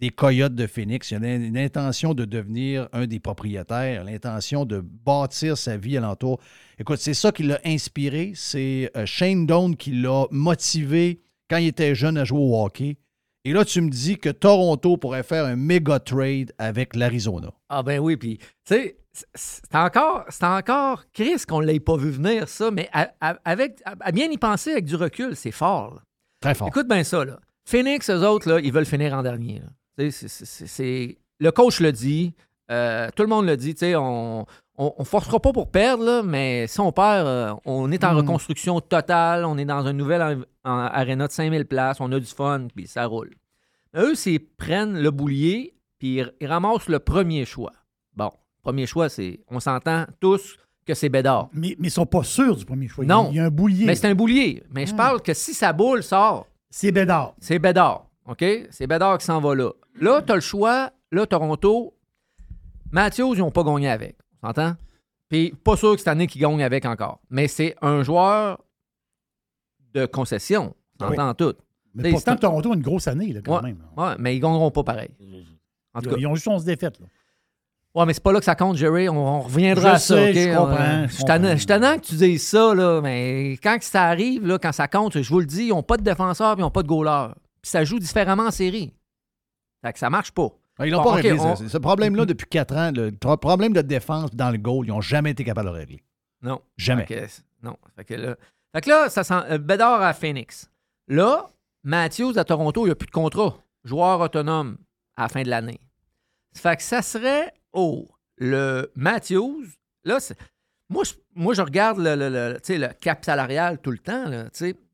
[0.00, 1.10] des Coyotes de Phoenix.
[1.10, 6.40] Il a une, intention de devenir un des propriétaires, l'intention de bâtir sa vie alentour.
[6.78, 8.32] Écoute, c'est ça qui l'a inspiré.
[8.34, 11.20] C'est euh, Shane Doan qui l'a motivé
[11.50, 12.96] quand il était jeune à jouer au hockey.
[13.44, 17.52] Et là, tu me dis que Toronto pourrait faire un méga trade avec l'Arizona.
[17.68, 18.96] Ah ben oui, puis tu sais,
[19.34, 23.80] c'est encore, c'est encore Chris qu'on l'ait pas vu venir ça, mais à, à- avec,
[23.84, 25.94] à, à bien y penser avec du recul, c'est fort.
[25.94, 26.02] là.
[26.40, 26.68] Très fort.
[26.68, 27.40] Écoute bien ça, là.
[27.66, 29.60] Phoenix, eux autres, là, ils veulent finir en dernier.
[29.60, 29.66] là.
[29.98, 32.34] C'est- c'est- c'est- c'est- Le coach le dit,
[32.70, 34.44] euh, tout le monde le dit, on,
[34.76, 38.12] on, on forcera pas pour perdre, là, mais si on perd, euh, on est en
[38.14, 38.18] Mm.
[38.18, 40.22] reconstruction totale, on est dans un nouvel
[40.64, 43.34] en, en- aréna de 5000 places, on a du fun, puis ça roule.
[43.94, 47.72] Mais eux, s'ils prennent le boulier, puis ils, ils ramassent le premier choix.
[48.16, 48.30] Bon,
[48.62, 50.56] premier choix, c'est, on s'entend tous
[50.86, 51.48] que c'est Bédard.
[51.52, 53.04] Mais, mais ils sont pas sûrs du premier choix.
[53.04, 53.28] Non.
[53.30, 53.84] Il y a un boulier.
[53.84, 54.62] Mais c'est un boulier.
[54.74, 54.96] Mais je Mm.
[54.96, 57.34] parle que si sa boule sort, C'est Bédard.
[57.40, 58.06] c'est Bédard.
[58.28, 58.44] OK?
[58.70, 59.70] C'est Bédard qui s'en va là.
[60.00, 60.90] Là, tu as le choix.
[61.10, 61.94] Là, Toronto,
[62.92, 64.16] Matthews, ils n'ont pas gagné avec.
[64.18, 64.74] Tu entends?
[65.28, 67.20] Puis, pas sûr que cette année qu'ils gagnent avec encore.
[67.30, 68.58] Mais c'est un joueur
[69.94, 70.74] de concession.
[70.98, 71.12] Tu Oui.
[71.12, 71.54] entends tout.
[71.94, 73.62] Mais pourtant, c'est un- Toronto a une grosse année, là, quand Ouais.
[73.62, 73.78] même.
[73.96, 75.10] Ouais, mais ils gagneront pas pareil.
[75.94, 77.00] En tout cas, Ils ont juste 11 défaites.
[77.00, 77.06] Là.
[77.94, 79.08] Ouais, mais c'est pas là que ça compte, Jerry.
[79.08, 80.32] On, on reviendra Je à ça.
[80.32, 83.84] je comprends, On- je Je suis tannant- que tu dises ça, là, mais quand que
[83.84, 86.52] ça arrive, là, quand ça compte, je vous le dis, ils n'ont pas de défenseur
[86.52, 87.28] et ils n'ont pas de goaler.
[87.62, 88.92] Puis ça joue différemment en série.
[89.84, 90.48] Fait que ça marche pas.
[90.84, 92.92] Ils n'ont Bon, pas réglé on- ce, ce problème-là depuis quatre ans.
[92.94, 96.02] Le problème de défense dans le goal, ils n'ont jamais été capables de le régler.
[96.42, 96.60] Non.
[96.76, 97.04] Jamais.
[97.06, 97.26] Fait que,
[97.66, 97.76] non.
[97.96, 98.36] Fait que là,
[98.72, 99.40] fait que là, ça sent.
[99.50, 100.70] euh, Bédard à Phoenix.
[101.08, 101.46] Là,
[101.82, 103.56] Matthews à Toronto, il n'y a plus de contrat.
[103.84, 104.78] Joueur autonome
[105.16, 105.80] à la fin de l'année.
[106.56, 107.52] Fait que ça serait.
[107.72, 109.64] Oh, le Matthews.
[110.04, 110.36] Là, c'est-
[110.90, 113.98] moi, je, moi, je regarde le, le- le- tu sais, le cap salarial tout le
[113.98, 114.28] temps.
[114.28, 114.44] Là,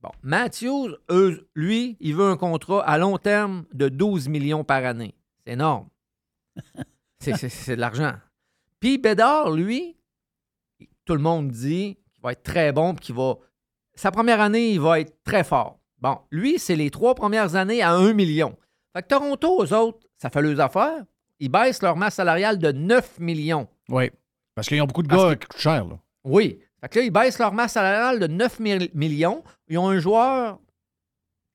[0.02, 4.84] bon, Matthews, eux, lui, il veut un contrat à long terme de 12 millions par
[4.84, 5.14] année.
[5.46, 5.88] C'est énorme.
[7.20, 8.12] C'est- C'est c'est de l'argent.
[8.80, 9.96] Puis Bédard, lui,
[11.06, 13.36] tout le monde dit qu'il va être très bon qu'il va.
[13.94, 15.78] Sa première année, il va être très fort.
[15.98, 18.56] Bon, lui, c'est les trois premières années à 1 million.
[18.92, 21.04] Fait que Toronto, aux autres, ça fait leurs affaires.
[21.40, 23.68] Ils baissent leur masse salariale de 9 millions.
[23.88, 24.10] Oui.
[24.54, 25.84] Parce qu'ils ont beaucoup de Parce gars que- qui coûtent cher.
[25.84, 25.98] Là.
[26.24, 26.60] Oui.
[26.80, 29.42] Fait que là, ils baissent leur masse salariale de 9 mi- millions.
[29.68, 30.58] Ils ont un joueur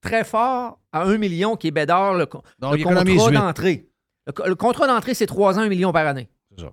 [0.00, 2.26] très fort à 1 million qui est Bédard, le,
[2.58, 3.88] Donc, le il contrat d'entrée.
[4.26, 6.28] Le, co- le contrat d'entrée, c'est 3 ans, 1 million par année.
[6.50, 6.72] C'est ça.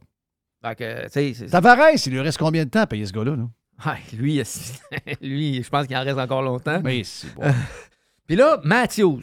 [0.64, 3.36] Fait que, tu sais, Tavares, il lui reste combien de temps à payer ce gars-là?
[3.36, 3.95] là?
[4.14, 4.41] Lui,
[5.22, 6.82] lui, je pense qu'il en reste encore longtemps.
[6.84, 7.44] Mais c'est bon.
[8.28, 9.22] Puis là, Matthews.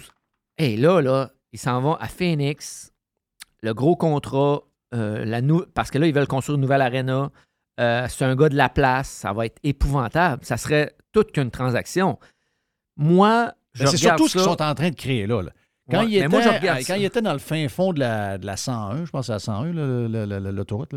[0.58, 2.92] Et là, là, ils s'en vont à Phoenix.
[3.62, 4.62] Le gros contrat,
[4.94, 7.30] euh, la nou- parce que là, ils veulent construire une nouvelle arena.
[7.80, 9.08] Euh, c'est un gars de la place.
[9.08, 10.44] Ça va être épouvantable.
[10.44, 12.18] Ça serait toute qu'une transaction.
[12.96, 15.42] Moi, je Ben, c'est surtout ce qu'ils sont en train de créer là.
[15.42, 15.50] là.
[15.90, 17.68] Quand, Ouais, il mais était, moi, je regarde euh, quand il était dans le fin
[17.68, 20.38] fond de la, de la 101, je pense à la 101, là, le- le- le-
[20.38, 20.92] le- l'autoroute,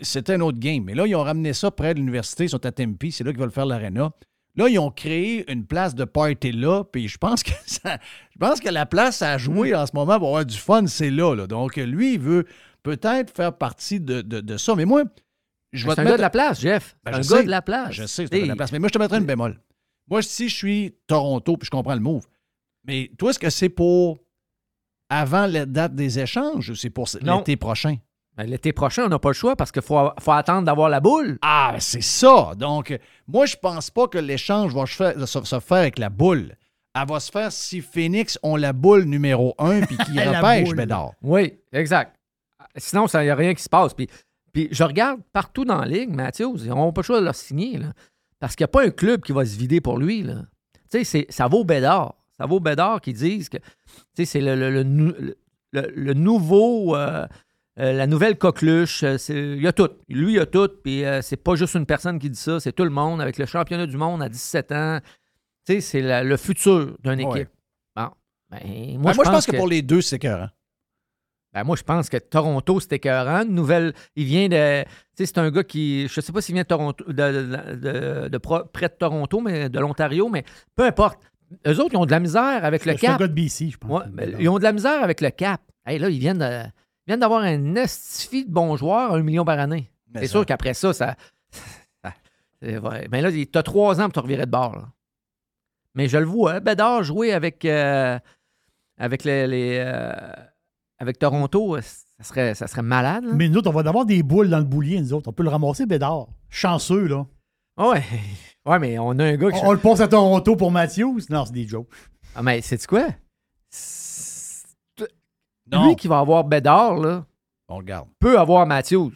[0.00, 0.84] c'était un autre game.
[0.84, 3.32] Mais là, ils ont ramené ça près de l'université, ils sont à Tempe, c'est là
[3.32, 4.10] qu'ils veulent faire l'aréna.
[4.56, 7.98] Là, ils ont créé une place de party là, puis je pense que ça-
[8.32, 11.10] je pense que la place à jouer en ce moment pour avoir du fun, c'est
[11.10, 11.46] là, là.
[11.46, 12.46] Donc, lui, il veut
[12.82, 14.74] peut-être faire partie de, de- de ça.
[14.74, 15.04] Mais moi,
[15.72, 16.96] je vais C'est te un mettre- gars de la place, Jeff.
[17.04, 17.44] Ben, un je gars sais.
[17.44, 17.92] de la place.
[17.92, 18.72] Je sais, c'est gars de la place.
[18.72, 19.60] Mais moi, je te mettrais une bémol.
[20.08, 22.26] Moi, si je suis Toronto, puis je comprends le move,
[22.84, 24.18] mais toi, est-ce que c'est pour
[25.08, 27.96] avant la date des échanges ou c'est pour l'été prochain?
[28.36, 31.00] Ben, L'été prochain, on n'a pas le choix parce qu'il faut, faut attendre d'avoir la
[31.00, 31.38] boule.
[31.42, 32.52] Ah, ben, c'est ça.
[32.56, 32.96] Donc,
[33.26, 36.54] moi, je pense pas que l'échange va se faire, se- se faire avec la boule.
[36.94, 40.74] Elle va se faire si Phoenix ont la boule numéro un puis qu'ils repêchent.
[40.74, 41.12] Bédard.
[41.22, 42.16] Oui, exact.
[42.76, 43.94] Sinon, il n'y a rien qui se passe.
[43.94, 44.08] Puis,
[44.52, 47.32] puis je regarde partout dans la ligue, Matthews, ils n'ont pas le choix de le
[47.32, 47.78] signer.
[47.78, 47.92] là.
[48.38, 50.22] parce qu'il n'y a pas un club qui va se vider pour lui.
[50.22, 50.34] là.
[50.90, 52.14] Tu sais, c'est- ça vaut Bédard.
[52.38, 53.64] Ça vaut Bédard qui disent que tu
[54.16, 55.36] sais, c'est le, le- le nou- le-
[55.72, 56.96] le- le nouveau.
[56.96, 57.26] euh,
[57.80, 59.88] euh, la nouvelle coqueluche, euh, c'est- il y a tout.
[60.08, 60.68] Lui, il y a tout.
[60.84, 63.38] Puis euh, c'est pas juste une personne qui dit ça, c'est tout le monde avec
[63.38, 65.00] le championnat du monde à 17 ans.
[65.66, 67.40] Tu sais, c'est le futur d'une Ouais.
[67.40, 67.50] équipe.
[67.96, 68.08] Bon.
[68.50, 70.48] Ben, Moi, je, pense que, pour les deux, c'est écœurant.
[71.52, 73.42] ben moi, je pense que Toronto, c'était écœurant.
[73.42, 73.92] Une nouvelle.
[74.16, 74.82] Il vient de.
[74.84, 76.06] Tu sais, c'est un gars qui.
[76.08, 79.40] Je sais pas s'il vient de Toronto, de, de- de- de pro- près de Toronto,
[79.40, 80.44] mais de l'Ontario, mais
[80.76, 81.18] peu importe.
[81.66, 83.20] Eux autres, ils ont de la misère avec le C'est un cap.
[83.20, 83.90] gars de BC, je pense.
[83.90, 85.60] Ouais, mais ils ont de la misère avec le cap.
[85.84, 86.62] Hey, là, ils viennent de-
[87.10, 89.90] viennent d'avoir un estifi de bons joueurs à un million par année.
[90.16, 91.16] C'est sûr qu'après ça, ça.
[92.04, 92.14] ça-
[92.62, 93.06] c'est vrai.
[93.10, 94.76] Mais là, tu as trois ans pour te revirer de bord.
[94.76, 94.88] là.
[95.94, 98.18] Mais je le vois, hein, Bédard jouer avec, euh,
[98.98, 99.46] avec les.
[99.46, 100.12] les, euh,
[100.98, 103.24] avec Toronto, euh, ça serait, ça serait malade.
[103.24, 103.32] là.
[103.34, 105.28] Mais nous autres, on va avoir des boules dans le boulier, nous autres.
[105.28, 106.26] On peut le ramasser, Bédard.
[106.48, 107.26] Chanceux, là.
[107.78, 108.02] Ouais.
[108.66, 109.58] ouais, mais on a un gars qui.
[109.64, 111.20] On, on le passe à Toronto pour Matthews.
[111.30, 111.88] Non, c'est des jokes.
[112.36, 113.08] Ah, mais c'est quoi?
[115.72, 115.86] Non.
[115.88, 117.24] Lui qui va avoir Bédard, là,
[117.68, 118.08] On le garde.
[118.18, 119.12] peut avoir Matthews.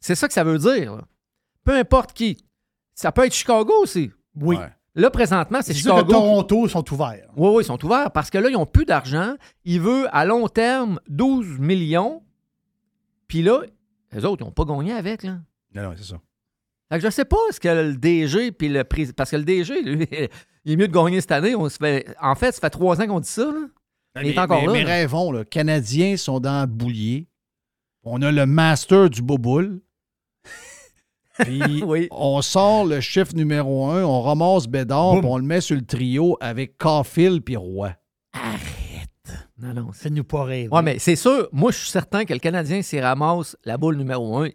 [0.00, 0.96] C'est ça que ça veut dire.
[0.96, 1.02] là.
[1.64, 2.44] Peu importe qui.
[2.94, 4.10] Ça peut être Chicago aussi.
[4.34, 4.56] Oui.
[4.56, 4.68] Ouais.
[4.94, 6.12] Là, présentement, c'est C'est sûr que Chicago.
[6.12, 7.28] Toronto sont ouverts.
[7.36, 9.34] Oui, oui, ils sont ouverts parce que là, ils n'ont plus d'argent.
[9.64, 12.22] Ils veulent à long terme 12 millions.
[13.28, 13.60] Puis là,
[14.12, 15.22] les autres, ils n'ont pas gagné avec.
[15.22, 15.38] Là.
[15.74, 16.16] Non, non, c'est ça.
[16.90, 19.14] Fait que je sais pas ce que le DG puis le président.
[19.16, 20.06] Parce que le DG, lui,
[20.64, 21.54] il est mieux de gagner cette année.
[21.54, 22.14] On se fait...
[22.20, 23.46] En fait, ça fait trois ans qu'on dit ça.
[23.46, 23.66] Là.
[24.20, 24.72] Il est Mais- encore mais- là.
[24.72, 24.90] Mais là.
[24.90, 25.44] rêvons, là.
[25.44, 27.28] Canadiens sont dans le boulier.
[28.04, 29.80] On a le master du boboule.
[31.38, 32.08] Puis Oui.
[32.10, 35.82] on sort le chiffre numéro un, on ramasse Bédard, puis on le met sur le
[35.84, 37.94] trio avec Caulfield puis Roy.
[39.58, 39.90] Non, non.
[39.92, 40.68] c'est- Fais-nous pas rêver.
[40.68, 43.96] Ouais, mais c'est sûr, moi, je suis certain que le Canadien, s'il ramasse la boule
[43.96, 44.48] numéro un,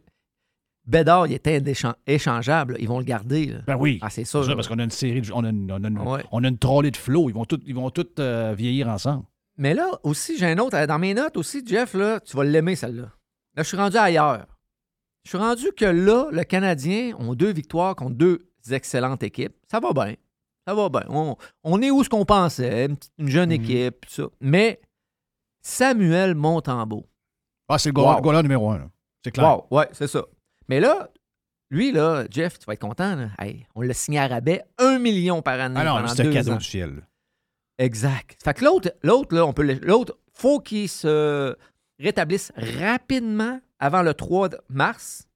[0.85, 1.61] Bédard, il était
[2.05, 2.77] échangeable.
[2.79, 3.47] Ils vont le garder.
[3.47, 3.59] là.
[3.67, 3.99] Ben oui.
[4.01, 4.45] Ah, c'est C'est sûr.
[4.45, 6.23] ça, parce qu'on a une série, de- on a une, on a une, Ouais.
[6.31, 7.29] on a une trolley de flots.
[7.29, 9.23] Ils vont tous ils vont tous, euh, vieillir ensemble.
[9.57, 10.85] Mais là, aussi, j'ai un autre.
[10.85, 13.03] Dans mes notes aussi, Jeff, là, tu vas l'aimer, celle-là.
[13.55, 14.45] Là, je suis rendu ailleurs.
[15.23, 19.55] Je suis rendu que là, le Canadien ont deux victoires contre deux excellentes équipes.
[19.69, 20.15] Ça va bien.
[20.67, 21.03] Ça va bien.
[21.09, 24.23] On, on est où ce qu'on pensait, une, jeune équipe, tout ça.
[24.41, 24.79] Mais
[25.61, 27.07] Samuel Montembeau.
[27.67, 28.21] Ah, c'est le Wow.
[28.21, 28.89] goaler numéro un.
[29.23, 29.57] C'est clair.
[29.71, 30.23] Wow, ouais, c'est ça.
[30.69, 31.09] Mais là,
[31.69, 33.15] lui, là, Jeff, tu vas être content.
[33.15, 33.29] là.
[33.39, 35.75] Hey, on l'a signé à rabais, un million par année.
[35.77, 36.57] Ah non, c'est un cadeau ans.
[36.57, 37.05] du ciel.
[37.77, 38.37] Exact.
[38.43, 41.55] Fait que l'autre, l'autre, là, on peut l'autre, faut qu'il se
[41.99, 45.27] rétablisse rapidement avant le 3 de mars,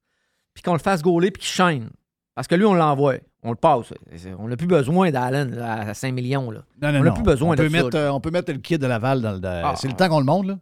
[0.54, 1.90] puis qu'on le fasse gauler, puis qu'il chaîne.
[2.34, 3.16] Parce que lui, on l'envoie.
[3.44, 3.92] On le passe.
[4.38, 6.50] On n'a plus besoin d'Allen à 5 millions.
[6.50, 6.60] Là.
[6.80, 7.76] Non, non, on n'a plus besoin on de peut ça.
[7.84, 8.02] mettre, là.
[8.04, 9.40] euh, on peut mettre le kid de Laval dans le.
[9.44, 9.74] Ah.
[9.76, 10.58] c'est le temps qu'on le monte, là.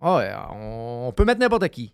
[0.00, 1.92] Ah ouais, on, on peut mettre n'importe qui.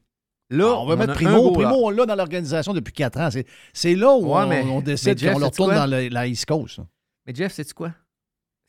[0.51, 1.53] Là, Ah, on va mettre Primo.
[1.53, 3.31] Primo, on l'a dans l'organisation depuis 4 ans.
[3.31, 6.27] C'est, c'est là où Ouais, on, mais- on décide qu'on le retourne dans le- la
[6.27, 6.79] East Coast.
[6.79, 6.85] là.
[7.27, 7.93] Mais Jeff, sais-tu quoi?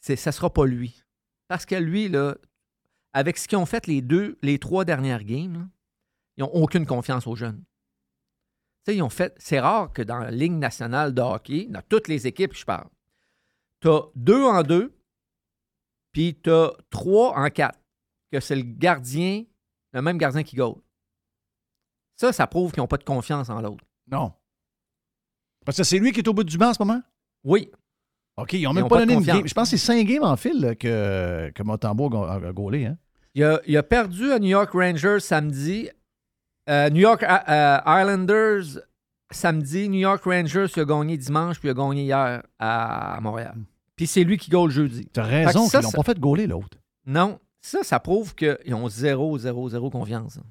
[0.05, 1.03] C'est, ça sera pas lui.
[1.47, 2.35] Parce que lui, là,
[3.13, 5.67] avec ce qu'ils ont fait les deux, les trois dernières games, là,
[6.37, 7.63] ils n'ont aucune confiance aux jeunes.
[8.85, 9.33] Ils ont fait.
[9.39, 12.87] C'est rare que dans la Ligue nationale de hockey, dans toutes les équipes, je parle,
[13.81, 14.95] tu as deux en deux,
[16.11, 17.79] puis tu as trois en quatre,
[18.31, 19.43] que c'est le gardien,
[19.91, 20.75] le même gardien qui goal.
[22.15, 23.83] Ça, ça prouve qu'ils n'ont pas de confiance en l'autre.
[24.05, 24.33] Non.
[25.65, 27.01] Parce que c'est lui qui est au bout du banc en ce moment?
[27.43, 27.71] Oui.
[28.37, 29.47] OK, ils n'ont Ils même ont pas donné une game.
[29.47, 32.85] Je pense que c'est 5 games en fil là, que, que Montembeau a, a- gaulé.
[32.85, 32.97] Hein?
[33.33, 35.89] Il a, il a perdu à New York Rangers samedi.
[36.69, 38.81] Euh, New York euh, euh, Islanders
[39.31, 39.87] samedi.
[39.89, 43.55] New York Rangers il a gagné dimanche, puis il a gagné hier à, Montréal.
[43.95, 45.07] Puis c'est lui qui gagne jeudi.
[45.13, 46.77] Tu as Fait raison ça, qu'ils l'ont ça- pas fait gauler l'autre.
[47.05, 50.37] Non, ça, ça prouve qu'ils ont zéro, zéro, zéro confiance.
[50.37, 50.43] hein.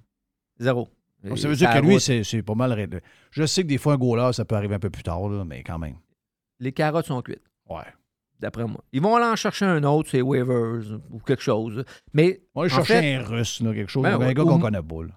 [0.59, 0.89] Zéro.
[1.23, 2.89] Donc, ça veut dire que lui, c'est, pas mal.
[3.31, 5.45] Je sais que des fois, un goaler, ça peut arriver un peu plus tard, là,
[5.45, 5.97] mais quand même.
[6.61, 7.43] Les carottes sont cuites.
[7.75, 7.85] Ouais.
[8.41, 8.83] D'après moi.
[8.93, 11.85] Ils vont aller en chercher un autre, c'est waivers ou quelque chose.
[12.13, 12.43] Mais.
[12.55, 14.03] On va chercher fait- un russe, là, quelque chose.
[14.03, 15.03] Ben un gars qu'on connaît pas.
[15.03, 15.11] là.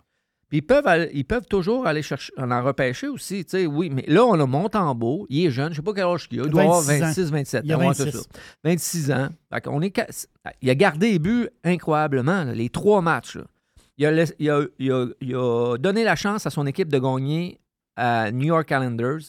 [0.49, 3.65] Puis ils peuvent, aller- ils peuvent toujours aller chercher, en en repêcher aussi, tu sais,
[3.65, 3.89] oui.
[3.89, 6.43] Mais là, on a Montembeau, il est jeune, je sais pas quel âge il a,
[6.45, 7.05] il doit avoir 26 ans.
[7.07, 8.17] 26, 27 Il a ans, ouais, c'est 26.
[8.17, 8.29] ça.
[8.63, 9.27] 26 ans.
[9.51, 10.27] Fait est
[10.61, 13.35] il a gardé les buts incroyablement, là, les trois matchs.
[13.35, 13.43] là.
[13.97, 16.99] Il, a, il a- il a- il a donné la chance à son équipe de
[16.99, 17.59] gagner
[17.97, 19.19] à New York Islanders.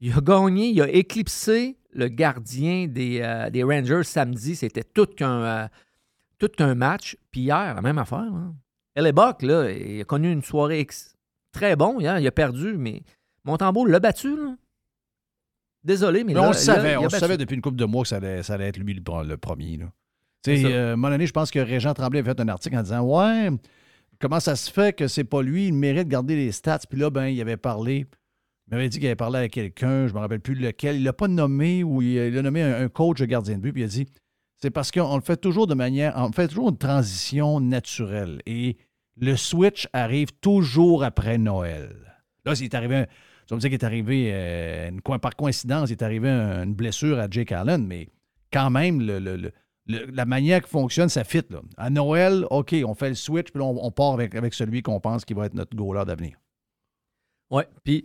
[0.00, 4.56] Il a gagné, il a éclipsé le gardien des, euh, des Rangers samedi.
[4.56, 5.68] C'était tout qu'un euh,
[6.38, 7.16] tout qu'un match.
[7.30, 8.18] Puis hier, la même affaire.
[8.18, 8.54] Hein.
[8.94, 11.16] Elle Buck, là, il a connu une soirée ex-
[11.52, 12.18] très bon hier.
[12.18, 13.02] Il a perdu, mais
[13.44, 14.36] Montembeau l'a battu.
[14.36, 14.56] Là.
[15.82, 17.76] Désolé, mais, Mais là, on le savait, il a on le savait depuis une couple
[17.76, 19.76] de mois que ça allait, ça allait être lui le, pre- le premier.
[19.76, 19.86] Là.
[20.48, 23.02] Euh, un moment donné, je pense que Régent Tremblay avait fait un article en disant
[23.02, 23.50] Ouais,
[24.20, 26.80] comment ça se fait que c'est pas lui, il mérite de garder les stats.
[26.88, 28.06] Puis là, ben, il avait parlé,
[28.68, 30.96] il m'avait dit qu'il avait parlé avec quelqu'un, je me rappelle plus lequel.
[30.96, 33.82] Il l'a pas nommé ou il, a nommé un, un coach gardien de but, puis
[33.82, 34.06] il a dit
[34.60, 36.14] C'est parce qu'on le fait toujours de manière.
[36.16, 38.40] On fait toujours une transition naturelle.
[38.46, 38.76] Et
[39.16, 41.94] le switch arrive toujours après Noël.
[42.44, 42.96] Là, il est arrivé.
[42.96, 43.06] un-
[43.46, 46.74] Tu vas me dire qu'il est arrivé, euh, par coïncidence, il est arrivé un- une
[46.74, 48.08] blessure à Jake Allen, mais
[48.50, 49.00] quand même,
[49.86, 51.42] la manière qui fonctionne, ça fit.
[51.50, 51.60] Là.
[51.76, 54.98] À Noël, OK, on fait le switch, puis on, on part avec, avec celui qu'on
[54.98, 56.36] pense qui va être notre goaler d'avenir.
[57.50, 58.04] Oui, puis,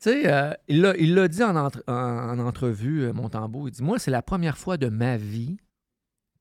[0.00, 3.68] tu sais, euh, il l'a il l'a dit en, entre- en- en entrevue, euh, Montembeau.
[3.68, 5.56] Il dit Moi, c'est la première fois de ma vie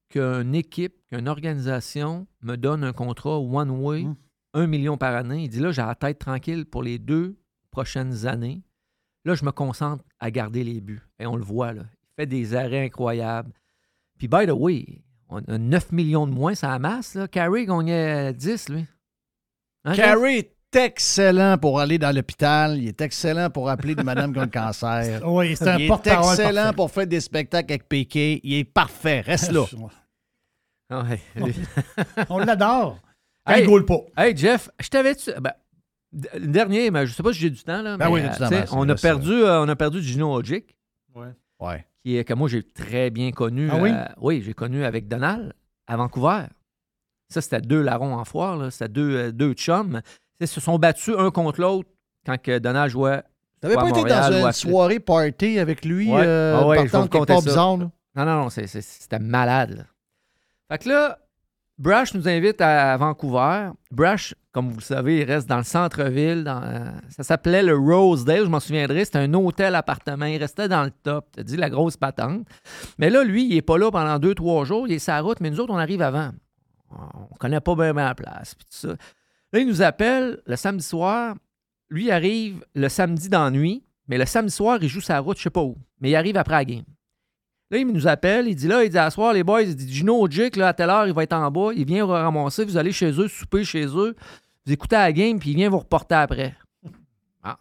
[0.09, 4.15] qu'une équipe, qu'une organisation me donne un contrat one-way, Mmh.
[4.53, 5.43] un million par année.
[5.43, 7.37] Il dit Là, j'ai la tête tranquille pour les deux
[7.71, 8.61] prochaines années.
[9.25, 11.01] Là, je me concentre à garder les buts.
[11.19, 11.83] Et on le voit, là.
[12.03, 13.51] Il fait des arrêts incroyables.
[14.17, 17.13] Puis, by the way, on a 9 millions de moins, ça amasse.
[17.15, 17.27] Là.
[17.27, 18.85] Carey gagnait 10, lui.
[19.83, 19.93] Hein?
[19.93, 22.77] Carey excellent pour aller dans l'hôpital.
[22.77, 25.21] Il est excellent pour appeler des madames qui ont le cancer.
[25.27, 26.75] Oui, c'est un Il est excellent parfait.
[26.75, 28.39] pour faire des spectacles avec Piqué.
[28.43, 29.21] Il est parfait.
[29.21, 29.65] Reste là.
[30.89, 31.53] Ah ouais.
[32.29, 32.99] On l'adore.
[33.45, 33.99] Hey, il pas.
[34.17, 35.15] Hey, Jeff, je t'avais.
[35.41, 35.53] Ben,
[36.33, 37.81] le dernier, mais je sais pas si j'ai du temps.
[37.81, 40.75] Là, Ben mais, oui, du temps, on, a perdu, euh, on a perdu Gino Ojic,
[41.59, 41.85] Ouais.
[42.03, 43.69] qui est, que moi j'ai très bien connu.
[43.71, 43.89] Ah oui?
[43.91, 45.53] euh, oui, j'ai connu avec Donald
[45.87, 46.43] à Vancouver.
[47.29, 48.71] Ça, c'était deux larrons en foire.
[48.71, 50.01] C'était deux, euh, deux chums.
[50.39, 51.89] Ils se sont battus un contre l'autre
[52.25, 53.23] quand que Donald jouait.
[53.59, 56.21] T'avais pas été Montréal dans une soirée party avec lui, Ouais.
[56.25, 57.89] euh, Ah ouais, partant quelque part bizarre, là?
[58.15, 59.77] Non, non, non, c'était malade.
[59.77, 59.83] là.
[60.69, 61.17] Fait que là,
[61.79, 63.69] Brash nous invite à Vancouver.
[63.91, 66.43] Brash, comme vous le savez, il reste dans le centre-ville.
[66.47, 69.05] euh, ça s'appelait le Rosedale, je m'en souviendrai.
[69.05, 70.25] C'était un hôtel-appartement.
[70.25, 71.27] Il restait dans le top.
[71.35, 72.47] T'as dit la grosse patente.
[72.97, 74.87] Mais là, lui, il n'est pas là pendant deux, trois jours.
[74.87, 76.31] Il est sa route, mais nous autres, on arrive avant.
[76.91, 78.55] On connaît pas bien, bien la place.
[78.55, 78.95] puis tout ça.
[79.53, 81.35] Là, il nous appelle le samedi soir.
[81.89, 85.19] Lui, il arrive le samedi dans la nuit, mais le samedi soir, il joue sa
[85.19, 85.77] route, je sais pas où.
[86.01, 86.83] Mais il arrive après la game.
[87.69, 89.93] Là, il nous appelle, il dit là, il dit à soir, les boys, il dit
[89.93, 92.63] Gino Ojic, là, à telle heure, il va être en bas, il vient vous ramasser,
[92.63, 94.15] vous allez chez eux, souper chez eux,
[94.65, 96.55] vous écoutez la game, puis il vient vous reporter après.
[97.43, 97.57] Ah.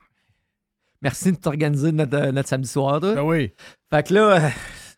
[1.03, 3.15] Merci de t'organiser notre, euh, notre samedi soir, toi.
[3.15, 3.53] Ben oui.
[3.91, 4.53] Fait que là,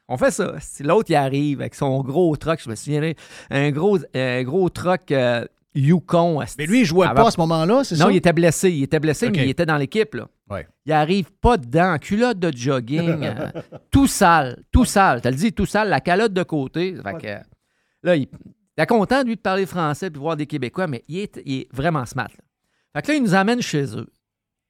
[0.09, 0.57] on fait ça.
[0.81, 3.13] L'autre, il arrive avec son gros truck, je me souviens,
[3.49, 5.47] un gros, un gros truck euh,
[5.81, 6.41] Yukon.
[6.59, 8.05] Mais lui, il jouait Avant- pas à ce moment-là, c'est ça?
[8.05, 8.71] Non, il était blessé.
[8.71, 10.15] Il était blessé, mais il était dans l'équipe.
[10.15, 10.29] là.
[10.51, 10.67] Ouais.
[10.87, 13.51] Il arrive pas dedans, culotte de jogging, euh,
[13.91, 15.21] tout sale, tout sale.
[15.21, 16.95] T'as le dit, tout sale, la calotte de côté.
[17.03, 17.39] Fait que, euh,
[18.03, 18.29] là, il
[18.77, 21.69] était content, lui, de parler français puis voir des Québécois, mais il est, il est
[21.75, 22.29] vraiment smart.
[22.29, 22.45] là.
[22.95, 24.07] Fait que là, il nous amène chez eux,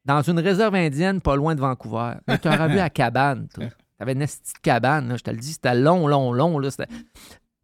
[0.05, 2.15] dans une réserve indienne pas loin de Vancouver.
[2.27, 3.67] Mais tu aurais vu la cabane, toi.
[3.99, 6.59] T'avais une petite cabane, là, je te le dis, c'était long, long, long.
[6.59, 6.87] Là, c'était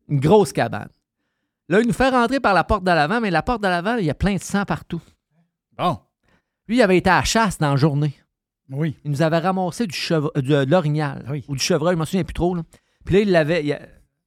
[0.09, 0.89] une grosse cabane.
[1.69, 3.97] Là, il nous fait rentrer par la porte de l'avant, mais la porte de l'avant,
[3.97, 5.01] il y a plein de sang partout.
[5.79, 5.99] Bon.
[6.69, 8.15] Lui, il avait été à la chasse dans la journée.
[8.71, 8.97] Oui.
[9.05, 12.35] Il nous avait ramassé du euh, de l'orignal ou du chevreuil, je me souviens plus
[12.35, 12.55] trop.
[12.55, 12.63] Là.
[13.05, 13.65] Puis là, il l'avait.
[13.65, 13.79] il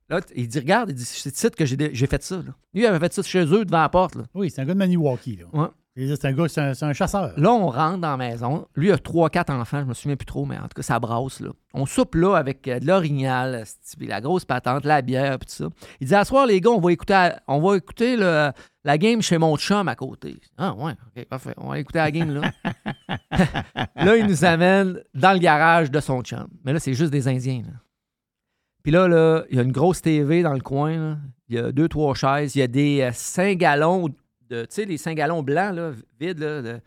[0.09, 2.37] Là, il dit Regarde, il dit, c'est ici que j'ai fait ça.
[2.37, 2.53] Là.
[2.73, 4.15] Lui, il avait fait ça chez eux devant la porte.
[4.15, 4.23] Là.
[4.33, 5.37] Oui, c'est un gars de Maniwaki.
[5.37, 5.45] Là.
[5.51, 5.67] Ouais.
[5.97, 7.33] C'est un gars, c'est un, chasseur.
[7.37, 8.67] Là, on rentre dans la maison.
[8.75, 10.83] Lui, il a trois, quatre enfants, je me souviens plus trop, mais en tout cas,
[10.83, 11.39] ça brasse.
[11.39, 11.49] Là.
[11.73, 13.63] On soupe là avec euh, de l'orignal,
[13.99, 15.69] la grosse patente, la bière, puis tout ça.
[15.99, 19.39] Il dit À soir, les gars, on va écouter, on va écouter la game chez
[19.39, 20.37] mon chum à côté.
[20.55, 21.55] Ah, ouais, OK, parfait.
[21.57, 22.51] On va écouter la game là.
[23.95, 26.47] là, il nous amène dans le garage de son chum.
[26.63, 27.63] Mais là, c'est juste des Indiens.
[28.83, 31.17] Puis là, là, il y a une grosse TV dans le coin.
[31.49, 32.55] Il y a deux, trois chaises.
[32.55, 34.09] Il y a des euh, cinq gallons
[34.49, 36.39] Tu sais, les cinq gallons blancs, là, vides.
[36.39, 36.79] Là,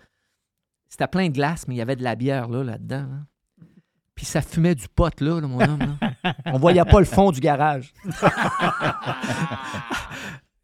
[0.89, 3.07] C'était plein de glace, mais il y avait de la bière là, là-dedans.
[3.09, 3.67] là.
[4.15, 5.97] Puis ça fumait du pot, là, mon homme.
[6.47, 7.93] On voyait pas le fond du garage.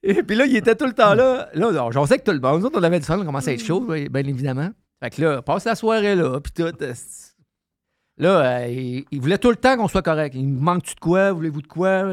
[0.03, 1.49] Et puis là, il était tout le temps là.
[1.55, 3.51] Là, j'en sais que tout le monde, nous autres, on avait du fun, on commençait
[3.51, 4.71] à être chaud, bien évidemment.
[5.03, 6.63] Fait que là, passe la soirée là, puis tout.
[6.83, 6.95] euh,
[8.19, 10.35] Là, euh, il, il voulait tout le temps qu'on soit correct.
[10.37, 11.33] Il me manque-tu de quoi?
[11.33, 12.05] Voulez-vous de quoi?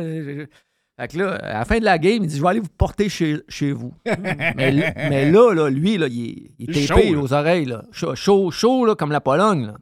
[1.00, 2.68] Fait que là, à la fin de la game, il dit Je vais aller vous
[2.78, 3.94] porter chez, chez vous.
[4.06, 7.66] mais, là, là, lui, là, il est, il est tapé chaud, aux oreilles.
[7.66, 7.84] Là.
[7.92, 9.68] Chaud, chaud, chaud, là, comme la Pologne.
[9.68, 9.76] Là.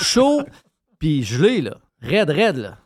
[0.00, 0.42] Chaud,
[0.98, 1.76] puis gelé, là.
[2.00, 2.78] Raide, raide, là.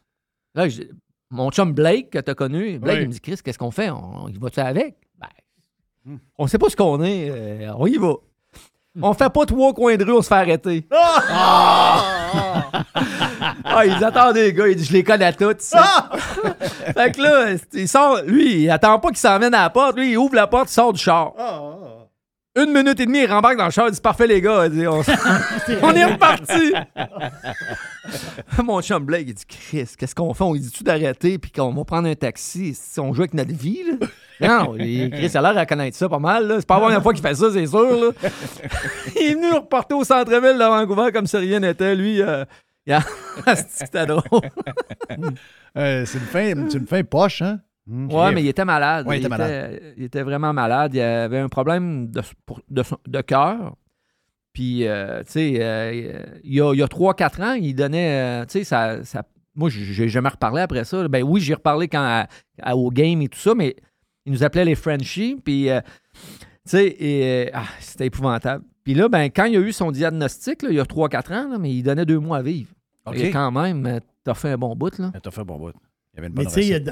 [0.55, 0.83] Là, je-
[1.31, 3.03] mon chum Blake, que t'as connu, Blake, Oui.
[3.05, 3.89] il me dit Chris, qu'est-ce qu'on fait?
[3.91, 4.97] On, il va-tu avec?
[5.19, 7.31] Ben, on sait pas ce qu'on est.
[7.31, 8.13] euh, on y va.
[9.01, 10.87] On fait pas trois coins de rue, on se fait arrêter.
[13.65, 15.55] Ah, ils attendent les gars, il dit je les connais tous.
[15.59, 16.11] ça.
[16.95, 20.13] fait que là, il sort, lui, il attend pas qu'il s'emmène à la porte, lui,
[20.13, 21.33] il ouvre la porte, il sort du char.
[22.55, 24.73] Une minute et demie, il rembarque dans le char, il dit parfait les gars, il
[24.73, 25.01] dit, on,
[25.83, 26.75] on est reparti.
[28.63, 30.45] Mon chum Blake, il dit Chris, qu'est-ce qu'on fait?
[30.45, 33.55] On lui dit-tu d'arrêter puis qu'on va prendre un taxi si on joue avec notre
[33.55, 33.81] vie?
[33.85, 34.07] Là?
[34.65, 36.57] Non, Chris a l'air à connaître ça pas mal.
[36.59, 37.81] C'est pas la première fois qu'il fait ça, c'est sûr.
[37.91, 38.11] là.
[39.17, 41.95] il est venu nous reporter au centre-ville de Vancouver comme si rien n'était.
[41.95, 42.45] Lui, euh,
[42.91, 43.01] a...
[43.69, 44.23] c'était drôle.
[45.75, 47.61] Euh, c'est une fin, c'est une fin poche, hein?
[47.87, 49.07] Ouais, mais il était malade.
[49.07, 49.73] Ouais, il était malade.
[49.73, 50.95] était- il était vraiment malade.
[50.95, 52.21] Il avait un problème de,
[52.69, 53.75] de, cœur.
[54.53, 58.65] Puis, euh, tu sais, euh, il y a, a 3-4 ans, il donnait, tu sais,
[58.65, 61.09] ça, ça- moi, j'ai jamais reparlé après ça.
[61.09, 62.27] Ben oui, j'ai reparlé quand à-
[62.63, 63.75] à- au game et tout ça, mais
[64.27, 65.41] il nous appelait les Frenchies.
[65.43, 65.81] Puis, tu
[66.67, 68.63] sais, ah, c'était épouvantable.
[68.85, 71.49] Puis là, ben, quand il a eu son diagnostic, là, il y a 3-4 ans,
[71.51, 72.71] là, mais il donnait deux mois à vivre.
[73.07, 73.17] OK.
[73.17, 75.13] Et quand même, euh, t'as fait un bon bout, là.
[75.23, 75.73] T'as fait un bon bout.
[76.15, 76.85] Il y avait une Mais bonne tu sais,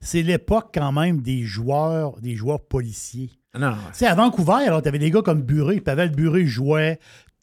[0.00, 3.30] c'est l'époque quand même des joueurs, des joueurs policiers.
[3.56, 3.74] Non.
[3.88, 5.80] Tu sais, à Vancouver, alors, tu avais des gars comme Buré.
[5.80, 6.98] Pavel Buré jouait.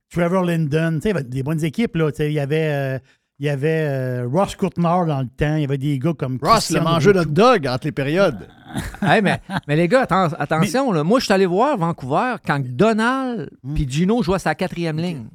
[0.09, 0.95] Trevor Linden.
[0.95, 2.11] Tu sais, il y avait des bonnes équipes, là.
[2.11, 2.99] Tu sais, il y avait, euh,
[3.41, 5.55] il y avait euh, Ross Courtnard dans le temps.
[5.55, 6.37] Il y avait des gars comme.
[6.41, 8.47] Ross, Christian le mangeur de dog entre les périodes.
[9.01, 12.61] Hey, mais, mais les gars, atten- attention, là, moi, je suis allé voir Vancouver quand
[12.63, 15.25] Donald puis Gino jouaient sa quatrième ligne.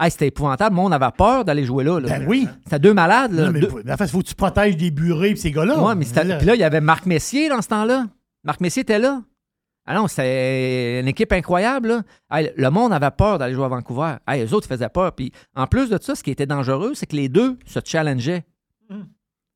[0.00, 0.74] Hey, c'était épouvantable.
[0.74, 2.00] Moi, on avait peur d'aller jouer là.
[2.00, 2.08] là.
[2.08, 2.48] Ben oui.
[2.64, 3.30] C'était deux malades.
[3.32, 3.44] Là.
[3.46, 5.80] Non, mais Deux- faut- en fait, faut que tu protèges des burés et ces gars-là.
[5.80, 6.38] Ouais, mais c'était- Là.
[6.38, 8.06] Puis là, il y avait Marc Messier dans ce temps-là.
[8.42, 9.20] Marc Messier était là.
[9.86, 11.88] Ah non, c'était une équipe incroyable.
[11.88, 12.02] Là.
[12.30, 14.14] Hey, le monde avait peur d'aller jouer à Vancouver.
[14.26, 15.12] Hey, eux autres, faisaient peur.
[15.12, 18.44] Puis en plus de ça, ce qui était dangereux, c'est que les deux se challengeaient.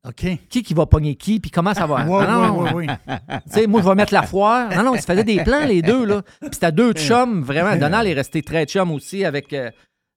[0.07, 0.25] OK.
[0.49, 2.05] Qui qui va pogner qui, puis comment ça va?
[2.07, 2.65] Ouais, Non.
[2.75, 4.75] Tu sais, moi, je vais mettre la foire.
[4.75, 6.23] Non, non, ils se faisaient des plans, les deux, là.
[6.39, 7.75] Puis c'était deux chums, vraiment.
[7.75, 9.69] Donald est resté très chum aussi avec, euh,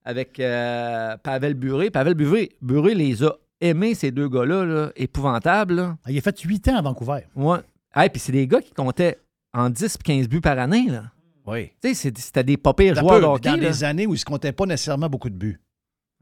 [0.05, 1.91] avec euh, Pavel Buré.
[1.91, 5.75] Pavel Buré, Buré les a aimés, ces deux gars-là, là, épouvantables.
[5.75, 5.97] là.
[6.05, 7.21] Ah, Il a fait 8 ans à Vancouver.
[7.37, 7.59] Ouais.
[7.95, 9.19] Hey, puis c'est des gars qui comptaient
[9.55, 11.05] en 10 puis 15 buts par année, là.
[11.47, 11.71] Oui.
[11.83, 13.69] Tu sais, c'est- c'était des pas pires joueurs peu, de hockey, dans là.
[13.69, 15.61] des années où il ne se comptait pas nécessairement beaucoup de buts.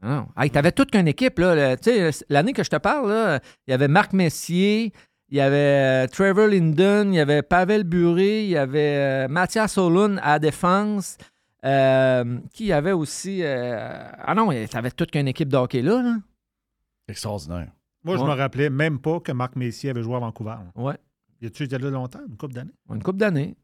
[0.01, 0.27] Ah Non.
[0.37, 1.77] Hey, t'avais toute qu'une équipe, là.
[1.77, 1.91] Tu
[2.29, 4.91] l'année que je te parle, là, il y avait Marc Messier,
[5.29, 9.27] il y avait euh, Trevor Linden, il y avait Pavel Buré, il y avait euh,
[9.29, 11.17] Mathias Solun à la défense.
[11.65, 13.39] euh, qui avait aussi.
[13.41, 16.01] euh, Ah non, t'avais toute qu'une équipe de hockey là.
[16.01, 16.15] là.
[17.07, 17.71] Extraordinaire.
[18.03, 18.27] Moi, je Ouais.
[18.27, 20.55] me rappelais même pas que Marc Messier avait joué à Vancouver.
[20.75, 20.81] là.
[20.81, 20.95] Ouais.
[21.43, 22.71] Y a-tu été là longtemps, une couple d'années?
[22.89, 23.55] Une coupe d'années.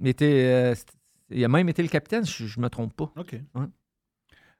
[0.00, 0.74] Il, était, euh,
[1.30, 3.12] il a même été le capitaine, je, je me trompe pas.
[3.16, 3.36] OK.
[3.54, 3.66] Ouais.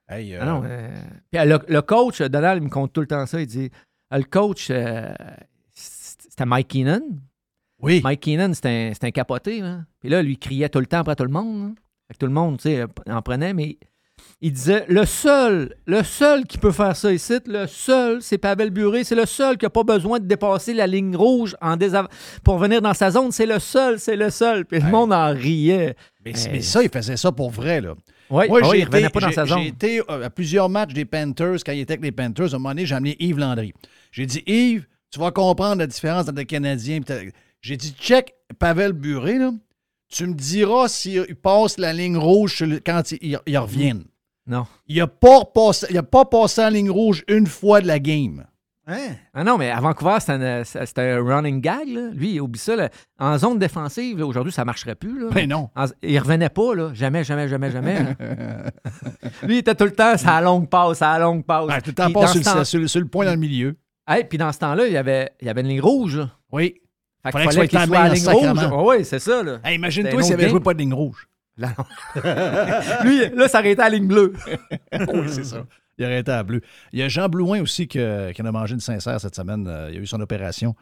[0.09, 0.95] Hey, Ah non, euh,
[1.31, 3.41] puis, euh, le, le coach, Donald, il me compte tout le temps ça.
[3.41, 3.71] Il dit
[4.11, 5.11] ah, le coach, euh,
[5.73, 7.01] c'était Mike Keenan.
[7.81, 8.03] Oui.
[8.05, 9.61] Mike Keenan, c'était un, un capoté.
[9.61, 9.87] Là.
[10.01, 11.69] Puis là, lui, il criait tout le temps après tout le monde.
[11.69, 11.75] là.
[12.09, 13.79] Fait que tout le monde, tu sais, en prenait, mais
[14.43, 18.71] il disait le seul, le seul qui peut faire ça ici, le seul, c'est Pavel
[18.71, 19.05] Buré.
[19.05, 22.09] C'est le seul qui n'a pas besoin de dépasser la ligne rouge en désav-
[22.43, 23.33] pour venir dans sa zone.
[23.33, 24.65] C'est le seul, c'est le seul.
[24.65, 25.95] Puis le monde en riait.
[26.25, 27.95] Mais, mais ça, il faisait ça pour vrai, là.
[28.31, 29.59] Oui, Moi, ah oui, j'ai il revenait été- pas dans j'ai- sa zone.
[29.63, 32.53] J'ai été euh, à plusieurs matchs des Panthers quand il était avec les Panthers.
[32.53, 33.73] À un moment donné, j'ai amené Yves Landry.
[34.13, 36.97] J'ai dit, Yves, tu vas comprendre la différence entre les Canadiens.
[36.99, 37.19] et t'as-
[37.61, 39.51] J'ai dit, check Pavel Buré, là.
[40.09, 43.97] Tu me diras s'il passe la ligne rouge le- quand il, il- il revient.
[44.47, 44.67] Non.
[44.89, 47.99] Il n'a pas, passé- il a pas passé la ligne rouge une fois de la
[47.99, 48.45] game.
[48.87, 49.15] Hein?
[49.35, 51.87] Ah non, mais à Vancouver, c'était un, c'était un running gag.
[51.87, 52.09] Là.
[52.13, 52.75] Lui, il oublie ça.
[52.75, 52.89] là.
[53.21, 55.21] En zone défensive, là, aujourd'hui, ça ne marcherait plus.
[55.21, 55.29] Là.
[55.31, 55.69] Ben non.
[55.77, 56.91] En- il revenait pas, là.
[56.93, 57.99] Jamais, jamais, jamais, jamais.
[59.45, 61.45] Lui, il était tout le temps, c'est à la longue passe, c'est à la longue
[61.45, 61.67] passe.
[61.69, 63.37] Ben, tout le temps passe sur, temps- le- sur le- sur le point dans le
[63.39, 63.77] milieu.
[64.09, 66.17] Hey, puis dans ce temps-là, il y avait, il y avait une ligne rouge.
[66.17, 66.31] là.
[66.51, 66.75] Oui.
[67.23, 68.89] Fait Fallait qu'il que fallait qu'il soit à la ligne rouge.
[68.99, 69.43] Oui, c'est ça.
[69.43, 69.59] Là.
[69.63, 71.29] Hey, Imagine-toi s'il autre avait joué pas de ligne rouge.
[71.61, 71.75] Là.
[73.05, 74.33] Lui, là, ça aurait été à la ligne bleue.
[74.93, 75.65] oui, c'est ça.
[75.99, 76.63] Il aurait été à bleu.
[76.93, 79.67] Il y a Jean Blouin aussi que- qui en a mangé une sincère cette semaine.
[79.69, 80.75] Euh, Il a eu son opération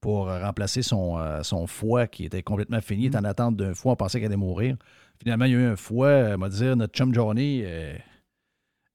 [0.00, 3.04] pour euh, remplacer son, euh, son foie qui était complètement fini.
[3.04, 3.92] Il était en attente d'un foie.
[3.92, 4.76] On pensait qu'il allait mourir.
[5.20, 6.06] Finalement, il y a eu un foie.
[6.06, 7.64] Euh, m'a dit notre chum Johnny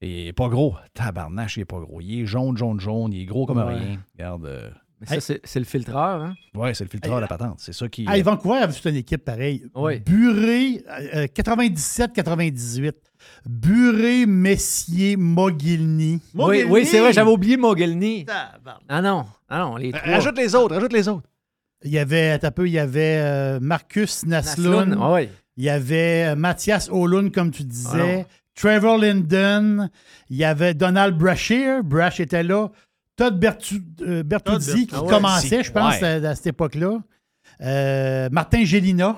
[0.01, 0.75] est pas gros.
[0.93, 1.99] Tabarnache, il est pas gros.
[1.99, 3.11] Il est jaune, jaune, jaune.
[3.13, 3.73] Il est gros comme Ouais.
[3.75, 3.99] rien.
[4.17, 4.73] Regarde.
[5.01, 6.21] Euh, Mais ça, c'est, le filtreur.
[6.21, 6.35] Hein?
[6.53, 7.59] Ouais, c'est le filtreur de la patente.
[7.59, 8.05] C'est ça qui.
[8.07, 9.63] Hey, Vancouver avait toute une équipe pareille.
[9.75, 9.99] Oui.
[9.99, 10.83] Buré,
[11.15, 12.93] euh, 97-98.
[13.45, 16.21] Buré, Messier, Mogilny.
[16.33, 18.25] Oui, oui, c'est vrai, j'avais oublié Mogilny.
[18.87, 20.13] Ah non, ah non, les trois.
[20.13, 21.27] Rajoute les autres, rajoute les autres.
[21.83, 24.89] Il y avait, attends un peu, il y avait euh, Marcus Naslund.
[24.89, 25.21] Naslund, ah.
[25.57, 28.25] Il y avait euh, Mathias Olund, comme tu disais.
[28.27, 28.35] Ah.
[28.55, 29.89] Trevor Linden.
[30.29, 31.83] Il y avait Donald Brashear.
[31.83, 32.69] Brash était là.
[33.15, 35.09] Todd Bertu- euh, Bertuzzi, Todd qui Bertuzzi.
[35.09, 35.63] commençait, Ouais.
[35.63, 36.25] je pense, Ouais.
[36.25, 37.01] à, à cette époque-là.
[37.61, 39.17] Euh, Martin Gélina.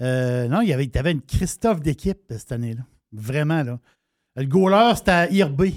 [0.00, 2.82] Euh, non, il y avait, il y avait une Christophe d'équipe cette année-là.
[3.12, 3.78] Vraiment, là.
[4.36, 5.74] Le goaler, c'était Irby.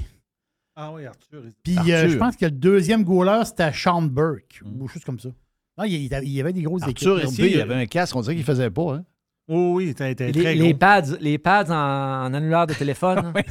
[0.77, 1.41] Ah oui, Arthur.
[1.63, 1.93] Puis Arthur.
[1.93, 4.61] euh, je pense que le deuxième goaler, c'était Sean Burke.
[4.65, 5.29] Ou quelque chose comme ça.
[5.77, 7.39] Non, il y, il y avait des grosses Arthur équipes.
[7.39, 8.95] Herbé, il avait un casque, on dirait qu'il faisait pas.
[8.95, 9.05] Hein?
[9.47, 10.77] Oh oui, t'as été Les, très les gros.
[10.79, 13.19] pads, les pads en, en annulaire de téléphone.
[13.35, 13.41] hein.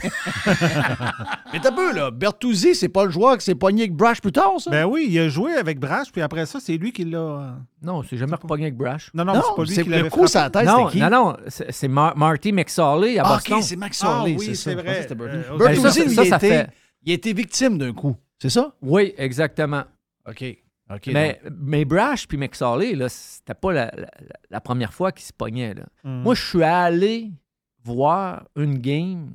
[1.52, 2.10] Mais t'as peu, là.
[2.10, 4.70] Bertuzzi, c'est pas le joueur qui s'est pogné avec Brash plus tard, ça?
[4.70, 7.18] Ben oui, il a joué avec Brash, puis après ça, c'est lui qui l'a.
[7.18, 7.50] euh,
[7.82, 9.10] Non, c'est jamais repogné avec Brash.
[9.14, 10.98] Non, non, Non, c'est pas lui c'est qui le coup la tête, non, qui?
[11.00, 13.58] non, non, c'est c'est Mar- Marty McSorley à Ah, Boston.
[13.58, 14.74] OK, c'est Max Ah oui, c'est ça.
[14.74, 15.06] vrai.
[15.10, 16.68] Euh, Ben, Bertuzzi, ça, lui, ça, il, ça était, fait-
[17.04, 18.16] il a été victime d'un coup.
[18.40, 18.72] C'est ça?
[18.82, 19.84] Oui, exactement.
[20.28, 20.44] OK.
[21.14, 24.10] Mais, mais Brash puis McSorley, là, c'était pas la, la-
[24.50, 25.74] la première fois qu'ils se pognaient.
[25.74, 25.84] Là.
[26.04, 26.22] Hmm.
[26.22, 27.30] Moi, je suis allé
[27.82, 29.34] voir une game,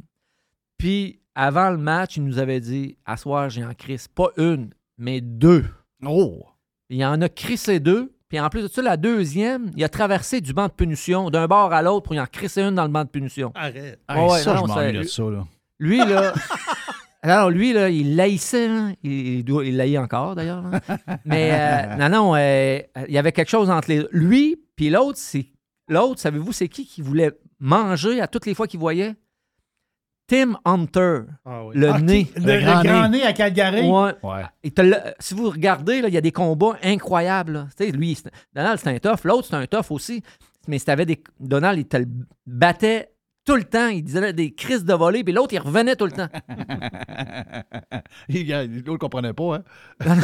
[0.78, 4.08] puis avant le match, il nous avait dit À soir, j'ai en crise.
[4.08, 5.66] Pas une, mais deux.
[6.06, 6.44] Oh!
[6.90, 8.14] Il en a crissé deux.
[8.30, 11.48] Puis en plus de ça, la deuxième, il a traversé du banc de punition d'un
[11.48, 13.52] bord à l'autre pour y en crisser une dans le banc de punition.
[13.56, 14.00] Arrête.
[14.08, 15.48] Ouais, ça, non, je ça- m'ennuie de ça, là.
[15.80, 16.34] Lui, là.
[17.22, 18.68] Alors, lui, là, il laïssait.
[18.68, 18.94] hein.
[19.04, 20.62] Il, doit- il encore, d'ailleurs.
[20.64, 20.80] là.
[21.26, 25.18] Mais euh, non, non, euh, il y avait quelque chose entre les Lui, puis l'autre,
[25.18, 25.48] c'est.
[25.90, 29.16] L'autre, savez-vous, c'est qui qui voulait manger à toutes les fois qu'il voyait?
[30.28, 31.76] Tim Hunter, Ah oui.
[31.76, 32.26] le Ah, nez.
[32.26, 33.18] qui- Le, Le le grand nez.
[33.18, 33.90] nez à Calgary?
[33.90, 34.14] Ouais.
[35.20, 37.68] Si vous regardez, il y a des combats incroyables.
[37.80, 39.24] lui, c'est- Donald, c'est un tough.
[39.26, 40.22] L'autre, c'est un tough aussi.
[40.68, 41.22] Mais si t'avais des.
[41.40, 42.06] Donald, il te le
[42.46, 43.10] battait
[43.50, 43.88] tout le temps.
[43.88, 46.28] Il disait des crises de volée, puis l'autre, il revenait tout le temps.
[48.30, 49.64] Il- L'autre comprenait pas, hein?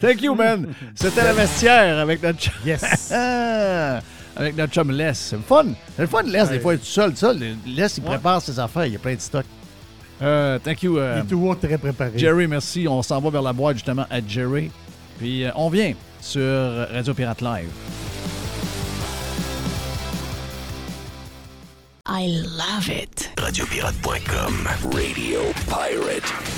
[0.00, 0.68] Thank you, man.
[0.94, 2.52] C'était le vestiaire avec notre chum.
[2.64, 3.12] Yes.
[4.36, 5.12] Avec notre chum Les.
[5.14, 5.66] C'est le fun.
[5.96, 7.14] C'est le fun, Les, des fois, être tout seul.
[7.16, 8.86] Ça, le- Les, il prépare ses affaires.
[8.86, 9.44] Il y a plein de stock.
[10.22, 12.12] Euh, thank you, Il euh, est toujours très préparé.
[12.16, 12.46] Jerry.
[12.46, 12.86] Merci.
[12.88, 14.70] On s'en va vers la boîte, justement, à Jerry.
[15.18, 16.40] Puis, euh, on vient sur
[16.92, 17.68] Radio Pirate Live.
[22.10, 22.26] I
[22.56, 23.28] love it.
[23.36, 24.92] Radiopirate.com.
[24.96, 26.57] Radio Pirate.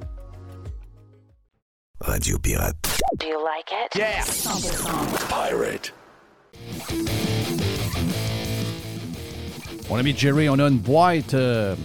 [2.01, 2.75] Radio Pirate.
[3.19, 3.95] Do you like it?
[3.97, 4.21] Yeah.
[4.23, 5.29] 100%.
[5.29, 5.93] Pirate.
[9.89, 11.75] Mon ami Jerry, on a une boîte euh,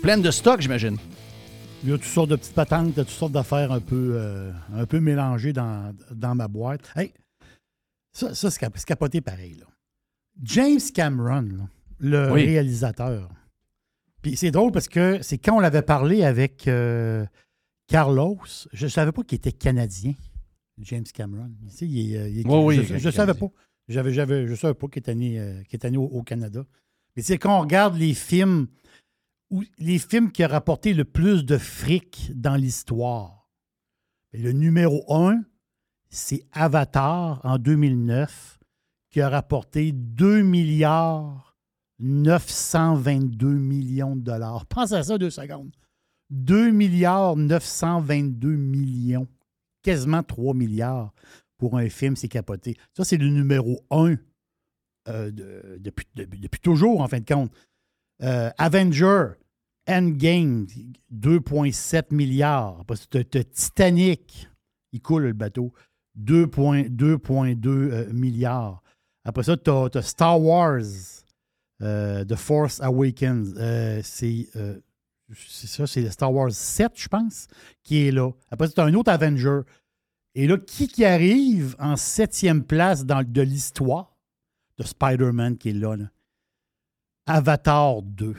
[0.00, 0.96] pleine de stock, j'imagine.
[1.82, 4.86] Il y a toutes sortes de petites patentes, toutes sortes d'affaires un peu, euh, un
[4.86, 6.82] peu mélangées dans, dans ma boîte.
[6.96, 7.12] Hey,
[8.12, 9.54] ça, ça c'est cap- c'est capoté pareil.
[9.58, 9.66] là.
[10.42, 11.48] James Cameron,
[12.00, 12.44] là, le Oui.
[12.44, 13.28] réalisateur.
[14.22, 17.26] Puis c'est drôle parce que c'est quand on l'avait parlé avec euh,
[17.92, 18.38] Carlos,
[18.72, 20.14] je ne savais pas qu'il était canadien,
[20.78, 21.50] James Cameron.
[21.68, 23.46] Tu sais, il est, euh, il est- Oui, oui, je ne savais pas.
[23.88, 26.22] J'avais, j'avais, je ne savais pas qu'il était né, euh, qu'il était né au, au
[26.22, 26.64] Canada.
[27.16, 28.66] Mais c'est quand on regarde les films,
[29.78, 33.50] les films qui ont rapporté le plus de fric dans l'histoire.
[34.32, 35.42] Le numéro un,
[36.08, 38.58] c'est Avatar en 2009,
[39.10, 41.56] qui a rapporté 2 milliards
[41.98, 44.64] 922 millions de dollars.
[44.66, 45.70] Pense à ça deux secondes.
[46.32, 49.28] 2 milliards 922 millions.
[49.82, 51.12] Quasiment 3 milliards
[51.58, 52.76] pour un film, c'est capoté.
[52.96, 54.16] Ça, c'est le numéro un
[55.08, 56.06] euh, de- depuis,
[56.60, 57.52] toujours, en fin de compte.
[58.22, 59.32] Euh, Avenger,
[59.88, 60.66] Endgame,
[61.10, 62.78] 2,7 milliards.
[62.80, 64.48] Après ça, t'as- t'as Titanic,
[64.92, 65.72] il coule le bateau,
[66.16, 68.82] 2,2 euh, milliards.
[69.24, 70.82] Après ça, tu as, Star Wars,
[71.80, 73.54] The Force Awakens.
[74.04, 74.46] C'est
[75.34, 77.48] c'est ça, c'est Star Wars 7, je pense,
[77.82, 78.30] qui est là.
[78.50, 79.60] Après as un autre Avenger.
[80.34, 84.16] Et là, qui qui arrive en septième place dans, de l'histoire
[84.78, 86.06] de Spider-Man qui est là, là?
[87.26, 88.34] Avatar 2.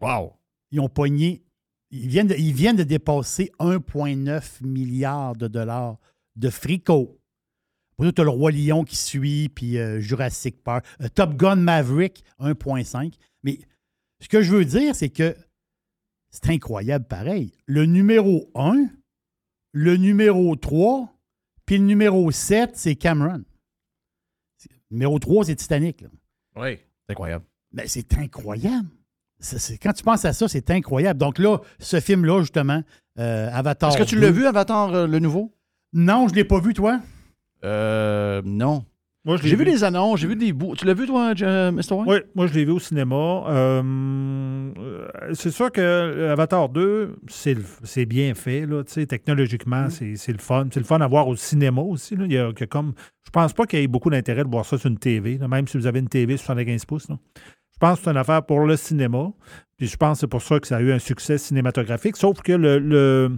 [0.00, 0.34] Wow!
[0.70, 1.42] Ils ont pogné.
[1.90, 5.98] Ils viennent de, ils viennent de dépasser 1,9 milliard de dollars
[6.36, 7.18] de frico.
[7.98, 10.84] Après, tu as le Roi Lion qui suit, puis euh, Jurassic Park.
[11.00, 13.14] Euh, Top Gun Maverick, 1,5.
[13.42, 13.58] Mais
[14.20, 15.34] ce que je veux dire, c'est que
[16.42, 17.52] c'est incroyable pareil.
[17.66, 18.88] Le numéro 1,
[19.72, 21.08] le numéro 3,
[21.64, 23.42] puis le numéro 7, c'est Cameron.
[24.68, 26.02] Le numéro 3, c'est Titanic.
[26.02, 26.08] là.
[26.56, 27.44] Oui, c'est incroyable.
[27.72, 28.88] Ben, c'est incroyable.
[29.82, 31.18] quand tu penses à ça, c'est incroyable.
[31.18, 32.82] Donc là, ce film-là, justement,
[33.18, 33.90] euh, Avatar.
[33.90, 34.20] Est-ce que tu 2.
[34.20, 35.54] l'as vu, Avatar, euh, le nouveau?
[35.92, 37.00] Non, je ne l'ai pas vu, toi.
[37.64, 38.84] Euh, non.
[39.26, 39.72] Moi, J'ai vu vu.
[39.72, 40.74] des annonces, j'ai vu des bouts.
[40.76, 41.94] Tu l'as vu, toi, J- Mr.
[41.94, 42.06] White?
[42.06, 43.42] Oui, moi je l'ai vu au cinéma.
[43.48, 43.82] Euh,
[44.78, 48.66] euh, c'est sûr que Avatar 2, c'est bien fait.
[48.66, 50.68] Là, technologiquement, c'est c'est le fun.
[50.72, 52.14] C'est le fun à voir au cinéma aussi.
[52.16, 52.24] Là.
[52.26, 52.92] Il y a, a comme,
[53.24, 55.48] je pense pas qu'il y ait beaucoup d'intérêt de voir ça sur une TV, là,
[55.48, 57.08] même si vous avez une TV 75 pouces.
[57.08, 57.18] là.
[57.74, 59.32] Je pense que c'est une affaire pour le cinéma.
[59.76, 62.16] Puis je pense que c'est pour ça que ça a eu un succès cinématographique.
[62.16, 63.32] Sauf que le- le-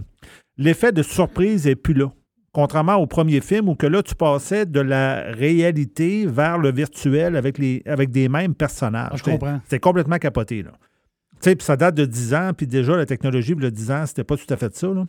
[0.57, 2.11] l'effet de surprise n'est plus là.
[2.51, 7.35] Contrairement au premier film où que là, tu passais de la réalité vers le virtuel
[7.35, 9.09] avec, les, avec des mêmes personnages.
[9.13, 9.59] Ah, je comprends.
[9.65, 10.63] C'était complètement capoté.
[10.63, 10.71] Là.
[10.71, 14.05] Tu sais, puis ça date de 10 ans, puis déjà, la technologie, le 10 ans,
[14.05, 14.87] c'était pas tout à fait ça.
[14.87, 15.05] Là.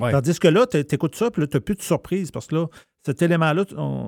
[0.00, 0.10] Ouais.
[0.12, 2.54] Tandis que là, tu écoutes ça, puis là, tu n'as plus de surprise parce que
[2.56, 2.66] là,
[3.04, 3.64] cet élément-là,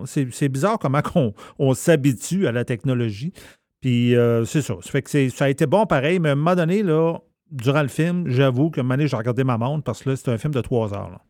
[0.07, 3.33] c'est c'est bizarre comment on, on s'habitue à la technologie.
[3.81, 4.75] Puis euh, c'est ça.
[4.83, 7.19] Ça fait que c'est- ça a été bon pareil, mais à un moment donné, là,
[7.51, 10.17] durant le film, j'avoue que un moment donné, j'ai regardé ma montre parce que là,
[10.17, 11.11] c'était un film de trois heures.
[11.11, 11.21] là.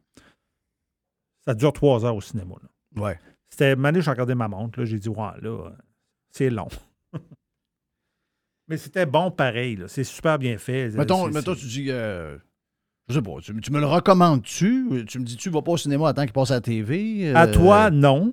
[1.46, 2.54] Ça dure trois heures au cinéma.
[2.62, 3.02] Là.
[3.02, 3.18] Ouais.
[3.50, 4.84] C'était donné, j'ai regardé ma montre.
[4.84, 5.70] J'ai dit, ouais, là,
[6.30, 6.68] c'est long.
[8.68, 9.78] mais c'était bon pareil.
[9.88, 10.90] C'est super bien fait.
[10.90, 11.86] Mettons, mettons, tu dis.
[11.90, 12.38] euh,
[13.08, 15.04] je sais pas, tu, tu me le recommandes-tu?
[15.06, 17.32] Tu me dis, tu vas pas au cinéma attends qu'il passe à la TV?
[17.34, 18.32] À Euh, toi, non.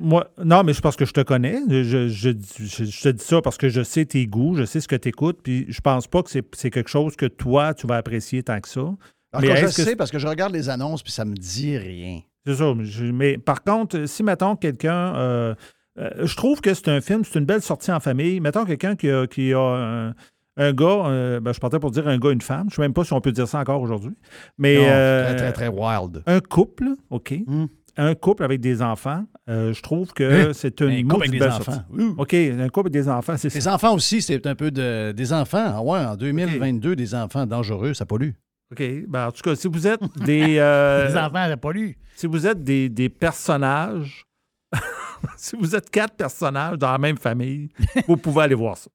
[0.00, 1.60] Moi, non, mais c'est parce que je te connais.
[1.66, 2.30] Je, je- je-
[2.66, 4.96] je- je te dis ça parce que je sais tes goûts, je sais ce que
[4.96, 8.42] tu écoutes, puis je pense pas que c'est quelque chose que toi, tu vas apprécier
[8.42, 8.82] tant que ça.
[8.82, 8.98] En
[9.40, 12.20] Mais je que sais parce que je regarde les annonces puis ça me dit rien.
[12.46, 12.72] C'est ça.
[13.12, 15.14] mais par contre, si, mettons, quelqu'un.
[15.16, 15.54] euh,
[15.98, 18.40] euh, je trouve que c'est un film, c'est une belle sortie en famille.
[18.40, 20.14] Mettons quelqu'un qui a, qui a un,
[20.56, 22.64] un gars, euh, ben, je partais pour dire un gars, une femme.
[22.70, 24.14] Je ne sais même pas si on peut dire ça encore aujourd'hui.
[24.58, 24.76] Mais.
[24.76, 26.22] Non, euh, très, très, très wild.
[26.26, 27.34] Un couple, OK.
[27.46, 27.66] Hmm.
[27.98, 30.52] Un couple avec des enfants, je trouve que Hein?
[30.54, 31.72] c'est une Un couple avec des belle enfants.
[31.72, 32.14] sortie.
[32.16, 33.74] OK, un couple avec des enfants, c'est Les ça.
[33.74, 35.62] enfants aussi, c'est un peu de, des enfants.
[35.76, 38.30] Ah ouais, en 2022, des enfants dangereux, ça pollue.
[38.72, 38.82] OK.
[39.06, 40.56] Ben, en tout cas, si vous êtes des.
[40.58, 41.96] euh, Les enfants n'avaient pas lu.
[42.16, 44.24] Si vous êtes des, des personnages,
[45.36, 47.68] si vous êtes quatre personnages dans la même famille,
[48.08, 48.90] vous pouvez aller voir ça.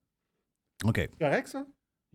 [0.84, 1.10] OK.
[1.20, 1.66] correct, ça?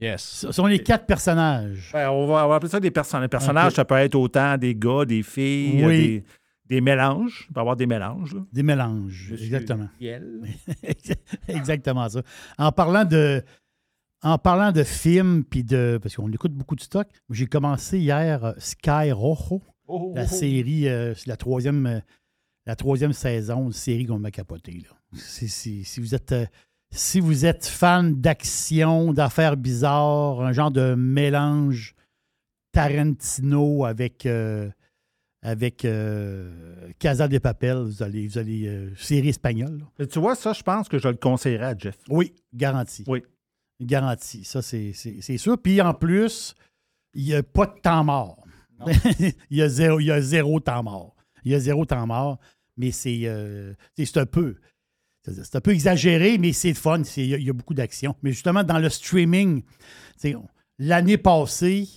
[0.01, 0.23] Yes.
[0.23, 1.91] Ce sont les quatre personnages.
[1.93, 3.25] Ben, on, va, on va appeler ça des personnages.
[3.25, 5.99] Les personnages, ça peut être autant des gars, des filles, Oui.
[5.99, 6.25] des,
[6.67, 7.47] des mélanges.
[7.49, 8.35] Il peut y avoir des mélanges.
[8.35, 8.41] là.
[8.53, 9.89] Des mélanges, Monsieur exactement.
[11.49, 12.23] Exactement ça.
[12.59, 13.43] En parlant de,
[14.23, 15.99] en parlant de films, puis de.
[16.03, 20.27] Parce qu'on écoute beaucoup de stock, j'ai commencé hier euh, Sky Rojo, Oh, la oh,
[20.31, 20.35] oh.
[20.35, 22.01] série, euh, c'est la troisième, euh,
[22.67, 24.73] la troisième saison de série qu'on m'a capoté.
[24.73, 24.97] Là.
[25.19, 26.35] Si, si- si vous êtes.
[26.91, 31.95] si vous êtes fan d'action, d'affaires bizarres, un genre de mélange
[32.73, 34.27] Tarantino avec,
[35.43, 35.87] avec
[36.99, 39.83] Casa de Papel, vous allez, vous allez série espagnole.
[39.99, 40.07] là.
[40.07, 41.99] Tu vois, ça, je pense que je le conseillerais à Jeff.
[42.09, 43.05] Oui, garanti.
[43.07, 43.23] Oui.
[43.87, 44.45] Garanti.
[44.45, 44.93] Ça, c'est
[45.39, 45.59] sûr.
[45.61, 46.55] Puis en plus,
[47.15, 48.45] il n'y a pas de temps mort.
[49.21, 51.15] il, y a zéro, il y a zéro temps mort.
[51.45, 52.39] Il y a zéro temps mort,
[52.77, 53.75] mais c'est euh,
[54.17, 54.57] un peu.
[55.25, 57.03] C'est un peu exagéré, mais c'est fun.
[57.17, 58.17] Il y, a- il y a beaucoup d'action.
[58.23, 59.63] Mais justement, dans le streaming,
[60.79, 61.89] l'année passée,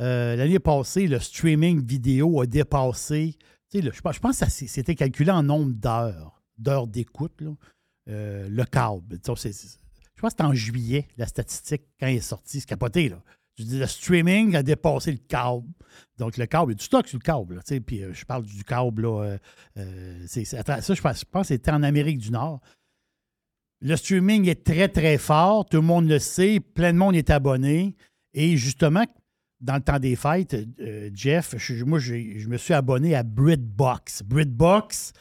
[0.00, 3.36] euh, l'année passée, le streaming vidéo a dépassé.
[3.72, 7.40] le- je pense, je pense que c'était calculé en nombre d'heures, d'heures d'écoute,
[8.08, 9.18] euh, le câble.
[10.16, 12.60] Je pense que c'était en juillet, la statistique, quand il est sorti.
[12.60, 13.22] C'est capoté, là.
[13.56, 15.68] Dis, le streaming a dépassé le câble.
[16.18, 17.60] Donc, le câble, il y a du stock sur le câble.
[17.86, 19.22] Puis, euh, je parle du câble, là.
[19.22, 19.38] euh,
[19.76, 22.60] euh, ça, je pense, que c'était en Amérique du Nord.
[23.80, 25.66] Le streaming est très, très fort.
[25.66, 26.58] Tout le monde le sait.
[26.58, 27.94] Plein de monde est abonné.
[28.32, 29.04] Et justement,
[29.60, 30.56] dans le temps des fêtes,
[31.14, 34.22] Jeff, je- moi, je me suis abonné à BritBox.
[34.24, 35.12] BritBox,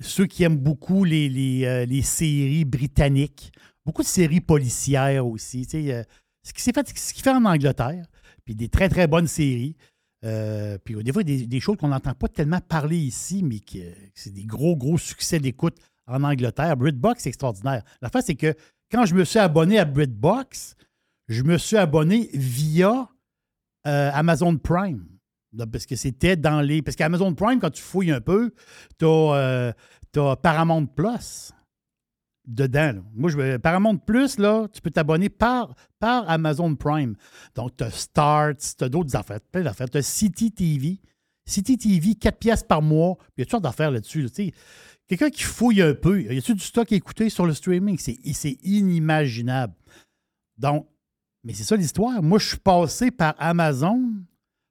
[0.00, 3.50] ceux qui aiment beaucoup les séries britanniques,
[3.88, 5.66] beaucoup de séries policières aussi.
[5.74, 6.04] euh,
[6.42, 8.06] ce qui fait, ce fait en Angleterre,
[8.44, 9.76] puis des très, très bonnes séries.
[10.26, 13.78] Euh, puis des fois, des, des choses qu'on n'entend pas tellement parler ici, mais que,
[14.14, 16.76] c'est des gros, gros succès d'écoute en Angleterre.
[16.76, 17.82] BritBox, c'est extraordinaire.
[18.02, 18.54] La fin, c'est que
[18.92, 20.76] quand je me suis abonné à BritBox,
[21.28, 23.08] je me suis abonné via
[23.86, 25.06] euh, Amazon Prime.
[25.72, 26.82] Parce que c'était dans les.
[26.82, 28.52] Parce qu'Amazon Prime, quand tu fouilles un peu,
[28.98, 29.74] tu as,
[30.42, 31.54] Paramount Plus
[32.48, 32.94] dedans.
[33.14, 37.14] Moi, je veux- Paramount Plus, là, tu peux t'abonner par, par Amazon Prime.
[37.54, 39.88] Donc, tu as Starts, tu as d'autres affaires, plein d'affaires.
[39.88, 41.00] Tu as City TV.
[41.46, 43.16] City TV, 4 pièces par mois.
[43.36, 44.26] Il y a toutes sortes d'affaires là-dessus.
[45.06, 47.96] Quelqu'un qui fouille un peu, y a-tu du stock à écouter sur le streaming?
[47.98, 49.74] C'est inimaginable.
[50.58, 50.86] Donc,
[51.44, 52.22] mais c'est ça l'histoire.
[52.22, 54.12] Moi, je suis passé par Amazon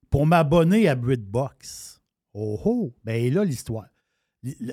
[0.09, 1.99] pour m'abonner à BritBox.
[2.33, 2.93] Oh oh!
[3.03, 3.87] Ben là, l'histoire.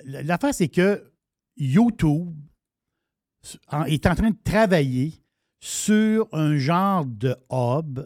[0.05, 1.11] L'affaire, c'est que
[1.57, 2.35] YouTube
[3.71, 5.13] en- est en train de travailler
[5.61, 8.01] sur un genre de hub,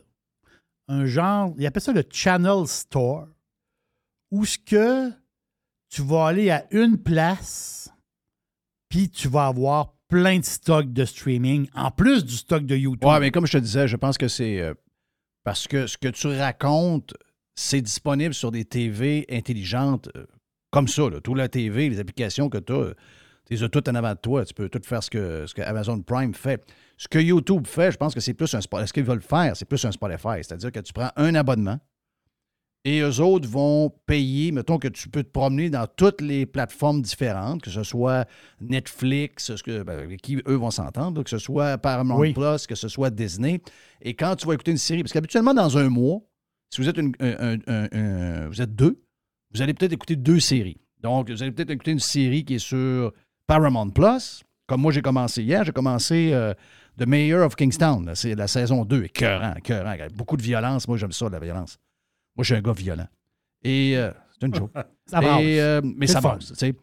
[0.89, 3.27] un genre, il appelle ça le Channel Store,
[4.31, 5.11] où ce que
[5.91, 7.91] tu vas aller à une place,
[8.89, 13.05] puis tu vas avoir plein de stocks de streaming, en plus du stock de YouTube.
[13.09, 14.75] Ouais, mais comme je te disais, je pense que c'est euh,
[15.45, 17.15] parce que ce que tu racontes,
[17.55, 20.27] c'est disponible sur des TV intelligentes euh,
[20.71, 21.11] comme ça.
[21.11, 21.21] Là.
[21.21, 22.95] Tout la TV, les applications que tu as,
[23.49, 24.45] tu les as toutes en avant de toi.
[24.45, 26.63] Tu peux tout faire ce que, ce que Amazon Prime fait.
[26.97, 28.89] Ce que YouTube fait, je pense que c'est plus un Spotify.
[28.89, 30.43] Ce qu'ils veulent faire, c'est plus un Spotify.
[30.43, 31.79] C'est-à-dire que tu prends un abonnement
[32.85, 37.03] et eux autres vont payer, mettons que tu peux te promener dans toutes les plateformes
[37.03, 38.27] différentes, que ce soit
[38.61, 42.33] Netflix, ce que, ben, avec qui eux vont s'entendre, que ce soit Paramount Oui.
[42.33, 43.61] Plus, que ce soit Disney.
[44.03, 46.21] Et quand tu vas écouter une série, parce qu'habituellement, dans un mois,
[46.71, 49.03] si vous êtes, une- un- un- un- un- vous êtes deux,
[49.55, 50.81] vous allez peut-être écouter deux séries.
[51.01, 53.13] Donc, vous allez peut-être écouter une série qui est sur
[53.49, 54.45] Paramount Plus.
[54.69, 56.55] Comme moi, j'ai commencé hier, j'ai commencé euh,
[56.99, 58.13] The Mayor of Kingstown.
[58.15, 59.05] C'est la saison 2.
[59.05, 59.97] Écœurant, écœurant.
[60.15, 60.87] Beaucoup de violence.
[60.87, 61.79] Moi, j'aime ça, la violence.
[62.37, 63.09] Moi, je suis un gars violent.
[63.65, 64.73] Et euh, c'est une joke.
[65.07, 65.21] Ça.
[65.41, 66.75] Et, euh, mais ça tu sais.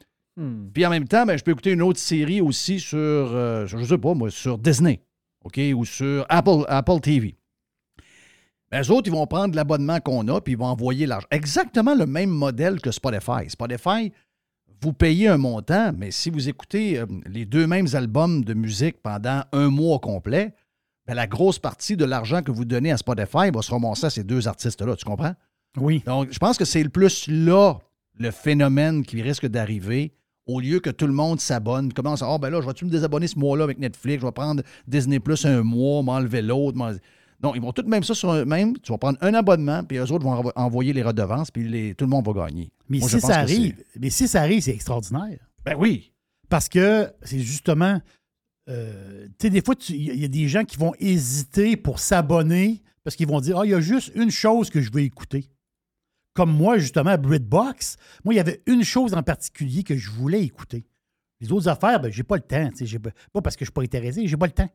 [0.73, 3.81] Puis en même temps, ben, je peux écouter une autre série aussi sur, euh, je
[3.83, 5.01] sais pas moi, sur Disney,
[5.45, 7.37] OK, ou sur Apple, Apple TV.
[8.71, 11.27] Ben, eux autres, ils vont prendre l'abonnement qu'on a, puis ils vont envoyer l'argent.
[11.31, 13.47] Exactement le même modèle que Spotify.
[13.47, 14.11] Spotify,
[14.81, 19.01] vous payez un montant, mais si vous écoutez euh, les deux mêmes albums de musique
[19.01, 20.53] pendant un mois complet,
[21.07, 24.09] ben, la grosse partie de l'argent que vous donnez à Spotify va se ramasser à
[24.09, 24.95] ces deux artistes-là.
[24.95, 25.33] Tu comprends?
[25.77, 26.03] Oui.
[26.05, 27.75] Donc, je pense que c'est le plus là
[28.17, 30.13] le phénomène qui risque d'arriver
[30.47, 32.89] au lieu que tout le monde s'abonne, commence à Ah, ben là, je vais-tu me
[32.91, 36.77] désabonner ce mois-là avec Netflix, je vais prendre Disney Plus un mois, m'enlever l'autre.
[37.43, 38.77] Non, ils vont tout même ça sur un même.
[38.79, 41.93] Tu vas prendre un abonnement, puis eux autres vont envo- envoyer les redevances, puis les-
[41.95, 42.71] tout le monde va gagner.
[42.89, 45.39] Mais Moi, si ça arrive, mais si ça arrive, c'est extraordinaire.
[45.65, 46.13] Ben oui.
[46.49, 47.99] Parce que c'est justement,
[48.69, 50.93] euh, tu sais, des fois, il y, a- il y a des gens qui vont
[50.99, 54.81] hésiter pour s'abonner parce qu'ils vont dire, ah, il y a juste une chose que
[54.81, 55.49] je veux écouter.
[56.33, 60.09] Comme moi, justement, à BritBox, moi, il y avait une chose en particulier que je
[60.11, 60.85] voulais écouter.
[61.41, 62.69] Les autres affaires, ben, j'ai pas le temps.
[62.69, 64.69] tu sais, j'ai Pas, pas parce que je suis pas intéressé, j'ai pas le temps.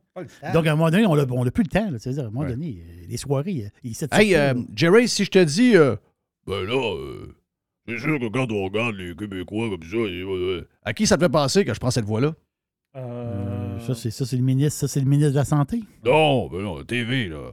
[0.53, 1.89] Donc, à un moment donné, on n'a plus le temps.
[1.99, 4.63] sais, à un moment donné, les soirées, euh, ils Hey, pas, euh.
[4.75, 5.75] Jerry, si je te dis.
[5.75, 5.95] euh,
[6.47, 7.35] Ben là, euh,
[7.97, 11.17] c'est sûr que quand on regarde les Québécois comme ça, ils- euh, à qui ça
[11.17, 12.33] te fait penser que je prends cette voix-là?
[12.95, 15.81] Euh, ça, c'est ça, c'est le ministre, ça, c'est le ministre de la Santé.
[16.03, 17.51] non, ben non, TV, là.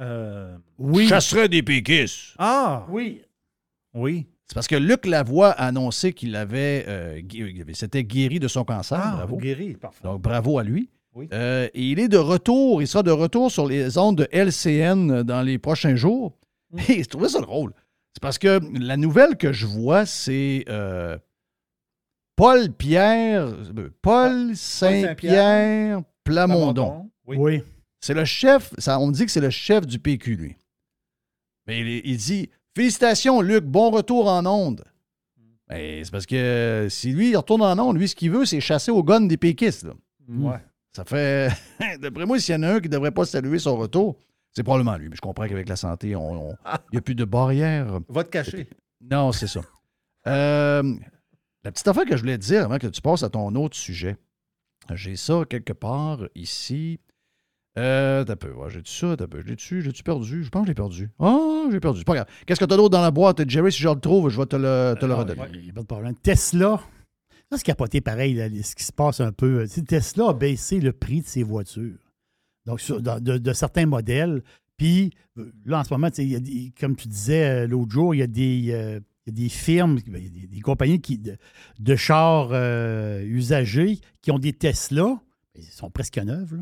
[0.00, 1.06] Euh, Oui.
[1.08, 2.34] Chasserait des péquistes.
[2.38, 2.86] Ah!
[2.88, 3.22] Oui.
[3.94, 4.26] Oui.
[4.46, 8.64] C'est parce que Luc Lavoie a annoncé qu'il avait, euh, il s'était guéri de son
[8.64, 9.00] cancer.
[9.02, 9.36] Ah, bravo.
[9.36, 10.02] guéri, parfait.
[10.04, 10.90] Donc, bravo à lui.
[11.14, 11.28] Oui.
[11.32, 15.22] Euh, et il est de retour, il sera de retour sur les ondes de LCN
[15.22, 16.36] dans les prochains jours.
[16.72, 16.78] Mm.
[16.90, 17.72] Et je trouvais ça drôle.
[18.14, 21.18] C'est parce que la nouvelle que je vois, c'est euh,
[22.36, 27.10] Paul Pierre, euh, Paul Saint-Pierre Plamondon.
[27.26, 27.62] Oui.
[28.00, 30.56] C'est le chef, ça, on me dit que c'est le chef du PQ, lui.
[31.66, 34.84] Mais il, il dit Félicitations, Luc, bon retour en onde.
[35.68, 38.60] Mais c'est parce que si lui, il retourne en onde, lui, ce qu'il veut, c'est
[38.60, 39.84] chasser au gun des péquistes.
[39.84, 39.94] là.
[40.28, 40.58] Ouais.
[40.92, 41.50] Ça fait.
[42.00, 44.16] D'après moi, s'il y en a un qui ne devrait pas saluer son retour,
[44.54, 45.08] c'est probablement lui.
[45.08, 46.56] Mais je comprends qu'avec la santé, on- on-
[46.90, 47.98] il n'y a plus de barrière.
[48.08, 48.68] Va te cacher.
[49.10, 49.60] Non, c'est ça.
[50.26, 50.94] Euh,
[51.64, 53.76] la petite affaire que je voulais te dire avant que tu passes à ton autre
[53.76, 54.16] sujet,
[54.94, 57.00] j'ai ça quelque part ici.
[57.76, 60.44] Euh, t'as peu, ouais, j'ai-tu ça, t'as peu, je l'ai-tu, j'ai-tu perdu?
[60.44, 61.10] Je pense que je l'ai perdu.
[61.18, 62.26] Ah, j'ai perdu, pas grave.
[62.46, 63.72] Qu'est-ce que t'as d'autre dans la boîte, Jerry?
[63.72, 65.42] Si je le trouve, je vais te le, te le redonner.
[65.54, 66.14] Il n'y a pas de problème.
[66.22, 66.80] Tesla,
[67.50, 69.62] ça, c'est capoté pareil, là, ce qui se passe un peu.
[69.64, 71.98] Tu sais, Tesla a baissé le prix de ses voitures.
[72.66, 74.42] Donc, de, certains modèles.
[74.76, 76.08] Puis, euh, là, en ce moment,
[76.80, 80.60] comme tu disais euh, l'autre jour, il y a des, euh, des firmes, ben, des,
[80.60, 85.20] compagnies qui, de, chars euh, usagés qui ont des Tesla.
[85.54, 86.54] Ils sont presque neufs.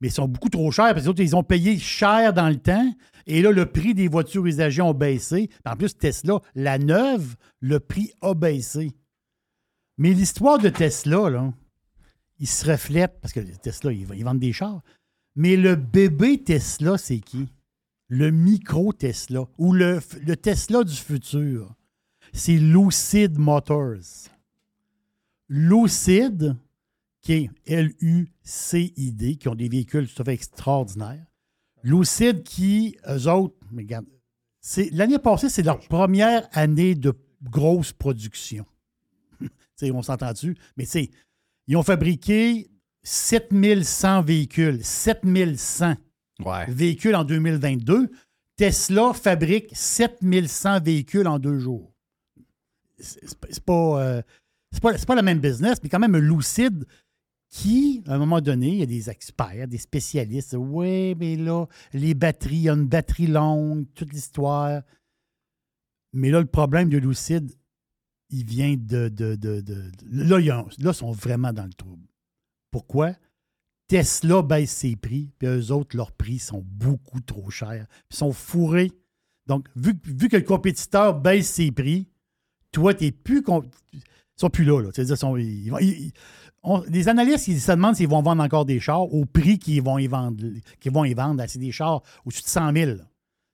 [0.00, 2.90] Mais ils sont beaucoup trop chers parce que ont payé cher dans le temps.
[3.26, 5.50] Et là, le prix des voitures usagées ont baissé.
[5.66, 8.92] En plus, Tesla, la neuve, le prix a baissé.
[9.98, 11.52] Mais l'histoire de Tesla, là,
[12.38, 14.80] il se reflète, parce que Tesla, ils vendent des chars.
[15.36, 17.48] Mais le bébé Tesla, c'est qui?
[18.08, 20.00] Le micro Tesla, ou le,
[20.36, 21.74] Tesla du futur.
[22.32, 24.28] C'est Lucid Motors.
[25.48, 26.56] Lucid,
[27.20, 31.26] qui est L-U-C-I-D, qui ont des véhicules tout à fait extraordinaires.
[31.82, 34.06] Lucid qui, eux autres, mais regarde,
[34.92, 38.66] l'année passée, c'est leur première année de grosse production.
[39.82, 40.56] On s'entend-tu?
[40.76, 41.10] Mais tu sais,
[41.66, 42.70] ils ont fabriqué
[43.02, 44.84] 7100 véhicules.
[44.84, 45.94] 7100
[46.68, 48.10] véhicules en 2022.
[48.56, 51.92] Tesla fabrique 7100 véhicules en deux jours.
[52.98, 54.22] C'est pas, pas, euh,
[54.82, 56.84] pas, le même business, mais quand même, Lucid,
[57.48, 60.54] qui, à un moment donné, il y a des experts, des spécialistes.
[60.58, 64.82] Oui, mais là, les batteries, il y a une batterie longue, toute l'histoire.
[66.12, 67.50] Mais là, le problème de Lucide,
[68.28, 69.08] il vient de.
[69.08, 72.06] de, de- de- là, ils sont vraiment dans le trouble.
[72.70, 73.12] Pourquoi?
[73.88, 77.86] Tesla baisse ses prix, puis eux autres, leurs prix sont beaucoup trop chers.
[78.10, 78.92] Ils sont fourrés.
[79.46, 82.06] Donc, vu, vu que le compétiteur baisse ses prix,
[82.70, 83.42] toi, tu plus.
[83.92, 84.00] Ils
[84.36, 84.80] sont plus là.
[84.80, 84.90] là.
[84.96, 86.12] Ils sont- ils ils-
[86.62, 89.82] on- les analystes, ils se demandent s'ils vont vendre encore des chars au prix qu'ils
[89.82, 90.44] vont y vendre.
[90.86, 91.42] Vont y vendre.
[91.48, 92.92] C'est des chars au-dessus de 100 000.
[92.92, 93.04] là.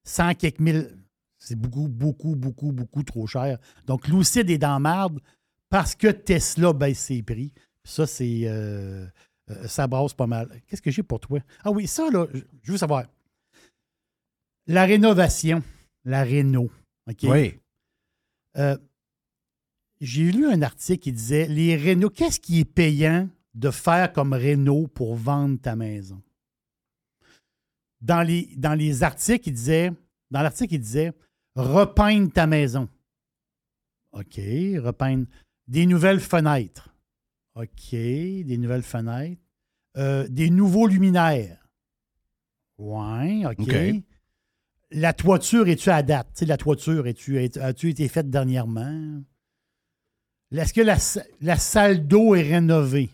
[0.04, 0.90] 100 quelques mille.
[1.38, 3.58] C'est beaucoup, beaucoup, beaucoup, beaucoup trop cher.
[3.86, 5.20] Donc, Lucid est dans marde
[5.70, 7.52] parce que Tesla baisse ses prix.
[7.86, 8.42] Ça, c'est.
[8.44, 9.06] euh,
[9.50, 10.60] euh, ça brasse pas mal.
[10.66, 11.38] Qu'est-ce que j'ai pour toi?
[11.64, 12.26] Ah oui, ça, là,
[12.62, 13.04] je- veux savoir.
[14.66, 15.62] La rénovation.
[16.04, 16.70] La réno.
[17.08, 17.18] OK?
[17.24, 17.54] Oui.
[18.56, 18.76] Euh,
[20.00, 24.32] j'ai lu un article qui disait les rénaux, qu'est-ce qui est payant de faire comme
[24.32, 26.20] réno pour vendre ta maison?
[28.00, 29.90] Dans les, dans les articles, il disait,
[30.30, 31.12] dans l'article, il disait
[31.54, 32.88] repeindre ta maison.
[34.12, 34.34] OK,
[34.82, 35.26] repeindre.
[35.68, 36.85] Des nouvelles fenêtres.
[37.56, 39.40] OK, des nouvelles fenêtres.
[39.96, 41.66] Euh, des nouveaux luminaires.
[42.78, 43.56] Ouais, OK.
[44.90, 46.42] La toiture, es-tu à date?
[46.42, 49.22] La toiture, es-tu, est- as-tu été faite dernièrement?
[50.52, 53.10] Est-ce que la, sa- la salle d'eau est rénovée?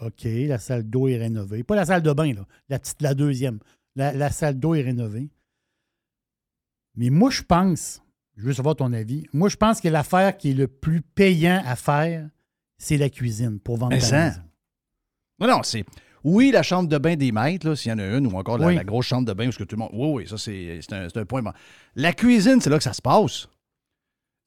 [0.00, 1.62] OK, la salle d'eau est rénovée.
[1.64, 2.46] Pas la salle de bain, là.
[2.68, 3.58] La petite, la deuxième.
[3.94, 5.28] La, la salle d'eau est rénovée.
[6.96, 8.02] Mais moi, je pense,
[8.36, 11.62] je veux savoir ton avis, moi, je pense que l'affaire qui est le plus payant
[11.66, 12.28] à faire,
[12.82, 14.30] c'est la cuisine pour vendre ça.
[15.38, 15.84] Non, non, c'est.
[16.24, 18.66] Oui, la chambre de bain des maîtres, s'il y en a une, ou encore la,
[18.68, 18.74] Oui.
[18.76, 19.90] la grosse chambre de bain, parce que tout le monde.
[19.92, 21.42] Oui, oui, ça, c'est un, un point.
[21.96, 23.48] La cuisine, c'est là que ça se passe.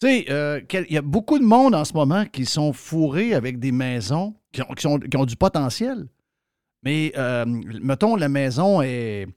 [0.02, 3.34] Tu sais, euh, il y a beaucoup de monde en ce moment qui sont fourrés
[3.34, 6.08] avec des maisons qui ont, qui sont- qui ont du potentiel.
[6.84, 9.28] Mais, euh, mettons, la maison est.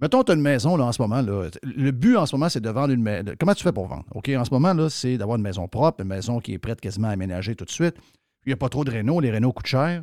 [0.00, 1.20] Mettons, tu as une maison là, en ce moment.
[1.22, 1.48] Là.
[1.62, 3.32] Le but en ce moment, c'est de vendre une maison.
[3.38, 4.04] Comment tu fais pour vendre?
[4.12, 6.80] OK, en ce moment, là, c'est d'avoir une maison propre, une maison qui est prête
[6.80, 7.96] quasiment à aménager tout de suite.
[8.44, 9.20] Il n'y a pas trop de rénaux.
[9.20, 10.02] Les rénaux coûtent cher.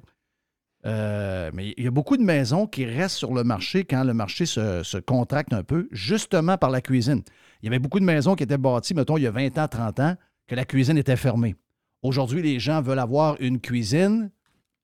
[0.86, 4.14] Euh, mais il y a beaucoup de maisons qui restent sur le marché quand le
[4.14, 7.22] marché se, se contracte un peu, justement par la cuisine.
[7.62, 9.68] Il y avait beaucoup de maisons qui étaient bâties, mettons, il y a 20 ans,
[9.68, 10.16] 30 ans,
[10.48, 11.56] que la cuisine était fermée.
[12.02, 14.32] Aujourd'hui, les gens veulent avoir une cuisine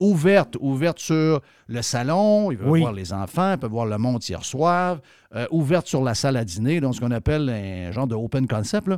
[0.01, 2.81] ouverte, ouverte sur le salon, ils veulent Oui.
[2.81, 4.99] voir les enfants, ils peuvent voir le monde s'ils reçoivent,
[5.33, 8.45] euh, ouverte sur la salle à dîner, donc ce qu'on appelle un genre de open
[8.49, 8.89] concept.
[8.89, 8.97] là.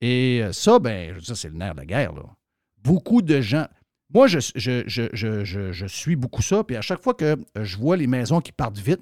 [0.00, 2.12] Et ça, ben, je veux dire, c'est le nerf de la guerre.
[2.14, 2.22] Là.
[2.82, 3.66] Beaucoup de gens.
[4.14, 7.96] Moi, je, je, je, je, suis beaucoup ça, puis à chaque fois que je vois
[7.96, 9.00] les maisons qui partent vite,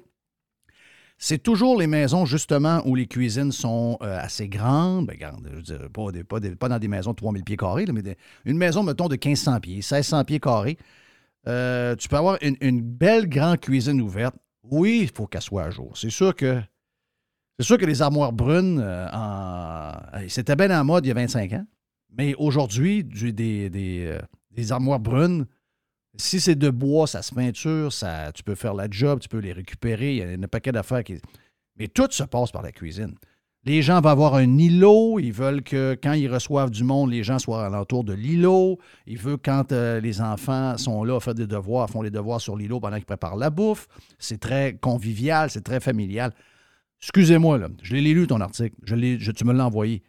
[1.17, 5.05] c'est toujours les maisons, justement, où les cuisines sont euh, assez grandes.
[5.07, 7.43] Ben, regarde, je veux dire, pas, des- pas, des- pas dans des maisons de 3000
[7.43, 10.77] pieds carrés, mais une maison, mettons, de 1500 pieds, 1600 pieds carrés.
[11.47, 14.35] Euh, tu peux avoir une, une belle grande cuisine ouverte.
[14.63, 15.95] Oui, il faut qu'elle soit à jour.
[15.95, 16.59] C'est sûr que
[17.57, 21.53] c'est sûr que les armoires brunes, euh, c'était bien en mode il y a 25
[21.53, 21.65] ans.
[22.17, 24.19] Mais aujourd'hui, des, des, euh,
[24.55, 25.45] des armoires brunes,
[26.17, 29.39] si c'est de bois, ça se peinture, ça, tu peux faire la job, tu peux
[29.39, 31.19] les récupérer, il y a un paquet d'affaires qui.
[31.77, 33.15] Mais tout se passe par la cuisine.
[33.65, 37.23] Les gens vont avoir un îlot, ils veulent que quand ils reçoivent du monde, les
[37.23, 38.77] gens soient alentour de l'îlot.
[39.07, 42.55] Ils veulent quand euh, les enfants sont là faire des devoirs, font les devoirs sur
[42.55, 43.87] l'îlot pendant qu'ils préparent la bouffe.
[44.19, 46.31] C'est très convivial, c'est très familial.
[47.01, 50.03] Excusez-moi, je l'ai lu ton article, tu me l'as envoyé.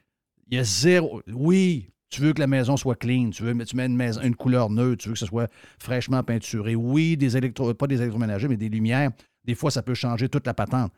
[0.51, 1.23] Il y a zéro.
[1.33, 5.03] Oui, tu veux que la maison soit clean, tu veux tu mets une, couleur neutre,
[5.03, 6.75] tu veux que ce soit fraîchement peinturé.
[6.75, 9.11] Oui, des électro, pas des électroménagers, mais des lumières.
[9.45, 10.93] Des fois, ça peut changer toute la patente.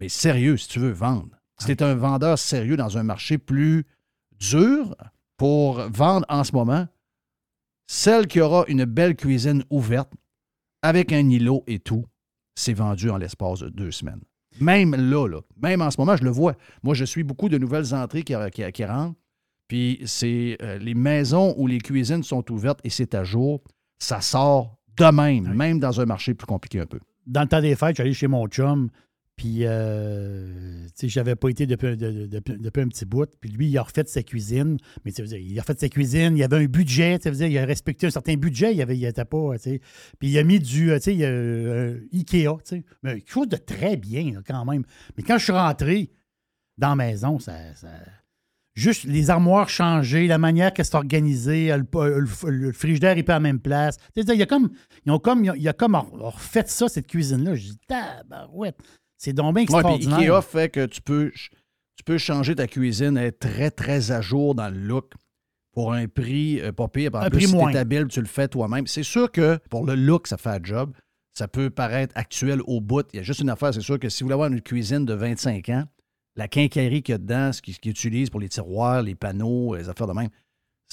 [0.00, 1.36] Mais sérieux, si tu veux vendre.
[1.58, 3.84] Si tu es un vendeur sérieux dans un marché plus
[4.38, 4.96] dur
[5.36, 6.88] pour vendre en ce moment,
[7.86, 10.12] celle qui aura une belle cuisine ouverte,
[10.82, 12.04] avec un îlot et tout,
[12.54, 14.20] c'est vendu en l'espace de deux semaines.
[14.60, 16.54] Même là, même en ce moment, je le vois.
[16.82, 19.14] Moi, je suis beaucoup de nouvelles entrées qui rentrent.
[19.72, 23.62] Puis c'est euh, les maisons où les cuisines sont ouvertes et c'est à jour,
[23.98, 27.00] ça sort de même, même dans un marché plus compliqué un peu.
[27.26, 28.90] dans le temps des fêtes, j'allais chez mon chum,
[29.34, 33.30] puis, euh, tu sais, j'avais pas été depuis, de- de- depuis- un petit bout.
[33.40, 34.76] Puis lui, il a refait sa cuisine.
[35.06, 37.56] Mais tu sais, il a refait sa cuisine, il avait un budget, tu sais, il
[37.56, 39.80] a respecté un certain budget, il avait, il était pas, tu sais.
[40.18, 42.84] Puis il a mis du, euh, tu sais, euh, Ikea, tu sais.
[43.02, 44.84] Mais quelque chose de très bien, là, quand même.
[45.16, 46.10] Mais quand je suis rentré
[46.76, 47.54] dans la maison, ça...
[47.74, 47.88] ça-
[48.74, 51.86] Juste les armoires changées, la manière qu'elles sont organisées, le,
[52.20, 53.96] le- le frigidaire est pas à la même place.
[54.16, 54.70] Il y a comme,
[55.04, 57.54] ils ont comme, il y a comme refait ça, cette cuisine-là.
[57.54, 58.78] Je dis, tabarouette,
[59.18, 60.18] c'est donc bien Ouais, extraordinaire.
[60.18, 61.30] Ikea fait que tu peux,
[61.96, 65.12] tu peux changer ta cuisine, être très, très à jour dans le look.
[65.74, 67.10] pour un prix euh, pas pire.
[67.14, 67.74] En Un plus, prix si moins.
[67.74, 68.86] habile, tu le fais toi-même.
[68.86, 70.92] C'est sûr que pour le look, ça fait un job.
[71.34, 73.06] Ça peut paraître actuel au bout.
[73.12, 75.04] Il y a juste une affaire, c'est sûr que si vous voulez avoir une cuisine
[75.06, 75.84] de 25 ans,
[76.36, 79.88] la quincaillerie qu'il y a dedans, ce qu'ils utilisent pour les tiroirs, les panneaux, les
[79.88, 80.30] affaires de même,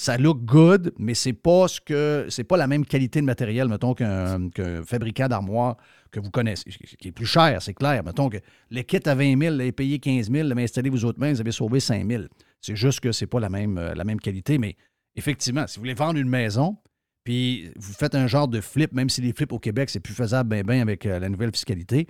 [0.00, 3.68] ça look good, mais c'est pas ce que c'est pas la même qualité de matériel,
[3.68, 4.48] mettons, qu'un
[4.86, 5.76] fabricant d'armoire
[6.10, 8.02] que vous connaissez, qui est plus cher, c'est clair.
[8.02, 8.38] Mettons que
[8.70, 11.40] le kit à 20 000, l'avez payé 15 000, l'avez installé vous autres mains, vous
[11.42, 12.24] avez sauvé 5 000.
[12.62, 14.76] C'est juste que c'est pas la même, euh, la même qualité, mais
[15.16, 16.78] effectivement, si vous voulez vendre une maison,
[17.24, 20.14] puis vous faites un genre de flip, même si les flips au Québec, c'est plus
[20.14, 22.06] faisable ben ben avec euh, la nouvelle fiscalité,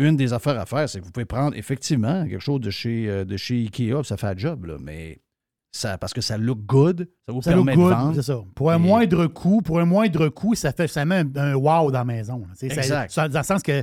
[0.00, 3.08] une des affaires à faire, c'est que vous pouvez prendre effectivement quelque chose de chez,
[3.08, 5.20] euh, de chez Ikea, ça fait un job, là, mais
[5.72, 8.14] ça, parce que ça look good, ça vous Ça look permet de vendre.
[8.16, 8.40] c'est ça.
[8.56, 11.92] Pour un moindre coût, pour un moindre coût, ça fait ça met un, un wow
[11.92, 12.42] dans la maison.
[12.60, 13.10] Exact.
[13.12, 13.82] ça- dans le sens que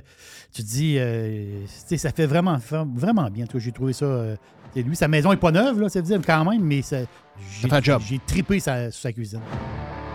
[0.53, 2.57] tu dis, euh, ça fait vraiment,
[2.93, 3.45] vraiment bien.
[3.55, 4.05] J'ai trouvé ça.
[4.05, 4.35] euh,
[4.75, 6.97] lui, sa maison est pas neuve, là, ça veut dire quand même, mais ça,
[8.01, 9.39] j'ai, tripé sa, sur sa cuisine.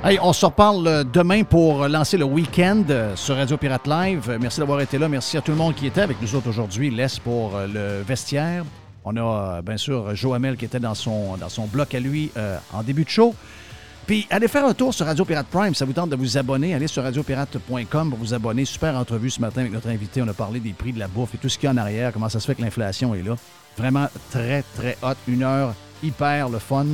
[0.05, 4.37] Hey, on se reparle euh, demain pour lancer le week-end euh, sur Radio Pirate Live.
[4.41, 5.09] Merci d'avoir été là.
[5.09, 6.91] Merci à tout le monde qui était avec nous autres aujourd'hui.
[6.91, 8.65] Laisse pour euh, le vestiaire.
[9.05, 11.39] On a bien sûr Joamel qui était dans son,
[11.73, 12.33] bloc à lui
[12.73, 13.35] en début de show.
[14.07, 15.75] Puis allez faire un tour sur Radio Pirate Prime.
[15.75, 16.75] Ça vous tente de vous abonner.
[16.75, 18.65] Allez sur radiopirate.com pour vous abonner.
[18.65, 20.23] Super entrevue ce matin avec notre invité.
[20.23, 21.77] On a parlé des prix de la bouffe et tout ce qu'il y a en
[21.77, 22.13] arrière.
[22.13, 23.37] Comment ça se fait que l'inflation est là.
[23.77, 25.15] Vraiment très, très hot.
[25.27, 26.87] Une heure hyper le fun.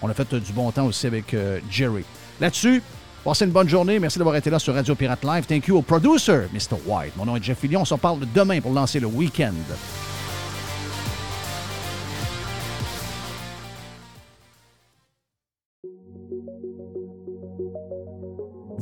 [0.00, 1.36] On a fait du bon temps aussi avec
[1.70, 2.04] Jerry.
[2.40, 2.82] Là-dessus,
[3.22, 3.98] passez une bonne journée.
[3.98, 5.46] Merci d'avoir été là sur Radio Pirate Live.
[5.46, 6.76] Thank you au producer, Mr.
[6.86, 7.14] White.
[7.16, 7.82] Mon nom est Jeff Fillion.
[7.82, 9.52] On s'en parle demain pour lancer le week-end.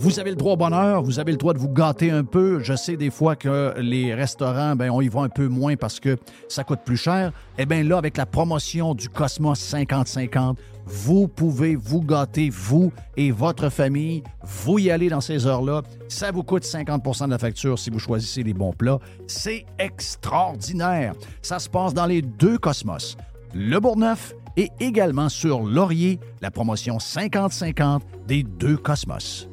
[0.01, 2.61] Vous avez le droit au bonheur, vous avez le droit de vous gâter un peu.
[2.61, 5.99] Je sais des fois que les restaurants, ben, on y va un peu moins parce
[5.99, 6.17] que
[6.49, 7.33] ça coûte plus cher.
[7.59, 10.55] Eh bien là, avec la promotion du Cosmos 50-50,
[10.89, 14.23] vous pouvez vous gâter, vous et votre famille.
[14.43, 15.83] Vous y allez dans ces heures-là.
[16.09, 18.99] Ça vous coûte 50% de la facture si vous choisissez les bons plats.
[19.27, 21.15] C'est extraordinaire.
[21.43, 23.17] Ça se passe dans les deux Cosmos.
[23.55, 29.49] Le Bourgneuf et également sur Laurier, la promotion 50-50 des deux Cosmos.